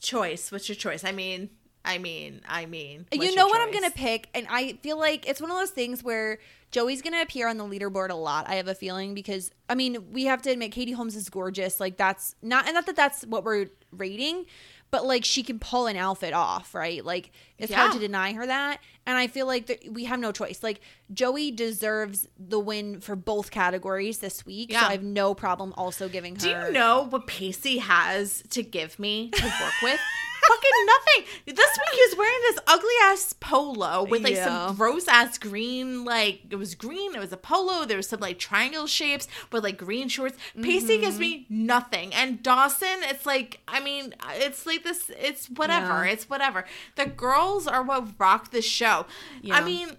[0.00, 0.50] choice.
[0.50, 1.04] What's your choice?
[1.04, 1.50] I mean,
[1.84, 3.06] I mean, I mean.
[3.12, 6.02] you know what I'm gonna pick, and I feel like it's one of those things
[6.04, 6.38] where
[6.70, 8.48] Joey's gonna appear on the leaderboard a lot.
[8.48, 11.80] I have a feeling because I mean we have to admit Katie Holmes is gorgeous.
[11.80, 14.44] Like that's not and not that that's what we're rating,
[14.90, 17.04] but like she can pull an outfit off, right?
[17.04, 18.80] Like it's hard to deny her that.
[19.06, 20.62] And I feel like that we have no choice.
[20.62, 20.80] Like
[21.12, 26.08] Joey deserves the win for both categories this week, so I have no problem also
[26.08, 26.40] giving her.
[26.40, 30.00] Do you know what Pacey has to give me to work with?
[30.50, 31.54] Fucking nothing.
[31.54, 34.66] This week he was wearing this ugly ass polo with like Yeah.
[34.68, 38.20] some gross ass green, like it was green, it was a polo, there was some
[38.20, 40.36] like triangle shapes with like green shorts.
[40.60, 41.66] Pacey gives me Mm-hmm.
[41.66, 42.14] nothing.
[42.14, 46.04] And Dawson, it's like, I mean, it's like this, it's whatever.
[46.04, 46.12] Yeah.
[46.12, 46.64] It's whatever.
[46.96, 49.06] The girls are what rock the show.
[49.42, 49.56] Yeah.
[49.56, 49.96] I mean,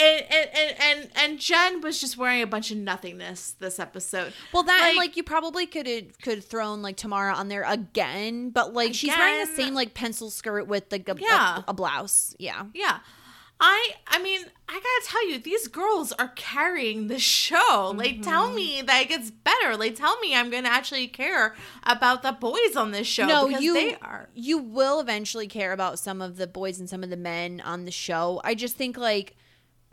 [0.00, 4.32] and, and and and and Jen was just wearing a bunch of nothingness this episode.
[4.52, 7.64] Well, that and Like- like you probably could have could thrown like Tamara on there
[7.64, 11.62] again, but like she's wearing the same like pencil skirt with like a, a- Yeah.
[11.66, 12.34] a, blouse.
[12.38, 12.64] Yeah.
[12.74, 12.98] Yeah.
[13.60, 17.92] I I mean, I gotta tell you, these girls are carrying the show.
[17.96, 18.22] Like, Mm-hmm.
[18.22, 19.76] tell me that it gets better.
[19.76, 23.64] Like, tell me I'm gonna actually care about the boys on this show no, because
[23.64, 24.28] you they are.
[24.32, 27.84] you will eventually care about some of the boys and some of the men on
[27.84, 28.40] the show.
[28.44, 29.36] I just think like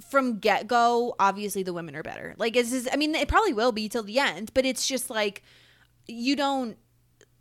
[0.02, 2.36] from get go, obviously the women are better.
[2.38, 5.10] Like it's just, I mean, it probably will be till the end, but it's just
[5.10, 5.42] like
[6.08, 6.78] you don't,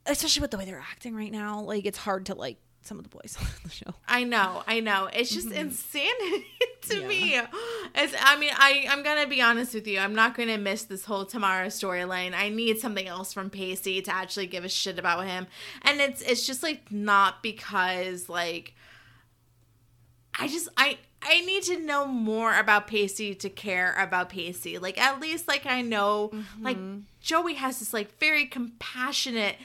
[0.07, 1.61] especially with the way they're acting right now.
[1.61, 3.95] Like it's hard to like some of the boys on the show.
[4.07, 5.09] I know, I know.
[5.13, 5.59] It's just Mm-hmm.
[5.59, 6.47] insanity
[6.83, 7.41] to me.
[7.95, 9.99] It's, I mean, I, I'm gonna be honest with you.
[9.99, 12.35] I'm not gonna miss this whole Tamara storyline.
[12.35, 15.47] I need something else from Pacey to actually give a shit about him.
[15.83, 18.75] And it's, it's just like not because like,
[20.39, 24.79] I just, I, I need to know more about Pacey to care about Pacey.
[24.79, 26.31] Like at least like I know
[26.61, 27.01] like mm-hmm.
[27.21, 29.57] Joey has this like very compassionate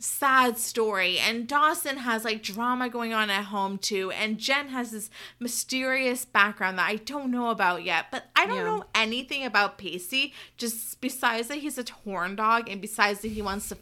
[0.00, 4.90] sad story and Dawson has like drama going on at home too and Jen has
[4.90, 8.64] this mysterious background that I don't know about yet but I don't Yeah.
[8.64, 13.40] know anything about Pacey just besides that he's a torn dog and besides that he
[13.40, 13.78] wants to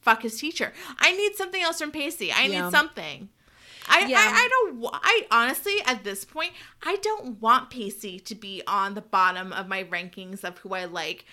[0.00, 2.64] fuck his teacher I need something else from Pacey I Yeah.
[2.66, 3.30] need something
[3.88, 4.18] I, Yeah.
[4.18, 6.52] I, I don't I honestly at this point
[6.82, 10.84] I don't want Pacey to be on the bottom of my rankings of who I
[10.84, 11.24] like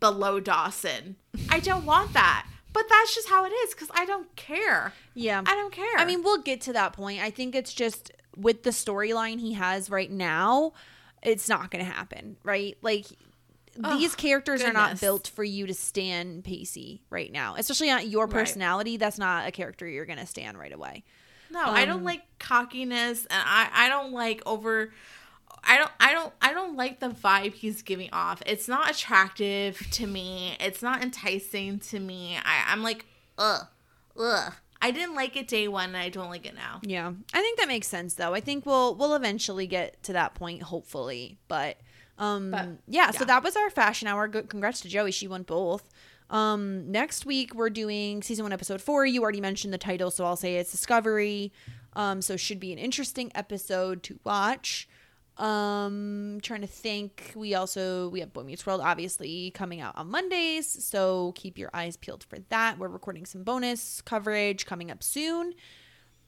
[0.00, 1.16] below Dawson.
[1.50, 2.46] I don't want that.
[2.72, 4.92] But that's just how it is because I don't care.
[5.14, 5.42] Yeah.
[5.46, 5.96] I don't care.
[5.96, 7.22] I mean, we'll get to that point.
[7.22, 10.74] I think it's just with the storyline he has right now,
[11.22, 12.76] it's not going to happen, right?
[12.82, 13.06] Like
[13.74, 18.08] these Ugh, characters are not built for you to stand Pacey right now, especially not
[18.08, 18.32] your Right.
[18.34, 18.98] personality.
[18.98, 21.02] That's not a character you're going to stand right away.
[21.56, 24.92] No, I um, don't like cockiness, and I I don't like over.
[25.64, 28.42] I don't I don't I don't like the vibe he's giving off.
[28.44, 30.56] It's not attractive to me.
[30.60, 32.36] It's not enticing to me.
[32.36, 33.06] I, I'm like,
[33.38, 33.66] ugh,
[34.18, 34.52] ugh.
[34.82, 36.80] I didn't like it day one, and I don't like it now.
[36.82, 38.34] Yeah, I think that makes sense though.
[38.34, 41.38] I think we'll we'll eventually get to that point, hopefully.
[41.48, 41.78] But
[42.18, 44.28] um, But, yeah, so that was our fashion hour.
[44.28, 45.88] Good, congrats to Joey, she won both.
[46.30, 49.06] Um, next week we're doing season one, episode four.
[49.06, 51.52] You already mentioned the title, so I'll say it's Discovery.
[51.94, 54.88] Um, so should be an interesting episode to watch.
[55.38, 57.32] Um, trying to think.
[57.36, 61.70] We also we have Boy Meets World obviously coming out on Mondays, so keep your
[61.74, 62.78] eyes peeled for that.
[62.78, 65.54] We're recording some bonus coverage coming up soon.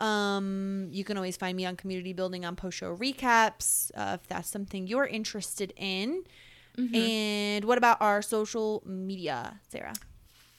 [0.00, 4.28] Um, you can always find me on community building on post show recaps uh, if
[4.28, 6.24] that's something you're interested in.
[6.94, 9.94] And what about our social media, Sarah?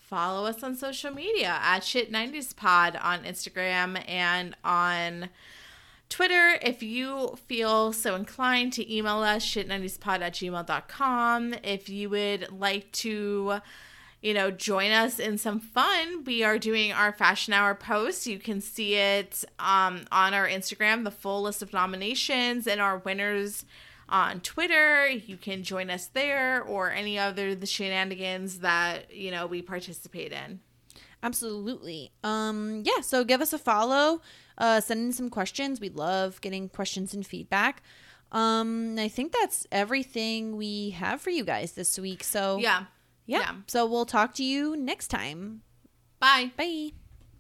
[0.09, 5.29] follow us on social media at shit90spod on Instagram and on
[6.09, 6.57] Twitter.
[6.63, 11.53] If you feel so inclined to email us, shit90spod at gmail.com.
[11.63, 13.59] If you would like to,
[14.23, 18.25] you know, join us in some fun, we are doing our fashion hour post.
[18.25, 22.97] You can see it um, on our Instagram, the full list of nominations and our
[22.97, 23.63] winners
[24.10, 25.07] on Twitter.
[25.07, 30.31] You can join us there or any other the shenanigans that, you know, we participate
[30.31, 30.60] in.
[31.22, 32.11] Absolutely.
[32.23, 34.22] Um, yeah, so give us a follow.
[34.57, 35.80] Uh, send in some questions.
[35.80, 37.81] We love getting questions and feedback.
[38.31, 42.23] Um, I think that's everything we have for you guys this week.
[42.23, 42.86] So Yeah.
[43.26, 43.40] yeah.
[43.40, 43.52] yeah.
[43.68, 45.61] So we'll talk to you next time.
[46.19, 46.52] Bye.
[46.57, 46.91] Bye.